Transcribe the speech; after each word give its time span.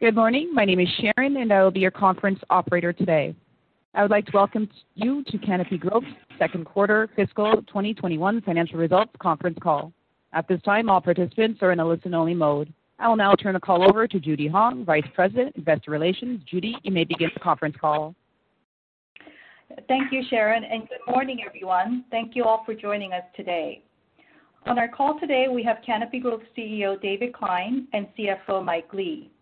Good 0.00 0.14
morning. 0.14 0.54
My 0.54 0.64
name 0.64 0.78
is 0.78 0.88
Sharon, 1.00 1.38
and 1.38 1.52
I 1.52 1.60
will 1.60 1.72
be 1.72 1.80
your 1.80 1.90
conference 1.90 2.38
operator 2.50 2.92
today. 2.92 3.34
I 3.94 4.02
would 4.02 4.12
like 4.12 4.26
to 4.26 4.32
welcome 4.32 4.68
you 4.94 5.24
to 5.24 5.38
Canopy 5.38 5.76
Growth's 5.76 6.06
second 6.38 6.66
quarter 6.66 7.10
fiscal 7.16 7.56
2021 7.66 8.42
financial 8.42 8.78
results 8.78 9.10
conference 9.18 9.58
call. 9.60 9.92
At 10.32 10.46
this 10.46 10.62
time, 10.62 10.88
all 10.88 11.00
participants 11.00 11.58
are 11.62 11.72
in 11.72 11.80
a 11.80 11.84
listen-only 11.84 12.34
mode. 12.34 12.72
I 13.00 13.08
will 13.08 13.16
now 13.16 13.34
turn 13.34 13.54
the 13.54 13.60
call 13.60 13.82
over 13.82 14.06
to 14.06 14.20
Judy 14.20 14.46
Hong, 14.46 14.84
Vice 14.84 15.02
President, 15.16 15.56
Investor 15.56 15.90
Relations. 15.90 16.42
Judy, 16.48 16.76
you 16.84 16.92
may 16.92 17.02
begin 17.02 17.30
the 17.34 17.40
conference 17.40 17.74
call. 17.80 18.14
Thank 19.88 20.12
you, 20.12 20.22
Sharon, 20.30 20.62
and 20.62 20.82
good 20.88 21.12
morning, 21.12 21.40
everyone. 21.44 22.04
Thank 22.12 22.36
you 22.36 22.44
all 22.44 22.62
for 22.64 22.72
joining 22.72 23.14
us 23.14 23.24
today. 23.34 23.82
On 24.64 24.78
our 24.78 24.86
call 24.86 25.18
today, 25.18 25.46
we 25.52 25.64
have 25.64 25.78
Canopy 25.84 26.20
Growth 26.20 26.42
CEO 26.56 27.02
David 27.02 27.32
Klein 27.32 27.88
and 27.92 28.06
CFO 28.16 28.64
Mike 28.64 28.94
Lee. 28.94 29.32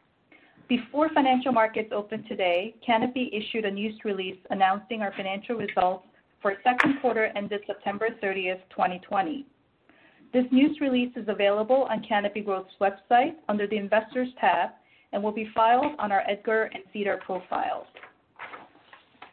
Before 0.68 1.08
financial 1.10 1.52
markets 1.52 1.92
opened 1.94 2.24
today, 2.26 2.74
Canopy 2.84 3.30
issued 3.32 3.64
a 3.66 3.70
news 3.70 3.94
release 4.04 4.38
announcing 4.50 5.00
our 5.00 5.12
financial 5.16 5.54
results 5.54 6.04
for 6.42 6.54
second 6.64 7.00
quarter 7.00 7.30
ended 7.36 7.60
September 7.68 8.08
30th, 8.20 8.60
2020. 8.70 9.46
This 10.32 10.44
news 10.50 10.80
release 10.80 11.12
is 11.14 11.28
available 11.28 11.86
on 11.88 12.02
Canopy 12.02 12.40
Growth's 12.40 12.74
website 12.80 13.34
under 13.48 13.68
the 13.68 13.76
Investors 13.76 14.28
tab 14.40 14.70
and 15.12 15.22
will 15.22 15.30
be 15.30 15.48
filed 15.54 15.92
on 16.00 16.10
our 16.10 16.24
EDGAR 16.28 16.70
and 16.74 16.82
SEDAR 16.92 17.18
profiles. 17.18 17.86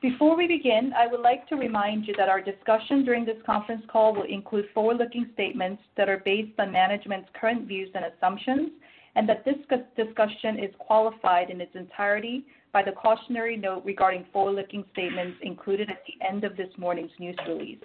Before 0.03 0.37
we 0.37 0.45
begin, 0.47 0.93
I 0.95 1.07
would 1.07 1.21
like 1.21 1.47
to 1.47 1.55
remind 1.55 2.05
you 2.05 2.13
that 2.15 2.29
our 2.29 2.41
discussion 2.41 3.05
during 3.05 3.25
this 3.25 3.41
conference 3.43 3.83
call 3.91 4.13
will 4.13 4.23
include 4.29 4.65
forward-looking 4.71 5.29
statements 5.33 5.81
that 5.97 6.09
are 6.09 6.21
based 6.23 6.59
on 6.59 6.71
management's 6.71 7.29
current 7.33 7.67
views 7.67 7.89
and 7.95 8.05
assumptions 8.05 8.69
and 9.15 9.29
that 9.29 9.45
this 9.45 9.55
discussion 9.95 10.59
is 10.59 10.73
qualified 10.79 11.49
in 11.49 11.61
its 11.61 11.75
entirety 11.75 12.45
by 12.71 12.81
the 12.81 12.91
cautionary 12.91 13.55
note 13.55 13.83
regarding 13.85 14.25
forward-looking 14.33 14.83
statements 14.91 15.37
included 15.41 15.89
at 15.89 16.03
the 16.07 16.25
end 16.25 16.43
of 16.43 16.57
this 16.57 16.69
morning's 16.77 17.11
news 17.19 17.37
release. 17.47 17.77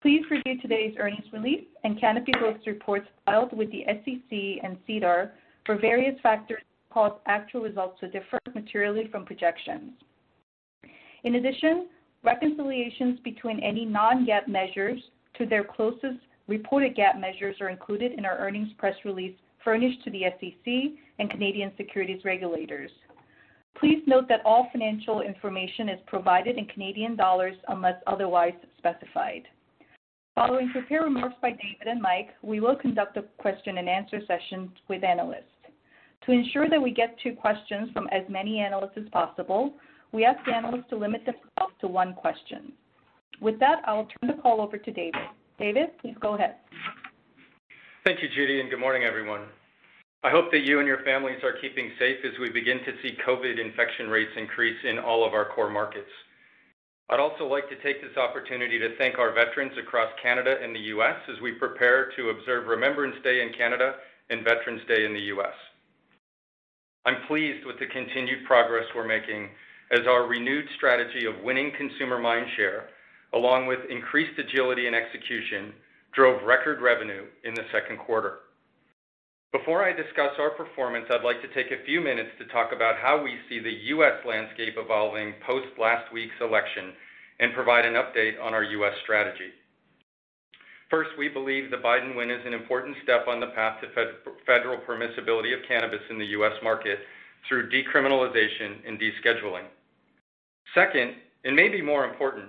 Please 0.00 0.22
review 0.30 0.60
today's 0.60 0.96
earnings 0.98 1.26
release 1.32 1.64
and 1.84 2.00
Canopy 2.00 2.32
Growth's 2.32 2.66
reports 2.66 3.06
filed 3.24 3.56
with 3.56 3.70
the 3.70 3.84
SEC 3.86 4.64
and 4.64 4.76
SEDAR 4.86 5.32
for 5.64 5.78
various 5.78 6.18
factors 6.22 6.60
that 6.60 6.94
cause 6.94 7.12
actual 7.26 7.60
results 7.60 8.00
to 8.00 8.08
differ 8.08 8.38
materially 8.54 9.08
from 9.12 9.24
projections. 9.24 9.92
In 11.24 11.36
addition, 11.36 11.86
reconciliations 12.24 13.20
between 13.20 13.60
any 13.60 13.84
non-GAAP 13.84 14.48
measures 14.48 15.00
to 15.38 15.46
their 15.46 15.62
closest 15.62 16.18
reported 16.48 16.96
GAAP 16.96 17.20
measures 17.20 17.56
are 17.60 17.68
included 17.68 18.12
in 18.18 18.24
our 18.24 18.38
earnings 18.38 18.72
press 18.78 18.96
release 19.04 19.36
furnished 19.64 20.02
to 20.04 20.10
the 20.10 20.24
SEC 20.40 20.92
and 21.18 21.30
Canadian 21.30 21.72
securities 21.76 22.24
regulators. 22.24 22.90
Please 23.78 24.02
note 24.06 24.28
that 24.28 24.42
all 24.44 24.68
financial 24.70 25.22
information 25.22 25.88
is 25.88 25.98
provided 26.06 26.58
in 26.58 26.66
Canadian 26.66 27.16
dollars 27.16 27.56
unless 27.68 28.00
otherwise 28.06 28.52
specified. 28.78 29.42
Following 30.34 30.70
prepared 30.70 31.04
remarks 31.04 31.36
by 31.42 31.50
David 31.50 31.86
and 31.86 32.00
Mike, 32.00 32.30
we 32.42 32.60
will 32.60 32.76
conduct 32.76 33.16
a 33.16 33.22
question 33.38 33.78
and 33.78 33.88
answer 33.88 34.20
session 34.26 34.70
with 34.88 35.04
analysts. 35.04 35.44
To 36.26 36.32
ensure 36.32 36.70
that 36.70 36.80
we 36.80 36.92
get 36.92 37.18
to 37.20 37.32
questions 37.32 37.90
from 37.92 38.08
as 38.12 38.22
many 38.28 38.60
analysts 38.60 38.96
as 38.96 39.08
possible, 39.10 39.74
we 40.12 40.24
ask 40.24 40.46
analysts 40.48 40.88
to 40.90 40.96
limit 40.96 41.22
themselves 41.26 41.74
to 41.80 41.88
one 41.88 42.14
question. 42.14 42.72
With 43.40 43.58
that, 43.58 43.82
I 43.86 43.94
will 43.94 44.06
turn 44.06 44.34
the 44.36 44.40
call 44.40 44.60
over 44.60 44.78
to 44.78 44.90
David. 44.90 45.20
David, 45.58 45.98
please 46.00 46.14
go 46.20 46.34
ahead. 46.34 46.56
Thank 48.04 48.20
you, 48.20 48.28
Judy, 48.34 48.58
and 48.58 48.68
good 48.68 48.80
morning, 48.80 49.04
everyone. 49.04 49.42
I 50.24 50.30
hope 50.30 50.50
that 50.50 50.66
you 50.66 50.80
and 50.80 50.88
your 50.88 51.04
families 51.04 51.38
are 51.44 51.60
keeping 51.60 51.92
safe 52.00 52.16
as 52.24 52.36
we 52.40 52.50
begin 52.50 52.78
to 52.78 52.98
see 53.00 53.16
COVID 53.24 53.60
infection 53.64 54.08
rates 54.08 54.32
increase 54.36 54.78
in 54.82 54.98
all 54.98 55.24
of 55.24 55.34
our 55.34 55.44
core 55.44 55.70
markets. 55.70 56.10
I'd 57.10 57.20
also 57.20 57.46
like 57.46 57.68
to 57.68 57.80
take 57.80 58.02
this 58.02 58.16
opportunity 58.16 58.76
to 58.80 58.96
thank 58.98 59.20
our 59.20 59.32
veterans 59.32 59.78
across 59.78 60.10
Canada 60.20 60.56
and 60.60 60.74
the 60.74 60.90
U.S. 60.98 61.14
as 61.32 61.40
we 61.40 61.52
prepare 61.52 62.10
to 62.16 62.30
observe 62.30 62.66
Remembrance 62.66 63.14
Day 63.22 63.40
in 63.40 63.52
Canada 63.56 63.94
and 64.30 64.42
Veterans 64.42 64.82
Day 64.88 65.04
in 65.04 65.14
the 65.14 65.30
U.S. 65.38 65.54
I'm 67.06 67.22
pleased 67.28 67.64
with 67.64 67.78
the 67.78 67.86
continued 67.86 68.44
progress 68.48 68.86
we're 68.96 69.06
making 69.06 69.48
as 69.92 70.08
our 70.08 70.26
renewed 70.26 70.66
strategy 70.74 71.24
of 71.26 71.40
winning 71.44 71.70
consumer 71.78 72.18
mind 72.18 72.48
share, 72.56 72.88
along 73.32 73.68
with 73.68 73.78
increased 73.88 74.40
agility 74.40 74.88
and 74.88 74.96
execution, 74.96 75.72
drove 76.12 76.42
record 76.42 76.80
revenue 76.80 77.24
in 77.44 77.54
the 77.54 77.64
second 77.72 77.98
quarter. 77.98 78.40
Before 79.52 79.84
I 79.84 79.92
discuss 79.92 80.32
our 80.38 80.50
performance, 80.50 81.06
I'd 81.10 81.24
like 81.24 81.42
to 81.42 81.54
take 81.54 81.72
a 81.72 81.84
few 81.84 82.00
minutes 82.00 82.30
to 82.38 82.46
talk 82.46 82.72
about 82.74 82.96
how 82.96 83.22
we 83.22 83.36
see 83.48 83.60
the 83.60 83.78
U.S. 83.96 84.24
landscape 84.26 84.74
evolving 84.78 85.34
post 85.46 85.68
last 85.78 86.10
week's 86.12 86.40
election 86.40 86.92
and 87.40 87.52
provide 87.52 87.84
an 87.84 87.94
update 87.94 88.40
on 88.40 88.54
our 88.54 88.62
U.S. 88.64 88.94
strategy. 89.02 89.52
First, 90.88 91.10
we 91.18 91.28
believe 91.28 91.70
the 91.70 91.78
Biden 91.78 92.16
win 92.16 92.30
is 92.30 92.44
an 92.46 92.52
important 92.54 92.96
step 93.02 93.26
on 93.28 93.40
the 93.40 93.48
path 93.48 93.80
to 93.80 93.88
federal 94.46 94.78
permissibility 94.78 95.52
of 95.52 95.66
cannabis 95.66 96.02
in 96.10 96.18
the 96.18 96.32
U.S. 96.36 96.52
market 96.62 96.98
through 97.48 97.70
decriminalization 97.70 98.86
and 98.86 99.00
descheduling. 99.00 99.64
Second, 100.74 101.14
and 101.44 101.56
maybe 101.56 101.82
more 101.82 102.04
important, 102.04 102.48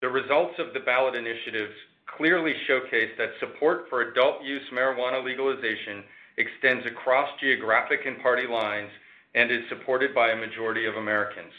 the 0.00 0.08
results 0.08 0.54
of 0.58 0.72
the 0.74 0.80
ballot 0.80 1.14
initiatives 1.14 1.74
clearly 2.16 2.54
showcase 2.66 3.10
that 3.18 3.30
support 3.40 3.86
for 3.88 4.02
adult 4.02 4.42
use 4.42 4.62
marijuana 4.72 5.22
legalization 5.24 6.04
extends 6.36 6.86
across 6.86 7.28
geographic 7.40 8.00
and 8.06 8.20
party 8.20 8.46
lines 8.46 8.90
and 9.34 9.50
is 9.50 9.62
supported 9.68 10.14
by 10.14 10.30
a 10.30 10.36
majority 10.36 10.86
of 10.86 10.96
Americans. 10.96 11.52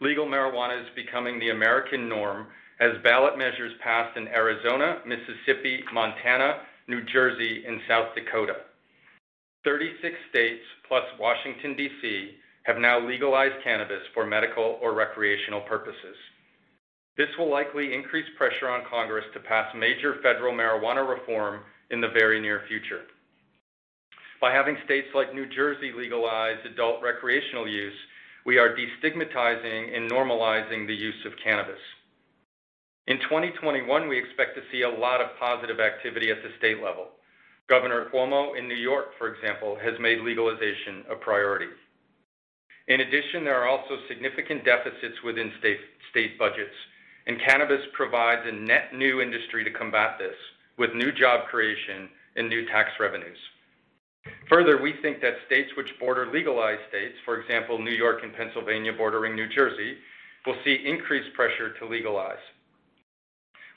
Legal 0.00 0.26
marijuana 0.26 0.80
is 0.80 0.88
becoming 0.96 1.38
the 1.38 1.50
American 1.50 2.08
norm 2.08 2.46
as 2.80 2.90
ballot 3.04 3.38
measures 3.38 3.72
passed 3.82 4.16
in 4.16 4.26
Arizona, 4.28 4.98
Mississippi, 5.06 5.84
Montana, 5.92 6.62
New 6.88 7.02
Jersey, 7.04 7.64
and 7.66 7.80
South 7.88 8.08
Dakota. 8.14 8.56
36 9.64 10.14
states 10.30 10.62
plus 10.88 11.04
Washington, 11.20 11.76
D.C. 11.76 12.30
have 12.64 12.78
now 12.78 12.98
legalized 12.98 13.62
cannabis 13.62 14.02
for 14.12 14.26
medical 14.26 14.78
or 14.82 14.94
recreational 14.94 15.60
purposes. 15.60 16.16
This 17.16 17.28
will 17.38 17.50
likely 17.50 17.94
increase 17.94 18.26
pressure 18.38 18.70
on 18.70 18.84
Congress 18.88 19.24
to 19.34 19.40
pass 19.40 19.74
major 19.76 20.16
federal 20.22 20.54
marijuana 20.54 21.06
reform 21.06 21.60
in 21.90 22.00
the 22.00 22.08
very 22.08 22.40
near 22.40 22.62
future. 22.68 23.02
By 24.40 24.52
having 24.52 24.76
states 24.84 25.08
like 25.14 25.34
New 25.34 25.46
Jersey 25.46 25.92
legalize 25.96 26.56
adult 26.64 27.02
recreational 27.02 27.68
use, 27.68 27.94
we 28.44 28.58
are 28.58 28.74
destigmatizing 28.74 29.96
and 29.96 30.10
normalizing 30.10 30.86
the 30.86 30.94
use 30.94 31.24
of 31.26 31.32
cannabis. 31.44 31.78
In 33.06 33.18
2021, 33.20 34.08
we 34.08 34.18
expect 34.18 34.56
to 34.56 34.62
see 34.72 34.82
a 34.82 34.88
lot 34.88 35.20
of 35.20 35.38
positive 35.38 35.80
activity 35.80 36.30
at 36.30 36.42
the 36.42 36.50
state 36.58 36.82
level. 36.82 37.08
Governor 37.68 38.06
Cuomo 38.12 38.58
in 38.58 38.66
New 38.66 38.74
York, 38.74 39.10
for 39.18 39.32
example, 39.32 39.76
has 39.82 39.94
made 40.00 40.20
legalization 40.20 41.04
a 41.10 41.14
priority. 41.14 41.68
In 42.88 43.00
addition, 43.00 43.44
there 43.44 43.60
are 43.60 43.68
also 43.68 43.96
significant 44.08 44.64
deficits 44.64 45.22
within 45.24 45.52
state 45.60 46.38
budgets, 46.38 46.74
and 47.26 47.40
cannabis 47.40 47.80
provides 47.92 48.42
a 48.46 48.52
net 48.52 48.94
new 48.94 49.20
industry 49.20 49.64
to 49.64 49.70
combat 49.70 50.18
this 50.18 50.36
with 50.78 50.94
new 50.94 51.12
job 51.12 51.46
creation 51.48 52.08
and 52.36 52.48
new 52.48 52.66
tax 52.66 52.90
revenues. 52.98 53.38
Further, 54.48 54.80
we 54.80 54.94
think 55.02 55.20
that 55.20 55.34
states 55.46 55.70
which 55.76 55.88
border 55.98 56.30
legalized 56.32 56.82
states, 56.88 57.14
for 57.24 57.40
example, 57.40 57.78
New 57.78 57.94
York 57.94 58.20
and 58.22 58.34
Pennsylvania 58.34 58.92
bordering 58.92 59.34
New 59.34 59.48
Jersey, 59.48 59.96
will 60.46 60.56
see 60.64 60.78
increased 60.84 61.32
pressure 61.34 61.74
to 61.78 61.86
legalize. 61.86 62.42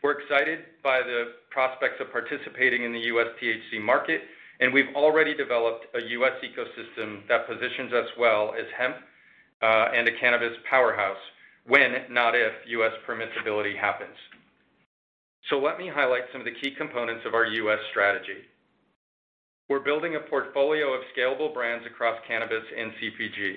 We're 0.04 0.20
excited 0.20 0.60
by 0.84 1.00
the 1.00 1.34
prospects 1.50 2.00
of 2.00 2.12
participating 2.12 2.84
in 2.84 2.94
the 2.94 3.00
U.S. 3.12 3.28
THC 3.42 3.82
market, 3.82 4.22
and 4.60 4.72
we've 4.72 4.94
already 4.96 5.34
developed 5.34 5.86
a 5.96 6.02
U.S. 6.10 6.34
ecosystem 6.44 7.28
that 7.28 7.48
positions 7.48 7.92
us 7.92 8.08
well 8.20 8.54
as 8.58 8.66
hemp 8.78 8.98
uh, 9.62 9.90
and 9.96 10.08
a 10.08 10.12
cannabis 10.20 10.54
powerhouse 10.70 11.18
when, 11.68 11.92
not 12.10 12.36
if, 12.36 12.54
U.S. 12.68 12.92
permissibility 13.08 13.78
happens. 13.78 14.16
So 15.50 15.58
let 15.60 15.78
me 15.78 15.90
highlight 15.94 16.24
some 16.32 16.42
of 16.42 16.46
the 16.46 16.60
key 16.62 16.76
components 16.76 17.24
of 17.26 17.34
our 17.34 17.46
U.S. 17.46 17.80
strategy. 17.92 18.46
We're 19.70 19.80
building 19.80 20.16
a 20.16 20.30
portfolio 20.30 20.94
of 20.94 21.02
scalable 21.16 21.54
brands 21.54 21.86
across 21.86 22.20
cannabis 22.28 22.64
and 22.78 22.92
CPG. 22.94 23.56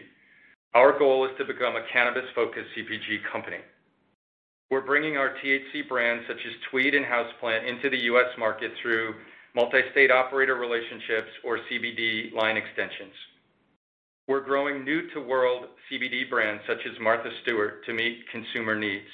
Our 0.75 0.99
goal 0.99 1.25
is 1.27 1.33
to 1.39 1.45
become 1.45 1.77
a 1.77 1.85
cannabis-focused 1.93 2.69
CPG 2.77 3.31
company. 3.31 3.59
We're 4.71 4.85
bringing 4.85 5.17
our 5.17 5.35
THC 5.43 5.89
brands, 5.89 6.25
such 6.29 6.37
as 6.37 6.53
Tweed 6.71 6.95
and 6.95 7.07
Houseplant, 7.07 7.67
into 7.67 7.89
the 7.89 8.05
U.S. 8.05 8.29
market 8.39 8.73
through 8.83 9.15
multi-state 9.55 10.11
operator 10.11 10.57
relationships 10.57 11.31
or 11.43 11.59
CBD 11.71 12.33
line 12.35 12.57
extensions. 12.57 13.15
We're 14.29 14.45
growing 14.45 14.85
new-to-world 14.85 15.69
CBD 15.91 16.29
brands 16.29 16.63
such 16.69 16.85
as 16.85 17.01
Martha 17.01 17.31
Stewart 17.43 17.83
to 17.87 17.95
meet 17.95 18.29
consumer 18.31 18.79
needs. 18.79 19.09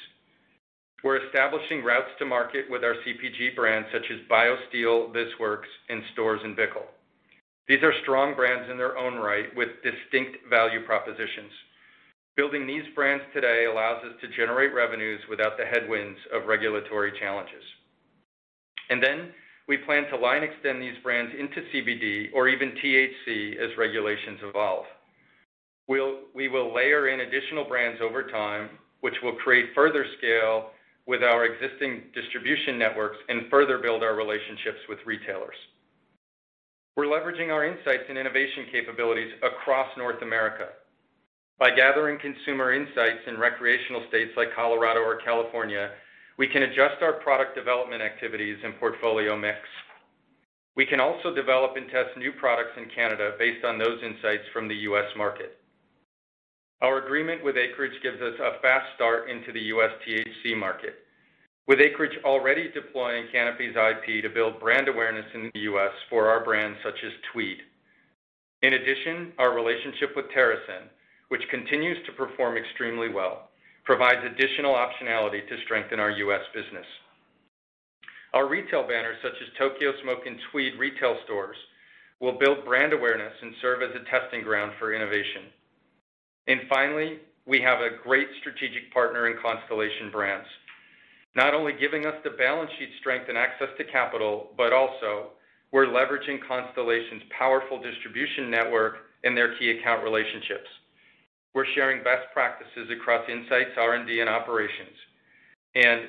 We're 1.04 1.24
establishing 1.24 1.84
routes 1.84 2.10
to 2.18 2.24
market 2.24 2.64
with 2.68 2.82
our 2.82 2.96
CPG 3.06 3.54
brands 3.54 3.86
such 3.92 4.10
as 4.10 4.18
BioSteel, 4.28 5.14
This 5.14 5.28
Works, 5.38 5.68
and 5.88 6.02
Storz 6.12 6.42
& 6.56 6.56
Bickel. 6.56 6.82
These 7.68 7.84
are 7.84 7.92
strong 8.02 8.34
brands 8.34 8.68
in 8.68 8.76
their 8.76 8.98
own 8.98 9.14
right 9.14 9.54
with 9.54 9.68
distinct 9.84 10.50
value 10.50 10.84
propositions. 10.84 11.52
Building 12.36 12.66
these 12.66 12.92
brands 12.96 13.22
today 13.32 13.66
allows 13.70 14.02
us 14.04 14.14
to 14.20 14.36
generate 14.36 14.74
revenues 14.74 15.20
without 15.30 15.56
the 15.56 15.64
headwinds 15.64 16.18
of 16.32 16.48
regulatory 16.48 17.12
challenges. 17.20 17.62
And 18.90 19.00
then 19.00 19.30
we 19.68 19.76
plan 19.76 20.08
to 20.10 20.16
line 20.16 20.42
extend 20.42 20.82
these 20.82 20.98
brands 21.04 21.32
into 21.38 21.62
CBD 21.72 22.30
or 22.34 22.48
even 22.48 22.72
THC 22.72 23.58
as 23.58 23.78
regulations 23.78 24.40
evolve. 24.42 24.86
We 25.86 26.48
will 26.48 26.74
layer 26.74 27.08
in 27.08 27.20
additional 27.20 27.64
brands 27.64 28.00
over 28.02 28.22
time, 28.24 28.70
which 29.00 29.14
will 29.22 29.34
create 29.36 29.74
further 29.74 30.06
scale 30.18 30.70
with 31.06 31.22
our 31.22 31.44
existing 31.44 32.04
distribution 32.14 32.78
networks 32.78 33.18
and 33.28 33.50
further 33.50 33.78
build 33.78 34.02
our 34.02 34.14
relationships 34.14 34.80
with 34.88 34.98
retailers. 35.04 35.56
We're 36.96 37.06
leveraging 37.06 37.50
our 37.52 37.66
insights 37.66 38.04
and 38.08 38.16
innovation 38.16 38.66
capabilities 38.72 39.32
across 39.42 39.88
North 39.98 40.22
America. 40.22 40.68
By 41.58 41.70
gathering 41.70 42.18
consumer 42.18 42.72
insights 42.72 43.26
in 43.26 43.38
recreational 43.38 44.04
states 44.08 44.32
like 44.36 44.54
Colorado 44.56 45.00
or 45.00 45.16
California, 45.16 45.90
we 46.38 46.48
can 46.48 46.62
adjust 46.62 47.02
our 47.02 47.12
product 47.14 47.54
development 47.54 48.02
activities 48.02 48.58
and 48.64 48.78
portfolio 48.80 49.36
mix. 49.36 49.58
We 50.76 50.86
can 50.86 50.98
also 50.98 51.34
develop 51.34 51.76
and 51.76 51.88
test 51.90 52.16
new 52.16 52.32
products 52.32 52.72
in 52.76 52.86
Canada 52.94 53.32
based 53.38 53.64
on 53.64 53.78
those 53.78 54.02
insights 54.02 54.44
from 54.52 54.66
the 54.66 54.74
U.S. 54.88 55.06
market. 55.16 55.58
Our 56.82 57.04
agreement 57.04 57.44
with 57.44 57.56
Acreage 57.56 58.02
gives 58.02 58.20
us 58.20 58.34
a 58.40 58.60
fast 58.60 58.86
start 58.94 59.30
into 59.30 59.52
the 59.52 59.60
U.S. 59.74 59.90
THC 60.06 60.58
market, 60.58 60.94
with 61.66 61.80
Acreage 61.80 62.18
already 62.24 62.70
deploying 62.72 63.26
Canopy's 63.32 63.76
IP 63.76 64.22
to 64.22 64.28
build 64.28 64.60
brand 64.60 64.88
awareness 64.88 65.26
in 65.34 65.50
the 65.54 65.60
U.S. 65.60 65.92
for 66.10 66.28
our 66.28 66.44
brands 66.44 66.78
such 66.84 66.98
as 67.04 67.12
Tweed. 67.32 67.58
In 68.62 68.74
addition, 68.74 69.32
our 69.38 69.54
relationship 69.54 70.10
with 70.16 70.26
TerrAscend, 70.36 70.88
which 71.28 71.48
continues 71.50 71.98
to 72.06 72.12
perform 72.12 72.56
extremely 72.56 73.08
well, 73.08 73.50
provides 73.84 74.20
additional 74.24 74.74
optionality 74.74 75.46
to 75.48 75.62
strengthen 75.64 76.00
our 76.00 76.10
U.S. 76.10 76.42
business. 76.54 76.86
Our 78.34 78.48
retail 78.48 78.82
banners, 78.82 79.16
such 79.22 79.36
as 79.40 79.56
Tokyo 79.58 79.92
Smoke 80.02 80.26
and 80.26 80.36
Tweed 80.50 80.74
retail 80.78 81.16
stores, 81.24 81.56
will 82.20 82.38
build 82.38 82.64
brand 82.64 82.92
awareness 82.92 83.32
and 83.42 83.54
serve 83.62 83.82
as 83.82 83.94
a 83.94 84.04
testing 84.10 84.42
ground 84.42 84.72
for 84.78 84.92
innovation. 84.92 85.52
And 86.46 86.60
finally, 86.68 87.18
we 87.46 87.60
have 87.60 87.80
a 87.80 88.02
great 88.02 88.28
strategic 88.40 88.92
partner 88.92 89.28
in 89.28 89.36
Constellation 89.40 90.10
Brands, 90.10 90.46
not 91.34 91.54
only 91.54 91.72
giving 91.72 92.06
us 92.06 92.14
the 92.24 92.30
balance 92.30 92.70
sheet 92.78 92.90
strength 93.00 93.28
and 93.28 93.38
access 93.38 93.68
to 93.78 93.84
capital, 93.84 94.50
but 94.56 94.72
also 94.72 95.30
we're 95.72 95.86
leveraging 95.86 96.38
Constellation's 96.46 97.22
powerful 97.36 97.82
distribution 97.82 98.50
network 98.50 98.96
and 99.24 99.36
their 99.36 99.56
key 99.58 99.70
account 99.70 100.04
relationships. 100.04 100.68
We're 101.54 101.66
sharing 101.74 102.02
best 102.02 102.26
practices 102.32 102.90
across 102.90 103.28
insights, 103.28 103.70
R&D, 103.76 104.20
and 104.20 104.28
operations. 104.28 104.96
And 105.74 106.02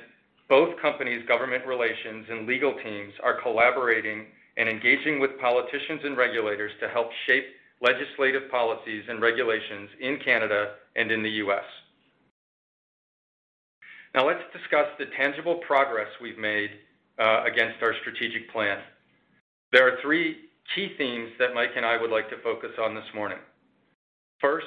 both 0.48 0.80
companies' 0.80 1.26
government 1.26 1.66
relations 1.66 2.26
and 2.30 2.46
legal 2.46 2.74
teams 2.82 3.12
are 3.22 3.40
collaborating 3.40 4.26
and 4.56 4.68
engaging 4.68 5.20
with 5.20 5.38
politicians 5.40 6.00
and 6.04 6.16
regulators 6.16 6.72
to 6.80 6.88
help 6.88 7.08
shape 7.26 7.46
legislative 7.80 8.50
policies 8.50 9.04
and 9.08 9.20
regulations 9.20 9.90
in 10.00 10.18
Canada 10.24 10.74
and 10.96 11.10
in 11.10 11.22
the 11.22 11.30
U.S. 11.44 11.64
Now 14.14 14.26
let's 14.26 14.42
discuss 14.52 14.86
the 14.98 15.06
tangible 15.16 15.60
progress 15.66 16.08
we've 16.22 16.38
made 16.38 16.70
uh, 17.18 17.44
against 17.44 17.82
our 17.82 17.94
strategic 18.00 18.50
plan. 18.50 18.78
There 19.72 19.86
are 19.86 19.98
three 20.00 20.36
key 20.74 20.94
themes 20.96 21.30
that 21.38 21.54
Mike 21.54 21.76
and 21.76 21.84
I 21.84 22.00
would 22.00 22.10
like 22.10 22.30
to 22.30 22.40
focus 22.42 22.70
on 22.80 22.94
this 22.94 23.04
morning. 23.14 23.38
First, 24.40 24.66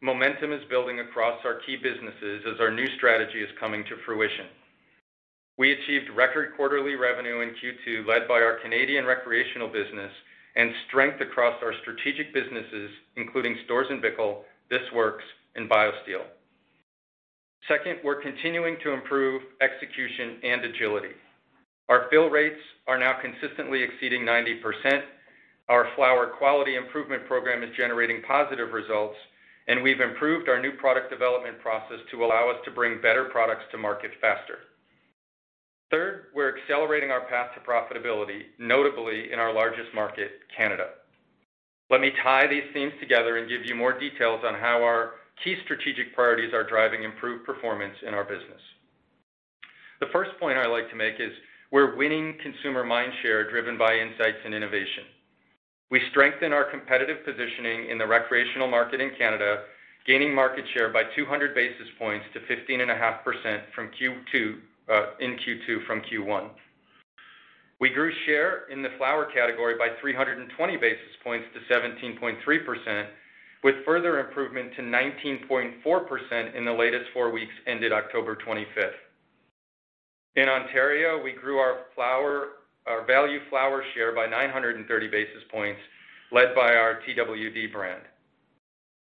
momentum 0.00 0.52
is 0.52 0.62
building 0.70 1.00
across 1.00 1.40
our 1.44 1.60
key 1.66 1.76
businesses 1.76 2.44
as 2.52 2.60
our 2.60 2.70
new 2.70 2.86
strategy 2.96 3.40
is 3.40 3.50
coming 3.60 3.84
to 3.84 3.96
fruition. 4.04 4.46
We 5.58 5.72
achieved 5.72 6.10
record 6.14 6.52
quarterly 6.56 6.96
revenue 6.96 7.40
in 7.40 7.50
Q2, 7.50 8.06
led 8.06 8.28
by 8.28 8.40
our 8.40 8.58
Canadian 8.62 9.06
recreational 9.06 9.68
business 9.68 10.12
and 10.56 10.72
strength 10.88 11.20
across 11.20 11.54
our 11.62 11.72
strategic 11.82 12.32
businesses, 12.32 12.90
including 13.16 13.56
Storz 13.68 13.88
& 14.00 14.02
Bickel, 14.02 14.38
This 14.70 14.82
Works, 14.94 15.24
and 15.54 15.68
BioSteel. 15.68 16.24
Second, 17.68 17.98
we're 18.04 18.22
continuing 18.22 18.76
to 18.82 18.92
improve 18.92 19.42
execution 19.60 20.38
and 20.42 20.64
agility. 20.64 21.14
Our 21.88 22.06
fill 22.10 22.30
rates 22.30 22.60
are 22.86 22.98
now 22.98 23.16
consistently 23.20 23.82
exceeding 23.82 24.22
90%. 24.22 25.02
Our 25.68 25.88
flower 25.96 26.28
quality 26.38 26.76
improvement 26.76 27.26
program 27.26 27.62
is 27.62 27.70
generating 27.76 28.22
positive 28.22 28.72
results, 28.72 29.16
and 29.68 29.82
we've 29.82 30.00
improved 30.00 30.48
our 30.48 30.60
new 30.60 30.72
product 30.72 31.10
development 31.10 31.60
process 31.60 31.98
to 32.10 32.24
allow 32.24 32.50
us 32.50 32.56
to 32.64 32.70
bring 32.70 33.00
better 33.00 33.24
products 33.24 33.64
to 33.72 33.78
market 33.78 34.12
faster. 34.20 34.58
Third, 35.90 36.26
we're 36.34 36.58
accelerating 36.58 37.10
our 37.10 37.26
path 37.26 37.50
to 37.54 37.60
profitability, 37.60 38.42
notably 38.58 39.32
in 39.32 39.38
our 39.38 39.52
largest 39.52 39.94
market, 39.94 40.40
Canada. 40.56 40.88
Let 41.90 42.00
me 42.00 42.10
tie 42.24 42.48
these 42.48 42.64
themes 42.72 42.92
together 42.98 43.36
and 43.36 43.48
give 43.48 43.64
you 43.64 43.76
more 43.76 43.96
details 43.96 44.42
on 44.44 44.54
how 44.54 44.82
our 44.82 45.12
key 45.44 45.56
strategic 45.64 46.12
priorities 46.14 46.52
are 46.52 46.68
driving 46.68 47.04
improved 47.04 47.44
performance 47.46 47.94
in 48.04 48.14
our 48.14 48.24
business. 48.24 48.60
The 50.00 50.10
first 50.12 50.32
point 50.40 50.58
I'd 50.58 50.66
like 50.66 50.90
to 50.90 50.96
make 50.96 51.20
is 51.20 51.32
we're 51.70 51.96
winning 51.96 52.36
consumer 52.42 52.82
mind 52.82 53.12
share 53.22 53.48
driven 53.48 53.78
by 53.78 53.94
insights 53.94 54.38
and 54.44 54.54
innovation. 54.54 55.04
We 55.90 56.00
strengthen 56.10 56.52
our 56.52 56.64
competitive 56.68 57.24
positioning 57.24 57.90
in 57.90 57.98
the 57.98 58.06
recreational 58.06 58.68
market 58.68 59.00
in 59.00 59.12
Canada, 59.16 59.62
gaining 60.04 60.34
market 60.34 60.64
share 60.74 60.88
by 60.92 61.04
200 61.14 61.54
basis 61.54 61.86
points 61.96 62.26
to 62.34 62.40
15.5% 62.40 63.62
Uh, 64.88 65.18
in 65.18 65.32
Q2 65.32 65.84
from 65.84 66.00
Q1. 66.02 66.48
We 67.80 67.90
grew 67.90 68.12
share 68.24 68.68
in 68.70 68.82
the 68.82 68.90
flower 68.98 69.26
category 69.34 69.74
by 69.76 69.88
320 70.00 70.76
basis 70.76 71.16
points 71.24 71.44
to 71.54 71.74
17.3%, 71.74 73.06
with 73.64 73.74
further 73.84 74.20
improvement 74.20 74.70
to 74.76 74.82
19.4% 74.82 76.54
in 76.54 76.64
the 76.64 76.70
latest 76.70 77.06
four 77.12 77.32
weeks 77.32 77.52
ended 77.66 77.92
October 77.92 78.36
25th. 78.36 78.94
In 80.36 80.48
Ontario, 80.48 81.20
we 81.20 81.32
grew 81.32 81.58
our 81.58 81.86
flower, 81.96 82.50
our 82.86 83.04
value 83.04 83.40
flower 83.50 83.82
share 83.92 84.14
by 84.14 84.26
930 84.26 85.08
basis 85.08 85.42
points, 85.50 85.80
led 86.30 86.54
by 86.54 86.76
our 86.76 87.00
Tweed. 87.04 87.72
brand. 87.72 88.02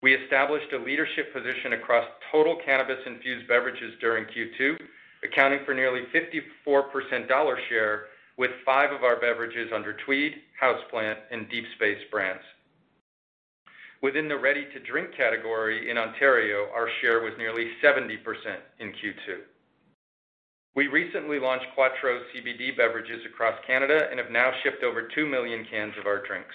We 0.02 0.14
established 0.14 0.72
a 0.72 0.78
leadership 0.78 1.34
position 1.34 1.75
across 1.75 2.06
total 2.32 2.56
cannabis-infused 2.64 3.46
beverages 3.46 3.92
during 4.00 4.25
Q2, 4.25 4.78
accounting 5.25 5.60
for 5.64 5.75
nearly 5.75 6.02
54% 6.66 7.28
dollar 7.28 7.58
share 7.68 8.06
with 8.37 8.50
five 8.64 8.92
of 8.92 9.02
our 9.02 9.20
beverages 9.20 9.70
under 9.75 9.96
Tweed, 10.04 10.34
Houseplant, 10.62 11.16
and 11.30 11.48
Deep 11.50 11.64
Space 11.76 11.98
brands. 12.10 12.42
Within 14.00 14.28
the 14.28 14.38
ready-to-drink 14.38 15.08
category 15.16 15.90
in 15.90 15.98
Ontario, 15.98 16.68
our 16.72 16.88
share 17.00 17.20
was 17.20 17.32
nearly 17.37 17.66
70% 17.82 18.16
in 18.78 18.90
Q2. 18.90 19.42
We 20.76 20.87
recently 20.87 21.40
launched 21.40 21.66
Quatreau 21.76 22.20
CBD 22.30 22.76
beverages 22.76 23.26
across 23.26 23.58
Canada 23.66 24.06
and 24.08 24.20
have 24.20 24.30
now 24.30 24.52
shipped 24.62 24.84
over 24.84 25.08
2 25.12 25.26
million 25.26 25.66
cans 25.68 25.94
of 25.98 26.06
our 26.06 26.25
drinks. 26.25 26.54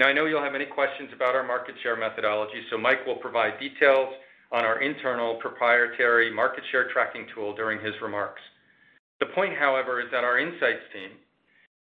Now, 0.00 0.08
I 0.08 0.12
know 0.12 0.24
you'll 0.26 0.42
have 0.42 0.50
many 0.50 0.66
questions 0.66 1.10
about 1.14 1.36
our 1.36 1.46
market 1.46 1.76
share 1.84 1.96
methodology, 1.96 2.64
so 2.70 2.76
Mike 2.76 3.06
will 3.06 3.14
provide 3.22 3.60
details 3.60 4.08
on 4.54 4.64
our 4.64 4.80
internal 4.80 5.34
proprietary 5.34 6.32
market 6.32 6.62
share 6.70 6.88
tracking 6.92 7.26
tool 7.34 7.56
during 7.56 7.84
his 7.84 7.94
remarks. 8.00 8.40
The 9.18 9.26
point, 9.34 9.54
however, 9.58 10.00
is 10.00 10.06
that 10.12 10.22
our 10.22 10.38
insights 10.38 10.86
team, 10.92 11.10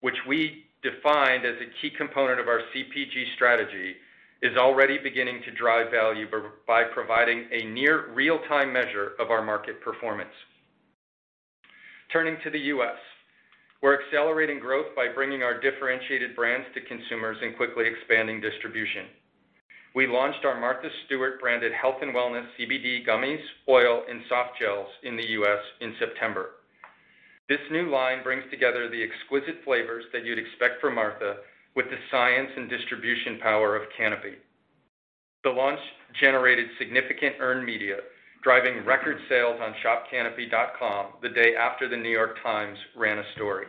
which 0.02 0.16
we 0.28 0.64
defined 0.82 1.46
as 1.46 1.54
a 1.56 1.72
key 1.80 1.90
component 1.96 2.38
of 2.38 2.46
our 2.46 2.60
CPG 2.74 3.34
strategy, 3.36 3.94
is 4.42 4.56
already 4.58 4.98
beginning 4.98 5.40
to 5.46 5.50
drive 5.52 5.90
value 5.90 6.26
by 6.66 6.84
providing 6.84 7.46
a 7.50 7.64
near 7.64 8.12
real-time 8.12 8.70
measure 8.70 9.12
of 9.18 9.30
our 9.30 9.42
market 9.42 9.80
performance. 9.80 10.36
Turning 12.12 12.36
to 12.44 12.50
the 12.50 12.60
U.S., 12.76 12.98
We're 13.80 14.02
accelerating 14.02 14.58
growth 14.58 14.86
by 14.96 15.06
bringing 15.14 15.42
our 15.42 15.60
differentiated 15.60 16.34
brands 16.34 16.66
to 16.74 16.80
consumers 16.80 17.36
and 17.40 17.56
quickly 17.56 17.84
expanding 17.86 18.40
distribution. 18.40 19.06
We 19.94 20.06
launched 20.06 20.44
our 20.44 20.60
Martha 20.60 20.88
Stewart 21.06 21.40
branded 21.40 21.72
health 21.72 21.96
and 22.02 22.14
wellness 22.14 22.46
CBD 22.58 23.06
gummies, 23.06 23.40
oil, 23.68 24.02
and 24.08 24.20
soft 24.28 24.58
gels 24.60 24.88
in 25.02 25.16
the 25.16 25.30
U.S. 25.40 25.60
in 25.80 25.94
September. 25.98 26.50
This 27.48 27.58
new 27.70 27.90
line 27.90 28.22
brings 28.22 28.44
together 28.50 28.90
the 28.90 29.02
exquisite 29.02 29.64
flavors 29.64 30.04
that 30.12 30.24
you'd 30.24 30.38
expect 30.38 30.80
from 30.80 30.94
Martha 30.94 31.36
with 31.74 31.86
the 31.86 31.96
science 32.10 32.50
and 32.56 32.68
distribution 32.68 33.38
power 33.40 33.74
of 33.74 33.88
Canopy. 33.96 34.34
The 35.44 35.50
launch 35.50 35.80
generated 36.20 36.66
significant 36.78 37.36
earned 37.40 37.64
media, 37.64 37.96
driving 38.42 38.84
record 38.84 39.16
sales 39.28 39.58
on 39.62 39.72
shopcanopy.com 39.82 41.06
the 41.22 41.30
day 41.30 41.54
after 41.58 41.88
The 41.88 41.96
New 41.96 42.10
York 42.10 42.36
Times 42.42 42.76
ran 42.96 43.18
a 43.18 43.32
story. 43.34 43.66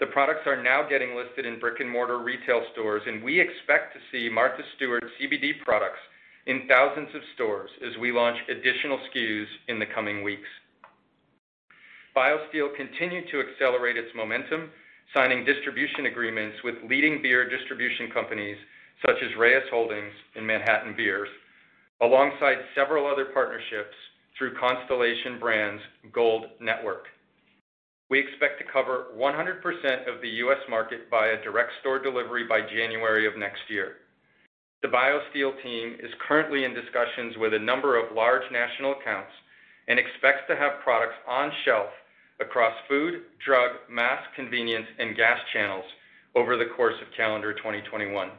The 0.00 0.06
products 0.06 0.46
are 0.46 0.62
now 0.62 0.88
getting 0.88 1.14
listed 1.14 1.44
in 1.44 1.60
brick-and-mortar 1.60 2.20
retail 2.20 2.62
stores, 2.72 3.02
and 3.06 3.22
we 3.22 3.38
expect 3.38 3.92
to 3.92 4.00
see 4.10 4.32
Martha 4.32 4.62
Stewart 4.74 5.04
CBD 5.20 5.60
products 5.62 6.00
in 6.46 6.66
thousands 6.66 7.14
of 7.14 7.20
stores 7.34 7.68
as 7.86 7.98
we 8.00 8.10
launch 8.10 8.38
additional 8.48 8.98
SKUs 8.98 9.44
in 9.68 9.78
the 9.78 9.84
coming 9.94 10.22
weeks. 10.22 10.48
BioSteel 12.16 12.74
continued 12.76 13.26
to 13.30 13.40
accelerate 13.40 13.98
its 13.98 14.08
momentum, 14.16 14.70
signing 15.12 15.44
distribution 15.44 16.06
agreements 16.06 16.56
with 16.64 16.76
leading 16.88 17.20
beer 17.20 17.46
distribution 17.46 18.10
companies 18.10 18.56
such 19.04 19.16
as 19.22 19.36
Reyes 19.38 19.68
Holdings 19.70 20.12
and 20.34 20.46
Manhattan 20.46 20.94
Beers, 20.96 21.28
alongside 22.00 22.56
several 22.74 23.06
other 23.06 23.26
partnerships 23.34 23.94
through 24.38 24.58
Constellation 24.58 25.38
Brands 25.38 25.82
Gold 26.10 26.46
Network. 26.58 27.04
We 28.10 28.18
expect 28.18 28.58
to 28.58 28.64
cover 28.72 29.06
100% 29.16 29.62
of 30.12 30.20
the 30.20 30.28
U.S. 30.42 30.58
market 30.68 31.06
via 31.10 31.40
direct 31.44 31.70
store 31.80 32.00
delivery 32.00 32.44
by 32.44 32.60
January 32.60 33.24
of 33.24 33.38
next 33.38 33.62
year. 33.68 33.98
The 34.82 34.88
BioSteel 34.88 35.62
team 35.62 35.96
is 36.00 36.10
currently 36.26 36.64
in 36.64 36.74
discussions 36.74 37.36
with 37.38 37.54
a 37.54 37.58
number 37.58 37.96
of 37.96 38.16
large 38.16 38.42
national 38.50 38.92
accounts 38.92 39.30
and 39.86 39.96
expects 39.96 40.42
to 40.48 40.56
have 40.56 40.82
products 40.82 41.14
on 41.28 41.52
shelf 41.64 41.90
across 42.40 42.74
food, 42.88 43.22
drug, 43.44 43.70
mass, 43.88 44.22
convenience, 44.34 44.86
and 44.98 45.16
gas 45.16 45.38
channels 45.52 45.84
over 46.34 46.56
the 46.56 46.72
course 46.76 46.96
of 47.00 47.14
calendar 47.16 47.52
2021. 47.54 48.30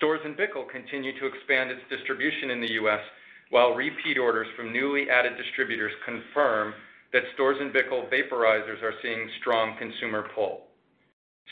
Storz 0.00 0.36
& 0.36 0.36
Bickel 0.36 0.68
continue 0.70 1.16
to 1.20 1.26
expand 1.26 1.70
its 1.70 1.82
distribution 1.88 2.50
in 2.50 2.60
the 2.60 2.72
U.S., 2.72 3.00
while 3.50 3.74
repeat 3.74 4.16
orders 4.18 4.46
from 4.56 4.72
newly 4.72 5.10
added 5.10 5.36
distributors 5.36 5.92
confirm 6.04 6.72
that 7.12 7.22
Storz 7.36 7.58
& 7.72 7.74
Bickel 7.74 8.08
vaporizers 8.10 8.82
are 8.82 8.94
seeing 9.02 9.28
strong 9.40 9.76
consumer 9.78 10.28
pull. 10.34 10.66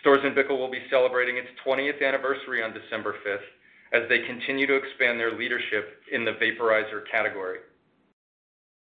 Storz 0.05 0.23
& 0.35 0.37
Bickel 0.37 0.59
will 0.59 0.71
be 0.71 0.87
celebrating 0.91 1.37
its 1.37 1.49
20th 1.67 2.07
anniversary 2.07 2.63
on 2.63 2.73
December 2.73 3.17
5th 3.27 3.49
as 3.93 4.09
they 4.09 4.21
continue 4.27 4.67
to 4.67 4.77
expand 4.77 5.19
their 5.19 5.37
leadership 5.37 6.03
in 6.13 6.25
the 6.25 6.33
vaporizer 6.33 7.03
category. 7.11 7.59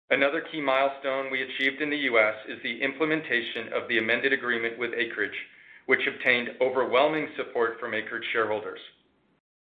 Another 0.10 0.42
key 0.51 0.62
milestone 0.62 1.32
we 1.32 1.42
achieved 1.42 1.82
in 1.82 1.89
the 1.89 2.06
U.S. 2.10 2.36
is 2.48 2.62
the 2.63 2.82
implementation 2.82 3.74
of 3.74 3.88
the 3.88 3.98
amended 3.98 4.34
agreement 4.34 4.77
with 4.77 4.92
Acreage, 4.94 5.38
which 5.86 6.08
obtained 6.08 6.50
overwhelming 6.62 7.27
support 7.36 7.80
from 7.80 7.94
Acreage 7.94 8.25
shareholders. 8.32 8.80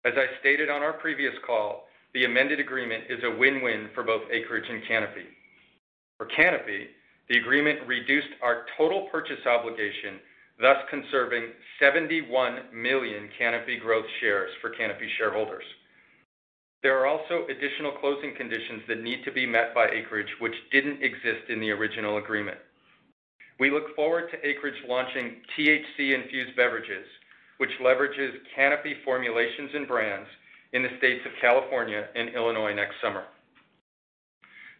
As 0.05 0.14
I 0.17 0.38
stated 0.40 0.71
on 0.71 0.83
our 0.83 0.93
previous 0.93 1.35
call, 1.47 1.88
the 2.14 2.25
amended 2.25 2.61
agreement 2.61 3.05
is 3.09 3.23
a 3.25 3.37
win-win 3.37 3.90
for 3.95 4.02
both 4.02 4.23
Acreage 4.31 4.69
and 4.69 4.87
Canopy. 4.87 5.26
For 6.18 6.26
Canopy, 6.26 6.88
the 7.28 7.38
agreement 7.38 7.87
reduced 7.87 8.34
our 8.42 8.66
total 8.76 9.08
purchase 9.12 9.46
obligation, 9.46 10.18
thus 10.60 10.78
conserving 10.90 11.52
71 11.80 12.75
million 12.75 13.28
Canopy 13.38 13.78
Growth 13.78 14.06
shares 14.20 14.50
for 14.60 14.70
Canopy 14.70 15.08
shareholders. 15.16 15.64
There 16.82 16.98
are 16.98 17.06
also 17.06 17.46
additional 17.46 17.92
closing 18.00 18.34
conditions 18.37 18.82
that 18.88 19.02
need 19.02 19.25
to 19.25 19.32
be 19.32 19.46
met 19.46 19.75
by 19.75 19.88
Acreage, 19.90 20.34
which 20.40 20.54
didn't 20.72 21.02
exist 21.02 21.50
in 21.50 21.60
the 21.60 21.70
original 21.70 22.18
agreement. 22.18 22.58
We 23.60 23.70
look 23.70 23.94
forward 23.94 24.30
to 24.30 24.46
Acreage 24.46 24.82
launching 24.88 25.42
THC-infused 25.56 26.56
beverages, 26.56 27.06
which 27.58 27.70
leverages 27.80 28.32
Canopy 28.54 28.96
formulations 29.04 29.70
and 29.75 29.87
brands 29.87 30.28
in 30.72 30.82
the 30.82 30.96
states 30.98 31.25
of 31.26 31.32
California 31.40 32.08
and 32.14 32.28
Illinois 32.30 32.75
next 32.75 32.94
summer. 33.02 33.25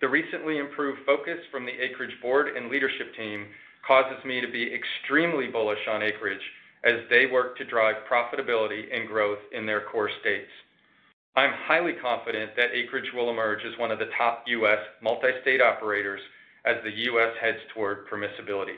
The 0.01 0.09
recently 0.09 0.59
improved 0.59 1.01
focus 1.05 1.39
from 1.51 1.67
the 1.67 1.73
Acreage 1.73 2.21
board 2.23 2.57
and 2.57 2.71
leadership 2.71 3.15
team 3.17 3.47
causes 3.87 4.25
me 4.25 4.41
to 4.41 4.47
be 4.47 4.73
extremely 4.73 5.49
bullish 5.49 5.89
on 5.91 6.03
Acreage 6.03 6.43
as 6.85 7.01
they 7.11 7.27
work 7.27 7.57
to 7.59 7.65
drive 7.65 7.97
profitability 8.11 8.95
and 8.95 9.09
growth 9.09 9.41
in 9.53 9.67
their 9.67 9.81
core 9.81 10.11
states. 10.21 10.51
I'm 11.35 11.53
highly 11.67 11.95
confident 12.01 12.53
that 12.57 12.73
Acreage 12.73 13.13
will 13.15 13.31
emerge 13.31 13.65
as 13.65 13.79
one 13.79 13.91
of 13.91 13.99
the 13.99 14.11
top 14.17 14.45
U.S. 14.47 14.79
multi-state 15.03 15.61
operators 15.61 16.21
as 16.65 16.77
the 16.85 16.91
U.S. 16.91 17.33
heads 17.41 17.59
toward 17.75 18.09
permissibility. 18.09 18.77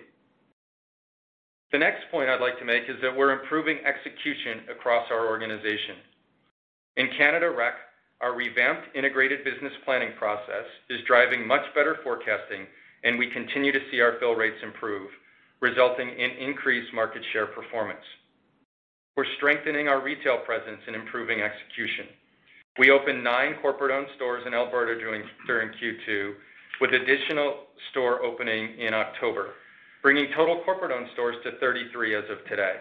The 1.73 1.79
next 1.79 2.11
point 2.11 2.29
I'd 2.29 2.41
like 2.41 2.59
to 2.59 2.65
make 2.65 2.85
is 2.89 2.97
that 3.03 3.15
we're 3.15 3.39
improving 3.39 3.79
execution 3.85 4.69
across 4.71 5.07
our 5.11 5.27
organization. 5.27 5.97
In 6.97 7.09
Canada 7.17 7.51
Rec, 7.51 7.75
our 8.21 8.35
revamped 8.35 8.95
integrated 8.95 9.45
business 9.45 9.73
planning 9.85 10.13
process 10.19 10.67
is 10.91 11.01
driving 11.07 11.47
much 11.47 11.65
better 11.75 11.97
forecasting, 12.05 12.67
and 13.05 13.19
we 13.19 13.31
continue 13.31 13.73
to 13.73 13.81
see 13.91 14.01
our 14.01 14.19
fill 14.21 14.35
rates 14.35 14.63
improve, 14.63 15.09
resulting 15.61 16.09
in 16.09 16.31
increased 16.33 16.93
market 16.93 17.23
share 17.33 17.47
performance. 17.47 18.05
We're 19.17 19.25
strengthening 19.37 19.89
our 19.89 20.03
retail 20.03 20.39
presence 20.45 20.81
and 20.87 20.95
improving 20.95 21.41
execution. 21.41 22.07
We 22.79 22.91
opened 22.91 23.25
nine 23.25 23.57
corporate-owned 23.61 24.07
stores 24.17 24.45
in 24.47 24.55
Alberta 24.55 24.99
during 24.99 25.23
Q2, 25.49 26.35
with 26.81 26.93
additional 26.93 27.67
store 27.91 28.23
opening 28.23 28.79
in 28.79 28.95
October, 28.95 29.55
bringing 30.03 30.29
total 30.37 30.63
corporate-owned 30.65 31.09
stores 31.13 31.37
to 31.45 31.59
33 31.59 32.15
as 32.15 32.25
of 32.31 32.45
today. 32.49 32.77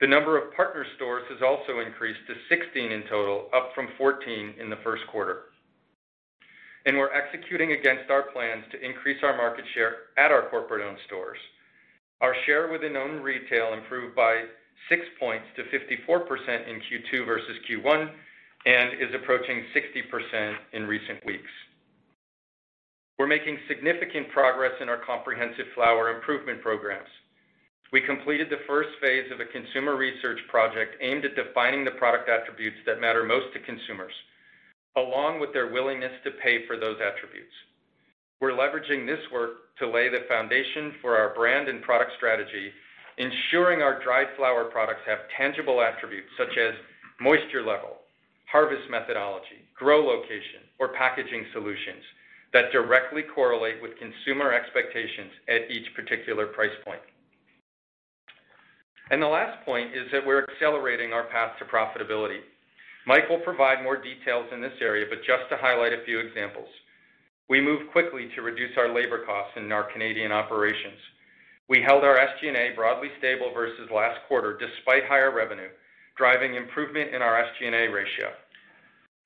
The 0.00 0.06
number 0.06 0.38
of 0.38 0.54
partner 0.54 0.86
stores 0.96 1.24
has 1.28 1.42
also 1.42 1.80
increased 1.80 2.20
to 2.26 2.34
16 2.48 2.90
in 2.90 3.02
total, 3.10 3.50
up 3.52 3.72
from 3.74 3.88
14 3.98 4.54
in 4.58 4.70
the 4.70 4.80
first 4.82 5.02
quarter. 5.12 5.52
And 6.86 6.96
We're 6.96 7.12
executing 7.12 7.72
against 7.72 8.10
our 8.10 8.32
plans 8.32 8.64
to 8.72 8.80
increase 8.80 9.18
our 9.22 9.36
market 9.36 9.64
share 9.74 10.08
at 10.16 10.32
our 10.32 10.48
corporate-owned 10.48 10.96
stores. 11.06 11.36
Our 12.22 12.34
share 12.46 12.72
within 12.72 12.96
owned 12.96 13.22
retail 13.22 13.74
improved 13.74 14.16
by 14.16 14.44
six 14.88 15.02
points 15.18 15.44
to 15.56 15.64
54% 15.64 16.68
in 16.68 16.80
Q2 16.80 17.26
versus 17.26 17.56
Q1 17.68 18.10
and 18.64 18.94
is 18.94 19.14
approaching 19.14 19.64
60% 19.76 20.54
in 20.72 20.86
recent 20.86 21.24
weeks. 21.26 21.50
We're 23.18 23.26
making 23.26 23.58
significant 23.68 24.30
progress 24.30 24.72
in 24.80 24.88
our 24.88 25.04
comprehensive 25.04 25.66
flower 25.74 26.14
improvement 26.14 26.62
programs. 26.62 27.08
We 27.92 28.00
completed 28.00 28.46
the 28.50 28.62
first 28.68 28.90
phase 29.00 29.26
of 29.32 29.40
a 29.40 29.50
consumer 29.50 29.96
research 29.96 30.38
project 30.48 30.94
aimed 31.00 31.24
at 31.24 31.34
defining 31.34 31.84
the 31.84 31.98
product 31.98 32.28
attributes 32.28 32.78
that 32.86 33.00
matter 33.00 33.24
most 33.24 33.52
to 33.52 33.66
consumers, 33.66 34.12
along 34.96 35.40
with 35.40 35.52
their 35.52 35.72
willingness 35.72 36.12
to 36.22 36.30
pay 36.42 36.66
for 36.68 36.76
those 36.78 36.98
attributes. 37.02 37.50
We're 38.40 38.52
leveraging 38.52 39.06
this 39.06 39.20
work 39.32 39.74
to 39.80 39.90
lay 39.90 40.08
the 40.08 40.24
foundation 40.28 40.94
for 41.02 41.16
our 41.16 41.34
brand 41.34 41.68
and 41.68 41.82
product 41.82 42.12
strategy, 42.16 42.70
ensuring 43.18 43.82
our 43.82 44.00
dried 44.02 44.28
flower 44.36 44.70
products 44.70 45.02
have 45.06 45.26
tangible 45.36 45.82
attributes 45.82 46.30
such 46.38 46.56
as 46.56 46.74
moisture 47.20 47.66
level, 47.66 48.06
harvest 48.46 48.88
methodology, 48.88 49.66
grow 49.76 49.98
location, 50.06 50.62
or 50.78 50.94
packaging 50.94 51.44
solutions 51.52 52.06
that 52.52 52.70
directly 52.70 53.22
correlate 53.34 53.82
with 53.82 53.98
consumer 53.98 54.52
expectations 54.52 55.32
at 55.48 55.70
each 55.70 55.92
particular 55.96 56.46
price 56.46 56.74
point. 56.84 57.02
And 59.10 59.20
the 59.20 59.26
last 59.26 59.64
point 59.64 59.94
is 59.94 60.06
that 60.12 60.24
we're 60.24 60.44
accelerating 60.44 61.12
our 61.12 61.24
path 61.24 61.58
to 61.58 61.64
profitability. 61.64 62.40
Mike 63.06 63.28
will 63.28 63.40
provide 63.40 63.82
more 63.82 64.00
details 64.00 64.46
in 64.52 64.60
this 64.60 64.78
area, 64.80 65.06
but 65.08 65.18
just 65.26 65.50
to 65.50 65.56
highlight 65.56 65.92
a 65.92 66.04
few 66.04 66.20
examples. 66.20 66.68
We 67.48 67.60
moved 67.60 67.90
quickly 67.90 68.30
to 68.36 68.42
reduce 68.42 68.76
our 68.78 68.94
labor 68.94 69.24
costs 69.26 69.54
in 69.56 69.72
our 69.72 69.90
Canadian 69.90 70.30
operations. 70.30 70.98
We 71.68 71.82
held 71.82 72.04
our 72.04 72.16
SG&A 72.16 72.76
broadly 72.76 73.08
stable 73.18 73.50
versus 73.52 73.90
last 73.92 74.20
quarter, 74.28 74.56
despite 74.58 75.06
higher 75.06 75.34
revenue, 75.34 75.70
driving 76.16 76.54
improvement 76.54 77.12
in 77.12 77.22
our 77.22 77.42
SG&A 77.42 77.88
ratio. 77.90 78.30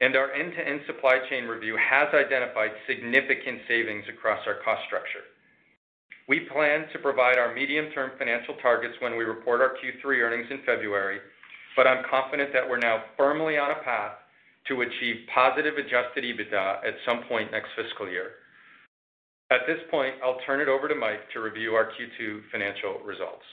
And 0.01 0.17
our 0.17 0.33
end-to-end 0.33 0.81
supply 0.87 1.19
chain 1.29 1.45
review 1.45 1.77
has 1.77 2.09
identified 2.15 2.71
significant 2.87 3.61
savings 3.69 4.05
across 4.09 4.41
our 4.47 4.61
cost 4.65 4.83
structure. 4.87 5.25
We 6.27 6.41
plan 6.53 6.87
to 6.93 6.99
provide 7.01 7.39
our 7.39 7.55
medium-term 7.55 8.13
financial 8.19 8.55
targets 8.63 8.95
when 9.01 9.17
we 9.17 9.25
report 9.25 9.61
our 9.61 9.75
Q3 9.77 10.21
earnings 10.23 10.47
in 10.51 10.61
February, 10.65 11.19
but 11.77 11.87
I'm 11.87 12.05
confident 12.11 12.51
that 12.55 12.69
we're 12.69 12.79
now 12.79 13.03
firmly 13.17 13.59
on 13.59 13.73
a 13.73 13.83
path 13.85 14.13
to 14.69 14.81
achieve 14.81 15.17
positive 15.35 15.75
adjusted 15.77 16.25
EBITDA 16.25 16.87
at 16.87 16.95
some 17.05 17.25
point 17.29 17.53
next 17.53 17.69
fiscal 17.77 18.09
year. 18.09 18.31
At 19.51 19.67
this 19.67 19.79
point, 19.91 20.15
I'll 20.25 20.41
turn 20.47 20.63
it 20.63 20.69
over 20.69 20.89
to 20.89 20.95
Mike 20.95 21.31
to 21.35 21.41
review 21.41 21.75
our 21.75 21.91
Q2 21.93 22.41
financial 22.51 23.01
results. 23.05 23.45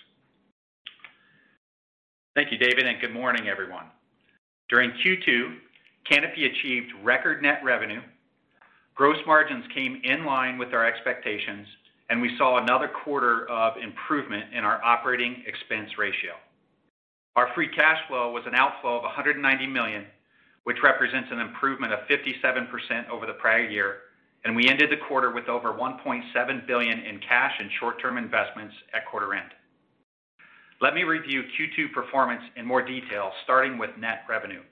Thank 2.33 2.53
you, 2.53 2.57
David, 2.57 2.87
and 2.87 3.01
good 3.01 3.13
morning, 3.13 3.49
everyone. 3.49 3.87
During 4.69 4.91
Q2, 4.91 5.55
Canopy 6.09 6.45
achieved 6.45 6.93
record 7.03 7.41
net 7.41 7.59
revenue, 7.61 7.99
gross 8.95 9.17
margins 9.27 9.65
came 9.75 9.99
in 10.05 10.25
line 10.25 10.57
with 10.57 10.73
our 10.73 10.85
expectations, 10.85 11.67
and 12.11 12.21
we 12.21 12.37
saw 12.37 12.61
another 12.61 12.89
quarter 12.89 13.49
of 13.49 13.77
improvement 13.77 14.53
in 14.53 14.65
our 14.65 14.83
operating 14.83 15.43
expense 15.47 15.97
ratio. 15.97 16.33
Our 17.37 17.47
free 17.55 17.69
cash 17.69 17.99
flow 18.09 18.33
was 18.33 18.43
an 18.45 18.53
outflow 18.53 18.99
of 18.99 19.03
$190 19.03 19.71
million, 19.71 20.05
which 20.65 20.75
represents 20.83 21.29
an 21.31 21.39
improvement 21.39 21.93
of 21.93 21.99
57% 22.09 23.09
over 23.09 23.25
the 23.25 23.33
prior 23.39 23.63
year, 23.63 23.99
and 24.43 24.53
we 24.53 24.67
ended 24.67 24.91
the 24.91 24.97
quarter 25.07 25.31
with 25.31 25.47
over 25.47 25.71
1.7 25.71 26.67
billion 26.67 26.99
in 26.99 27.19
cash 27.19 27.53
and 27.57 27.69
short-term 27.79 28.17
investments 28.17 28.75
at 28.93 29.05
quarter 29.05 29.33
end. 29.33 29.51
Let 30.81 30.93
me 30.93 31.03
review 31.03 31.43
Q2 31.43 31.93
performance 31.93 32.41
in 32.57 32.65
more 32.65 32.81
detail, 32.81 33.31
starting 33.45 33.77
with 33.77 33.91
net 33.97 34.23
revenue. 34.27 34.63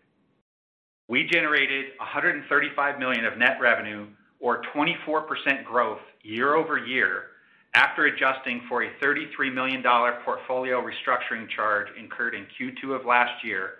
We 1.07 1.23
generated 1.23 1.93
135 1.99 2.99
million 2.99 3.23
of 3.23 3.37
net 3.37 3.59
revenue 3.61 4.07
or 4.41 4.61
24% 4.75 5.63
growth 5.63 5.99
year-over-year 6.23 7.28
after 7.75 8.05
adjusting 8.05 8.61
for 8.67 8.83
a 8.83 8.89
$33 9.01 9.53
million 9.53 9.83
portfolio 10.25 10.81
restructuring 10.81 11.47
charge 11.49 11.87
incurred 11.99 12.33
in 12.33 12.45
Q2 12.59 12.99
of 12.99 13.05
last 13.05 13.43
year 13.43 13.73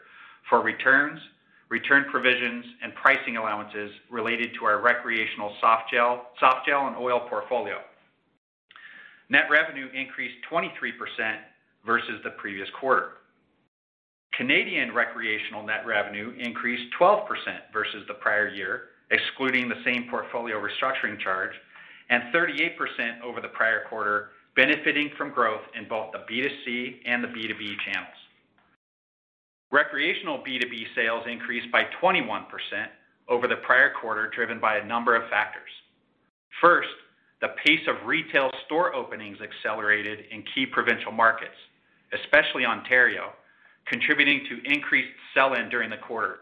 for 0.49 0.61
returns, 0.61 1.19
return 1.69 2.05
provisions, 2.11 2.65
and 2.83 2.93
pricing 2.95 3.37
allowances 3.37 3.91
related 4.11 4.51
to 4.59 4.65
our 4.65 4.81
recreational 4.81 5.55
softgel 5.63 6.21
and 6.87 6.95
oil 6.97 7.21
portfolio. 7.29 7.77
Net 9.29 9.45
revenue 9.49 9.87
increased 9.93 10.35
23% 10.51 10.71
versus 11.85 12.19
the 12.23 12.31
previous 12.31 12.67
quarter. 12.79 13.11
Canadian 14.33 14.93
recreational 14.93 15.63
net 15.63 15.85
revenue 15.85 16.33
increased 16.39 16.93
12% 16.99 17.25
versus 17.73 18.03
the 18.07 18.13
prior 18.15 18.47
year, 18.47 18.83
excluding 19.11 19.67
the 19.67 19.81
same 19.83 20.07
portfolio 20.09 20.55
restructuring 20.61 21.19
charge, 21.19 21.51
and 22.09 22.23
38% 22.33 23.21
over 23.23 23.41
the 23.41 23.49
prior 23.49 23.83
quarter, 23.89 24.29
benefiting 24.55 25.11
from 25.17 25.31
growth 25.31 25.61
in 25.77 25.87
both 25.87 26.11
the 26.11 26.19
B2C 26.19 27.01
and 27.05 27.23
the 27.23 27.27
B2B 27.27 27.75
channels. 27.85 28.15
Recreational 29.71 30.39
B2B 30.39 30.95
sales 30.95 31.23
increased 31.29 31.71
by 31.71 31.83
21% 32.01 32.45
over 33.27 33.47
the 33.47 33.57
prior 33.57 33.91
quarter, 34.01 34.31
driven 34.35 34.59
by 34.59 34.77
a 34.77 34.85
number 34.85 35.15
of 35.15 35.29
factors. 35.29 35.69
First, 36.59 36.89
the 37.41 37.49
pace 37.63 37.87
of 37.87 38.07
retail 38.07 38.49
store 38.65 38.93
openings 38.95 39.37
accelerated 39.41 40.25
in 40.31 40.43
key 40.55 40.65
provincial 40.65 41.11
markets, 41.11 41.55
especially 42.11 42.65
Ontario, 42.65 43.31
contributing 43.87 44.41
to 44.49 44.73
increased 44.73 45.13
sell-in 45.33 45.69
during 45.69 45.89
the 45.89 45.97
quarter. 45.97 46.39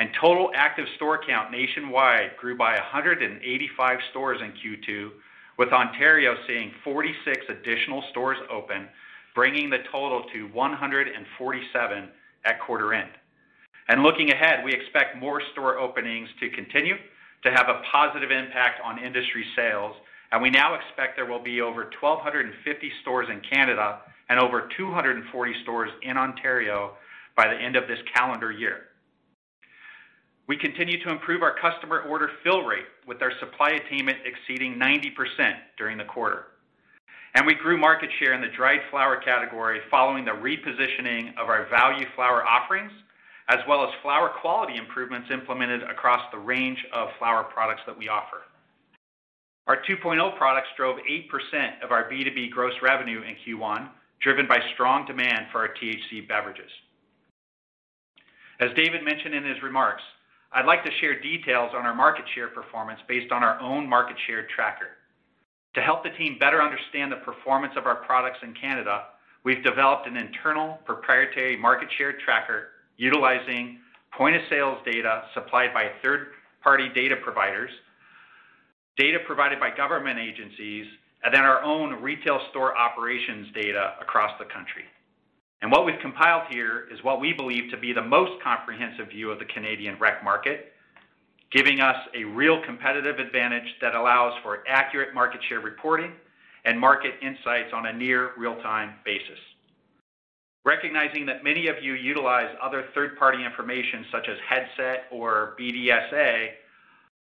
And 0.00 0.08
total 0.18 0.50
active 0.54 0.86
store 0.96 1.20
count 1.22 1.50
nationwide 1.50 2.30
grew 2.38 2.56
by 2.56 2.72
185 2.72 3.98
stores 4.10 4.40
in 4.40 4.52
Q2, 4.52 5.10
with 5.58 5.74
Ontario 5.74 6.36
seeing 6.46 6.72
46 6.82 7.44
additional 7.50 8.02
stores 8.10 8.38
open, 8.50 8.88
bringing 9.34 9.68
the 9.68 9.84
total 9.92 10.24
to 10.32 10.44
147 10.54 12.08
at 12.46 12.60
quarter 12.60 12.94
end. 12.94 13.10
And 13.90 14.02
Looking 14.02 14.32
ahead, 14.32 14.64
we 14.64 14.72
expect 14.72 15.18
more 15.18 15.42
store 15.52 15.78
openings 15.78 16.30
to 16.40 16.48
continue 16.48 16.94
to 17.42 17.50
have 17.50 17.68
a 17.68 17.82
positive 17.92 18.30
impact 18.30 18.80
on 18.82 19.04
industry 19.04 19.44
sales, 19.54 19.94
and 20.32 20.40
we 20.40 20.48
now 20.48 20.76
expect 20.76 21.16
there 21.16 21.26
will 21.26 21.42
be 21.42 21.60
over 21.60 21.90
1,250 22.00 22.92
stores 23.02 23.28
in 23.30 23.42
Canada 23.42 23.98
and 24.30 24.40
over 24.40 24.66
240 24.78 25.62
stores 25.62 25.90
in 26.00 26.16
Ontario 26.16 26.92
by 27.36 27.48
the 27.48 27.60
end 27.60 27.76
of 27.76 27.86
this 27.86 27.98
calendar 28.14 28.50
year. 28.50 28.84
We 30.50 30.56
continue 30.56 31.00
to 31.04 31.10
improve 31.10 31.44
our 31.44 31.54
customer 31.54 32.00
order 32.00 32.28
fill 32.42 32.62
rate 32.64 32.90
with 33.06 33.22
our 33.22 33.30
supply 33.38 33.70
attainment 33.70 34.18
exceeding 34.26 34.74
90% 34.74 35.54
during 35.78 35.96
the 35.96 36.02
quarter. 36.02 36.46
And 37.36 37.46
We 37.46 37.54
grew 37.54 37.78
market 37.78 38.10
share 38.18 38.32
in 38.32 38.40
the 38.40 38.48
dried 38.56 38.80
flower 38.90 39.18
category 39.24 39.78
following 39.92 40.24
the 40.24 40.32
repositioning 40.32 41.38
of 41.38 41.48
our 41.48 41.68
value 41.70 42.04
flower 42.16 42.44
offerings, 42.44 42.90
as 43.48 43.58
well 43.68 43.84
as 43.84 43.90
flower 44.02 44.32
quality 44.40 44.74
improvements 44.74 45.28
implemented 45.30 45.84
across 45.84 46.22
the 46.32 46.38
range 46.38 46.84
of 46.92 47.10
flower 47.20 47.44
products 47.44 47.82
that 47.86 47.96
we 47.96 48.08
offer. 48.08 48.42
Our 49.68 49.80
2.0 49.88 50.36
products 50.36 50.70
drove 50.76 50.98
8% 50.98 51.84
of 51.84 51.92
our 51.92 52.10
B2B 52.10 52.50
gross 52.50 52.74
revenue 52.82 53.22
in 53.22 53.36
Q1, 53.46 53.88
driven 54.20 54.48
by 54.48 54.58
strong 54.74 55.06
demand 55.06 55.46
for 55.52 55.58
our 55.60 55.72
THC 55.80 56.26
beverages. 56.26 56.72
As 58.58 58.70
David 58.74 59.04
mentioned 59.04 59.36
in 59.36 59.44
his 59.44 59.62
remarks, 59.62 60.02
I'd 60.52 60.66
like 60.66 60.84
to 60.84 60.90
share 61.00 61.20
details 61.20 61.70
on 61.76 61.86
our 61.86 61.94
market 61.94 62.24
share 62.34 62.48
performance 62.48 63.00
based 63.06 63.30
on 63.30 63.44
our 63.44 63.60
own 63.60 63.88
market 63.88 64.16
share 64.26 64.48
tracker. 64.54 64.96
To 65.74 65.80
help 65.80 66.02
the 66.02 66.10
team 66.10 66.38
better 66.40 66.60
understand 66.60 67.12
the 67.12 67.16
performance 67.16 67.74
of 67.76 67.86
our 67.86 67.94
products 67.94 68.38
in 68.42 68.54
Canada, 68.54 69.04
we've 69.44 69.62
developed 69.62 70.08
an 70.08 70.16
internal 70.16 70.80
proprietary 70.84 71.56
market 71.56 71.88
share 71.96 72.14
tracker 72.24 72.70
utilizing 72.96 73.78
point-of-sales 74.12 74.78
data 74.84 75.22
supplied 75.34 75.72
by 75.72 75.90
third-party 76.02 76.88
data 76.94 77.14
providers, 77.22 77.70
data 78.96 79.18
provided 79.24 79.60
by 79.60 79.70
government 79.74 80.18
agencies, 80.18 80.86
and 81.22 81.32
then 81.32 81.42
our 81.42 81.62
own 81.62 82.02
retail 82.02 82.40
store 82.50 82.76
operations 82.76 83.46
data 83.54 83.94
across 84.00 84.32
the 84.40 84.46
country. 84.46 84.84
And 85.62 85.70
what 85.70 85.84
we've 85.84 86.00
compiled 86.00 86.44
here 86.50 86.86
is 86.90 87.02
what 87.02 87.20
we 87.20 87.32
believe 87.32 87.70
to 87.70 87.76
be 87.76 87.92
the 87.92 88.02
most 88.02 88.42
comprehensive 88.42 89.08
view 89.08 89.30
of 89.30 89.38
the 89.38 89.44
Canadian 89.44 89.98
rec 89.98 90.24
market, 90.24 90.72
giving 91.52 91.80
us 91.80 91.96
a 92.14 92.24
real 92.24 92.62
competitive 92.64 93.18
advantage 93.18 93.76
that 93.82 93.94
allows 93.94 94.32
for 94.42 94.64
accurate 94.66 95.14
market 95.14 95.40
share 95.48 95.60
reporting 95.60 96.12
and 96.64 96.78
market 96.78 97.14
insights 97.22 97.72
on 97.74 97.86
a 97.86 97.92
near 97.92 98.32
real-time 98.38 98.94
basis. 99.04 99.38
Recognizing 100.64 101.24
that 101.26 101.42
many 101.42 101.68
of 101.68 101.76
you 101.82 101.94
utilize 101.94 102.54
other 102.62 102.84
third-party 102.94 103.44
information 103.44 104.04
such 104.12 104.28
as 104.28 104.36
Headset 104.48 105.04
or 105.10 105.56
BDSA, 105.58 106.48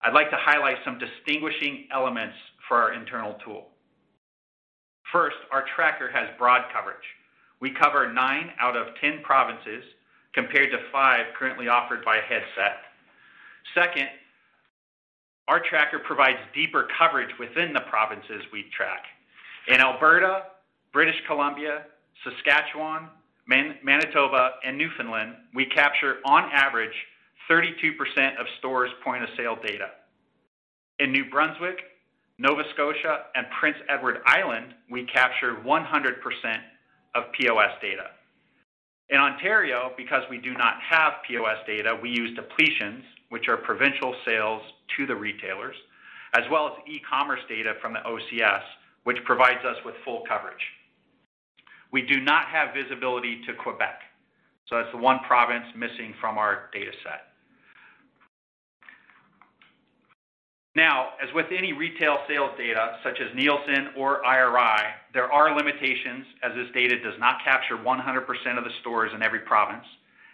I'd 0.01 0.13
like 0.13 0.29
to 0.29 0.37
highlight 0.39 0.77
some 0.85 0.97
distinguishing 0.97 1.87
elements 1.93 2.35
for 2.67 2.77
our 2.77 2.93
internal 2.93 3.35
tool. 3.45 3.67
First, 5.11 5.37
our 5.51 5.65
tracker 5.75 6.09
has 6.11 6.29
broad 6.37 6.63
coverage. 6.73 6.97
We 7.59 7.71
cover 7.71 8.11
nine 8.11 8.51
out 8.59 8.75
of 8.77 8.87
10 9.01 9.21
provinces, 9.23 9.83
compared 10.33 10.69
to 10.71 10.77
five 10.91 11.25
currently 11.37 11.67
offered 11.67 12.05
by 12.05 12.17
Headset. 12.17 12.77
Second, 13.73 14.07
our 15.47 15.59
tracker 15.59 15.99
provides 15.99 16.37
deeper 16.53 16.87
coverage 16.99 17.31
within 17.39 17.73
the 17.73 17.81
provinces 17.89 18.43
we 18.53 18.65
track. 18.75 19.03
In 19.67 19.81
Alberta, 19.81 20.43
British 20.93 21.15
Columbia, 21.25 21.85
Saskatchewan, 22.23 23.09
Manitoba, 23.47 24.51
and 24.63 24.77
Newfoundland, 24.77 25.35
we 25.55 25.65
capture, 25.65 26.17
on 26.25 26.43
average, 26.53 26.93
32% 27.49 28.37
of 28.39 28.45
stores' 28.59 28.91
point-of-sale 29.03 29.57
data. 29.65 29.87
In 30.99 31.11
New 31.11 31.29
Brunswick, 31.29 31.79
Nova 32.37 32.63
Scotia, 32.73 33.25
and 33.35 33.47
Prince 33.59 33.77
Edward 33.89 34.19
Island, 34.25 34.75
we 34.91 35.05
capture 35.05 35.55
100% 35.65 36.61
of 37.15 37.31
POS 37.39 37.71
data. 37.81 38.11
In 39.09 39.17
Ontario, 39.19 39.91
because 39.95 40.23
we 40.29 40.37
do 40.37 40.53
not 40.53 40.75
have 40.81 41.13
POS 41.27 41.57
data, 41.65 41.97
we 42.01 42.09
use 42.09 42.37
depletions, 42.37 43.03
which 43.29 43.47
are 43.47 43.57
provincial 43.57 44.13
sales 44.25 44.61
to 44.97 45.05
the 45.05 45.15
retailers, 45.15 45.75
as 46.35 46.43
well 46.51 46.67
as 46.67 46.73
e-commerce 46.87 47.39
data 47.47 47.73
from 47.81 47.93
the 47.93 47.99
OCS, 47.99 48.63
which 49.05 49.17
provides 49.23 49.63
us 49.63 49.77
with 49.85 49.95
full 50.03 50.23
coverage. 50.27 50.61
We 51.91 52.01
do 52.01 52.19
not 52.19 52.47
have 52.47 52.73
visibility 52.73 53.41
to 53.47 53.53
Quebec, 53.53 54.01
so 54.67 54.75
that's 54.75 54.91
the 54.91 54.97
one 54.97 55.19
province 55.25 55.65
missing 55.75 56.13
from 56.19 56.37
our 56.37 56.69
data 56.73 56.91
set. 57.03 57.31
Now, 60.77 61.13
as 61.19 61.33
with 61.33 61.47
any 61.49 61.73
retail 61.73 62.19
sales 62.27 62.51
data, 62.55 62.99
such 63.03 63.19
as 63.19 63.35
Nielsen 63.35 63.97
or 63.97 64.23
IRI, 64.23 64.83
there 65.11 65.25
are 65.31 65.57
limitations 65.57 66.23
as 66.43 66.53
this 66.53 66.67
data 66.71 66.99
does 66.99 67.17
not 67.17 67.43
capture 67.43 67.77
100% 67.77 68.57
of 68.59 68.63
the 68.63 68.69
stores 68.81 69.11
in 69.15 69.23
every 69.23 69.39
province, 69.39 69.85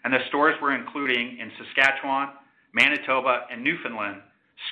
and 0.03 0.13
the 0.13 0.19
stores 0.27 0.55
we're 0.61 0.75
including 0.75 1.37
in 1.39 1.49
Saskatchewan, 1.57 2.27
Manitoba, 2.73 3.45
and 3.49 3.63
Newfoundland 3.63 4.17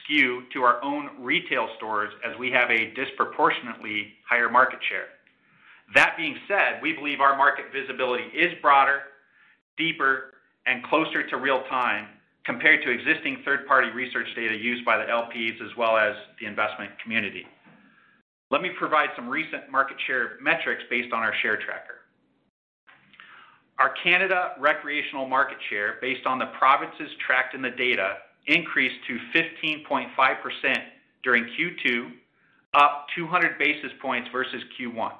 skew 0.03 0.43
to 0.51 0.61
our 0.61 0.83
own 0.83 1.09
retail 1.17 1.69
stores 1.77 2.11
as 2.29 2.37
we 2.37 2.51
have 2.51 2.69
a 2.69 2.91
disproportionately 2.93 4.11
higher 4.27 4.49
market 4.49 4.79
share. 4.89 5.07
That 5.95 6.17
being 6.17 6.35
said, 6.49 6.81
we 6.81 6.91
believe 6.91 7.21
our 7.21 7.37
market 7.37 7.67
visibility 7.71 8.25
is 8.37 8.51
broader, 8.61 9.03
deeper, 9.77 10.33
and 10.65 10.83
closer 10.83 11.25
to 11.29 11.37
real 11.37 11.63
time 11.69 12.07
compared 12.45 12.83
to 12.83 12.89
existing 12.89 13.37
third-party 13.45 13.89
research 13.91 14.27
data 14.35 14.55
used 14.55 14.83
by 14.83 14.97
the 14.97 15.03
LPs 15.03 15.61
as 15.61 15.75
well 15.77 15.97
as 15.97 16.15
the 16.39 16.45
investment 16.45 16.91
community. 17.03 17.45
Let 18.49 18.61
me 18.61 18.71
provide 18.77 19.09
some 19.15 19.29
recent 19.29 19.69
market 19.71 19.97
share 20.07 20.37
metrics 20.41 20.83
based 20.89 21.13
on 21.13 21.19
our 21.19 21.33
share 21.41 21.57
tracker. 21.57 22.01
Our 23.79 23.93
Canada 24.03 24.51
recreational 24.59 25.27
market 25.27 25.57
share, 25.69 25.97
based 26.01 26.25
on 26.25 26.37
the 26.37 26.47
provinces 26.59 27.09
tracked 27.25 27.55
in 27.55 27.61
the 27.61 27.71
data, 27.71 28.17
increased 28.47 28.97
to 29.07 29.17
15.5% 29.63 30.77
during 31.23 31.45
Q2, 31.45 32.11
up 32.73 33.07
200 33.15 33.57
basis 33.57 33.91
points 34.01 34.29
versus 34.31 34.61
Q1. 34.79 35.13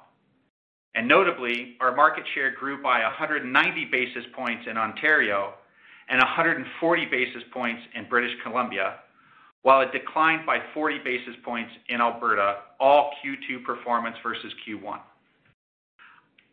And 0.96 1.08
Notably, 1.08 1.78
our 1.80 1.96
market 1.96 2.24
share 2.36 2.52
grew 2.52 2.82
by 2.82 3.02
190 3.02 3.86
basis 3.86 4.26
points 4.36 4.66
in 4.70 4.78
Ontario 4.78 5.54
and 6.12 6.20
140 6.20 7.06
basis 7.06 7.42
points 7.54 7.82
in 7.96 8.08
British 8.10 8.36
Columbia, 8.44 8.96
while 9.64 9.82
it 9.82 9.92
declined 9.94 10.46
by 10.46 10.60
40 10.74 11.00
basis 11.06 11.36
points 11.44 11.72
in 11.88 12.02
Alberta, 12.02 12.58
all 12.80 13.12
Q2 13.24 13.64
performance 13.64 14.18
versus 14.22 14.52
Q1. 14.68 15.00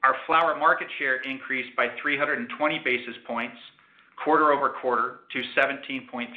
Our 0.05 0.15
flower 0.27 0.57
market 0.57 0.87
share 0.99 1.17
increased 1.23 1.75
by 1.77 1.89
320 2.01 2.81
basis 2.85 3.17
points 3.27 3.57
quarter-over-quarter 4.23 5.21
to 5.33 5.43
17.3%. 5.61 6.29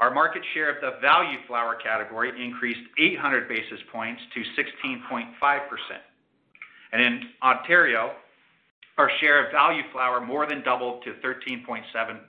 Our 0.00 0.14
market 0.14 0.42
share 0.54 0.70
of 0.70 0.80
the 0.80 0.98
value 1.00 1.38
flower 1.46 1.76
category 1.82 2.30
increased 2.42 2.80
800 2.98 3.48
basis 3.48 3.80
points 3.92 4.22
to 4.32 4.40
16.5%. 4.88 5.28
And 6.92 7.02
in 7.02 7.20
Ontario, 7.42 8.12
our 8.98 9.10
share 9.20 9.46
of 9.46 9.52
value 9.52 9.82
flower 9.92 10.20
more 10.20 10.46
than 10.46 10.62
doubled 10.62 11.04
to 11.04 11.14
13.7%. 11.24 12.20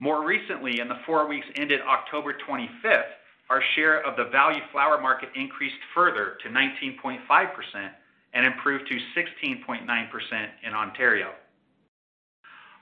More 0.00 0.26
recently, 0.26 0.80
in 0.80 0.88
the 0.88 0.98
four 1.06 1.28
weeks 1.28 1.46
ended 1.56 1.80
October 1.82 2.34
25th, 2.48 3.12
our 3.50 3.62
share 3.74 4.04
of 4.04 4.16
the 4.16 4.24
value 4.30 4.62
flower 4.72 5.00
market 5.00 5.28
increased 5.34 5.76
further 5.94 6.38
to 6.42 6.48
19.5% 6.48 7.18
and 8.32 8.46
improved 8.46 8.88
to 8.88 8.98
16.9% 9.16 10.48
in 10.66 10.72
Ontario. 10.72 11.30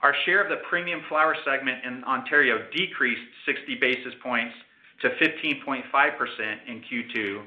Our 0.01 0.15
share 0.25 0.43
of 0.43 0.49
the 0.49 0.63
premium 0.69 1.01
flower 1.07 1.35
segment 1.45 1.83
in 1.85 2.03
Ontario 2.05 2.65
decreased 2.75 3.21
60 3.45 3.75
basis 3.75 4.13
points 4.21 4.53
to 5.01 5.09
15.5% 5.09 5.83
in 6.67 6.81
Q2, 6.81 7.43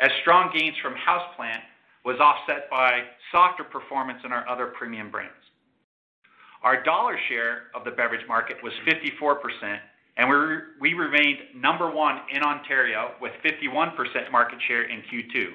as 0.00 0.10
strong 0.20 0.50
gains 0.52 0.76
from 0.82 0.94
Houseplant 0.94 1.62
was 2.06 2.20
offset 2.20 2.70
by 2.70 3.00
softer 3.32 3.64
performance 3.64 4.20
in 4.24 4.30
our 4.30 4.48
other 4.48 4.66
premium 4.78 5.10
brands. 5.10 5.34
Our 6.62 6.82
dollar 6.84 7.18
share 7.28 7.64
of 7.74 7.84
the 7.84 7.90
beverage 7.90 8.26
market 8.28 8.58
was 8.62 8.72
54%, 8.86 9.78
and 10.16 10.70
we 10.80 10.94
remained 10.94 11.38
number 11.56 11.90
one 11.90 12.20
in 12.32 12.42
Ontario 12.44 13.10
with 13.20 13.32
51% 13.44 14.30
market 14.30 14.58
share 14.68 14.84
in 14.84 15.02
Q2. 15.12 15.48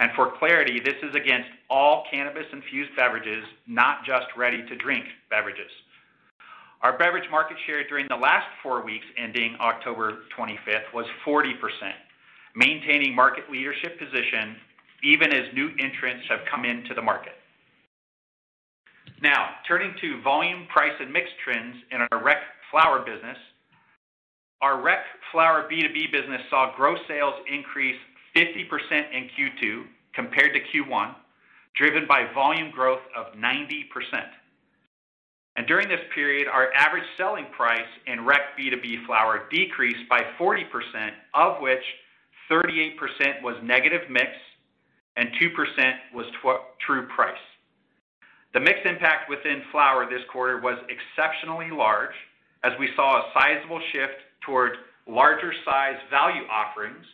And 0.00 0.10
For 0.16 0.32
clarity, 0.38 0.80
this 0.80 0.96
is 1.02 1.14
against 1.14 1.48
all 1.68 2.04
cannabis-infused 2.10 2.96
beverages, 2.96 3.44
not 3.68 4.04
just 4.06 4.26
ready-to-drink 4.36 5.04
beverages. 5.28 5.70
Our 6.82 6.98
beverage 6.98 7.30
market 7.30 7.58
share 7.66 7.86
during 7.86 8.06
the 8.08 8.16
last 8.16 8.46
four 8.62 8.82
weeks 8.82 9.04
ending 9.18 9.56
October 9.60 10.24
25th 10.36 10.92
was 10.94 11.06
40%, 11.26 11.52
maintaining 12.56 13.14
market 13.14 13.44
leadership 13.50 13.98
position 13.98 14.56
even 15.04 15.32
as 15.32 15.52
new 15.54 15.70
entrants 15.78 16.24
have 16.28 16.40
come 16.50 16.64
into 16.64 16.94
the 16.94 17.02
market. 17.02 17.34
Now, 19.22 19.50
turning 19.66 19.94
to 20.00 20.20
volume, 20.22 20.66
price, 20.72 20.92
and 21.00 21.12
mix 21.12 21.28
trends 21.44 21.76
in 21.90 22.00
our 22.10 22.24
rec 22.24 22.38
flower 22.70 23.00
business. 23.00 23.38
Our 24.60 24.82
rec 24.82 25.00
flower 25.30 25.68
B2B 25.70 26.10
business 26.10 26.40
saw 26.50 26.74
gross 26.76 26.98
sales 27.06 27.34
increase 27.50 27.96
50% 28.36 28.66
in 29.12 29.28
Q2 29.36 29.84
compared 30.14 30.52
to 30.54 30.60
Q1, 30.60 31.14
driven 31.76 32.06
by 32.08 32.26
volume 32.34 32.70
growth 32.70 33.02
of 33.16 33.34
90%. 33.34 33.84
And 35.56 35.66
During 35.66 35.88
this 35.88 36.00
period, 36.14 36.48
our 36.48 36.72
average 36.74 37.04
selling 37.16 37.46
price 37.56 37.80
in 38.06 38.24
rec 38.24 38.58
B2B 38.58 39.06
flower 39.06 39.46
decreased 39.50 40.08
by 40.10 40.22
40%, 40.38 40.64
of 41.34 41.60
which 41.60 41.82
38% 42.50 42.96
was 43.42 43.56
negative 43.62 44.02
mix 44.10 44.28
and 45.16 45.28
2% 45.40 45.92
was 46.14 46.26
true 46.86 47.06
price. 47.14 47.34
The 48.52 48.60
mix 48.60 48.78
impact 48.84 49.28
within 49.28 49.62
flower 49.72 50.06
this 50.08 50.22
quarter 50.30 50.60
was 50.60 50.78
exceptionally 50.88 51.70
large, 51.70 52.14
as 52.62 52.72
we 52.78 52.88
saw 52.96 53.18
a 53.18 53.32
sizable 53.34 53.80
shift 53.92 54.14
toward 54.46 54.72
larger 55.06 55.52
size 55.64 55.96
value 56.10 56.42
offerings, 56.50 57.04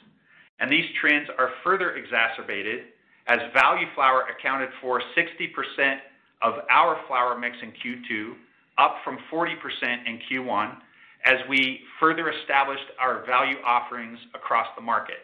and 0.60 0.70
these 0.70 0.84
trends 1.00 1.28
are 1.38 1.50
further 1.64 1.94
exacerbated 1.96 2.84
as 3.26 3.38
value 3.54 3.86
flower 3.94 4.26
accounted 4.28 4.68
for 4.80 5.00
60% 5.16 5.96
of 6.42 6.54
our 6.70 6.98
flower 7.06 7.38
mix 7.38 7.56
in 7.62 7.72
Q2, 7.72 8.34
up 8.78 8.96
from 9.04 9.18
40% 9.32 9.54
in 10.06 10.20
Q1, 10.30 10.76
as 11.24 11.36
we 11.48 11.80
further 11.98 12.30
established 12.30 12.84
our 12.98 13.24
value 13.26 13.56
offerings 13.64 14.18
across 14.34 14.66
the 14.76 14.82
market. 14.82 15.18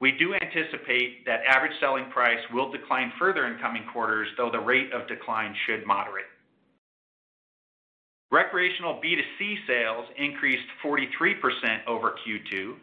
We 0.00 0.12
do 0.12 0.34
anticipate 0.34 1.26
that 1.26 1.40
average 1.46 1.78
selling 1.78 2.10
price 2.10 2.40
will 2.52 2.70
decline 2.70 3.12
further 3.18 3.46
in 3.46 3.58
coming 3.60 3.84
quarters, 3.92 4.28
though 4.36 4.50
the 4.50 4.58
rate 4.58 4.92
of 4.92 5.06
decline 5.08 5.54
should 5.66 5.86
moderate. 5.86 6.24
Recreational 8.32 9.00
B2C 9.04 9.56
sales 9.66 10.06
increased 10.16 10.66
43% 10.84 11.86
over 11.86 12.14
Q2 12.26 12.74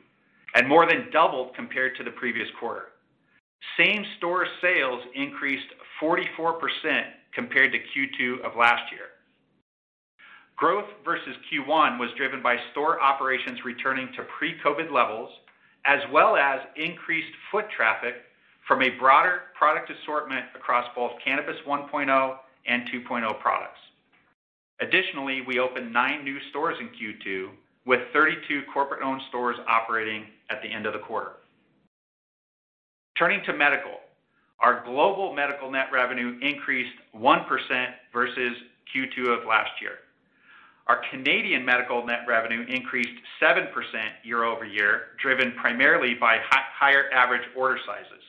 and 0.55 0.67
more 0.67 0.85
than 0.85 1.09
doubled 1.11 1.55
compared 1.55 1.95
to 1.97 2.03
the 2.03 2.11
previous 2.11 2.47
quarter. 2.59 2.89
Same-store 3.77 4.45
sales 4.61 5.01
increased 5.15 5.67
44% 6.01 6.59
compared 7.33 7.71
to 7.71 7.79
Q2 7.79 8.41
of 8.45 8.55
last 8.57 8.91
year. 8.91 9.07
Growth 10.57 10.85
versus 11.05 11.35
Q1 11.51 11.99
was 11.99 12.09
driven 12.17 12.41
by 12.41 12.57
store 12.71 13.01
operations 13.01 13.59
returning 13.63 14.09
to 14.15 14.23
pre-COVID 14.37 14.91
levels, 14.91 15.29
as 15.87 16.01
well 16.11 16.35
as 16.35 16.59
increased 16.75 17.31
foot 17.49 17.65
traffic 17.75 18.15
from 18.67 18.83
a 18.83 18.89
broader 18.99 19.43
product 19.57 19.89
assortment 19.89 20.45
across 20.53 20.85
both 20.93 21.13
Cannabis 21.23 21.55
1.0 21.65 22.37
and 22.67 22.83
2.0 22.89 23.39
products. 23.39 23.79
Additionally, 24.81 25.41
we 25.47 25.59
opened 25.59 25.91
nine 25.91 26.23
new 26.23 26.37
stores 26.49 26.77
in 26.79 26.89
Q2, 26.89 27.49
with 27.85 28.01
32 28.11 28.63
corporate-owned 28.71 29.21
stores 29.29 29.55
operating 29.67 30.25
at 30.49 30.61
the 30.61 30.67
end 30.67 30.85
of 30.85 30.93
the 30.93 30.99
quarter. 30.99 31.31
Turning 33.17 33.41
to 33.45 33.53
medical. 33.53 33.93
Our 34.59 34.83
global 34.83 35.33
medical 35.33 35.71
net 35.71 35.87
revenue 35.93 36.37
increased 36.41 36.93
1% 37.15 37.45
versus 38.11 38.57
Q2 38.93 39.39
of 39.39 39.47
last 39.47 39.71
year. 39.81 39.99
Our 40.87 41.01
Canadian 41.11 41.65
medical 41.65 42.05
net 42.05 42.21
revenue 42.27 42.65
increased 42.69 43.19
7% 43.41 43.67
year-over-year, 44.23 45.01
driven 45.21 45.51
primarily 45.59 46.13
by 46.13 46.37
higher 46.49 47.11
average 47.11 47.47
order 47.57 47.77
sizes. 47.85 48.23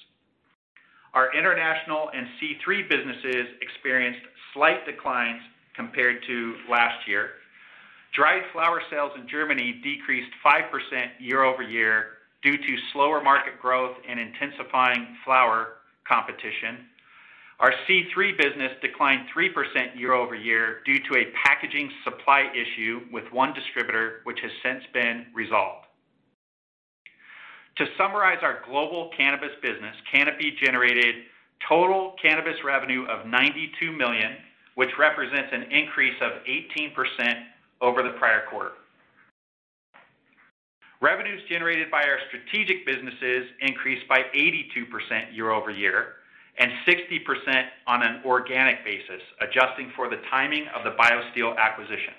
Our 1.14 1.32
international 1.36 2.10
and 2.12 2.26
C3 2.38 2.88
businesses 2.88 3.46
experienced 3.62 4.26
slight 4.52 4.84
declines 4.86 5.40
compared 5.76 6.24
to 6.26 6.56
last 6.68 7.06
year. 7.06 7.30
Dried 8.12 8.42
flower 8.52 8.82
sales 8.90 9.12
in 9.16 9.28
Germany 9.28 9.80
decreased 9.84 10.32
5% 10.44 10.62
year-over-year 11.20 12.06
due 12.42 12.56
to 12.56 12.76
slower 12.92 13.22
market 13.22 13.60
growth 13.60 13.96
and 14.08 14.18
intensifying 14.18 15.16
flower 15.24 15.74
competition. 16.06 16.86
Our 17.60 17.72
C3 17.88 18.38
business 18.38 18.70
declined 18.80 19.26
3% 19.36 19.98
year-over-year 19.98 20.78
due 20.86 20.98
to 20.98 21.18
a 21.18 21.24
packaging 21.44 21.90
supply 22.04 22.44
issue 22.54 23.00
with 23.12 23.24
one 23.32 23.52
distributor, 23.52 24.20
which 24.22 24.38
has 24.42 24.52
since 24.62 24.84
been 24.94 25.26
resolved. 25.34 25.86
To 27.78 27.86
summarize 27.96 28.38
our 28.42 28.60
global 28.64 29.10
cannabis 29.16 29.50
business, 29.60 29.96
Canopy 30.12 30.56
generated 30.62 31.16
total 31.68 32.14
cannabis 32.22 32.62
revenue 32.64 33.04
of 33.06 33.26
92 33.26 33.90
million, 33.90 34.36
which 34.76 34.90
represents 34.96 35.48
an 35.52 35.62
increase 35.72 36.14
of 36.20 36.32
18% 36.48 37.42
over 37.80 38.04
the 38.04 38.14
prior 38.20 38.42
quarter. 38.48 38.72
Revenues 41.00 41.42
generated 41.48 41.90
by 41.90 42.02
our 42.02 42.18
strategic 42.28 42.86
businesses 42.86 43.48
increased 43.62 44.06
by 44.08 44.22
82% 44.34 45.34
year-over-year 45.34 46.14
and 46.58 46.72
60% 46.86 47.64
on 47.86 48.02
an 48.02 48.20
organic 48.24 48.84
basis, 48.84 49.22
adjusting 49.40 49.92
for 49.94 50.08
the 50.08 50.20
timing 50.30 50.66
of 50.74 50.84
the 50.84 50.90
BioSteel 50.90 51.56
acquisition. 51.56 52.14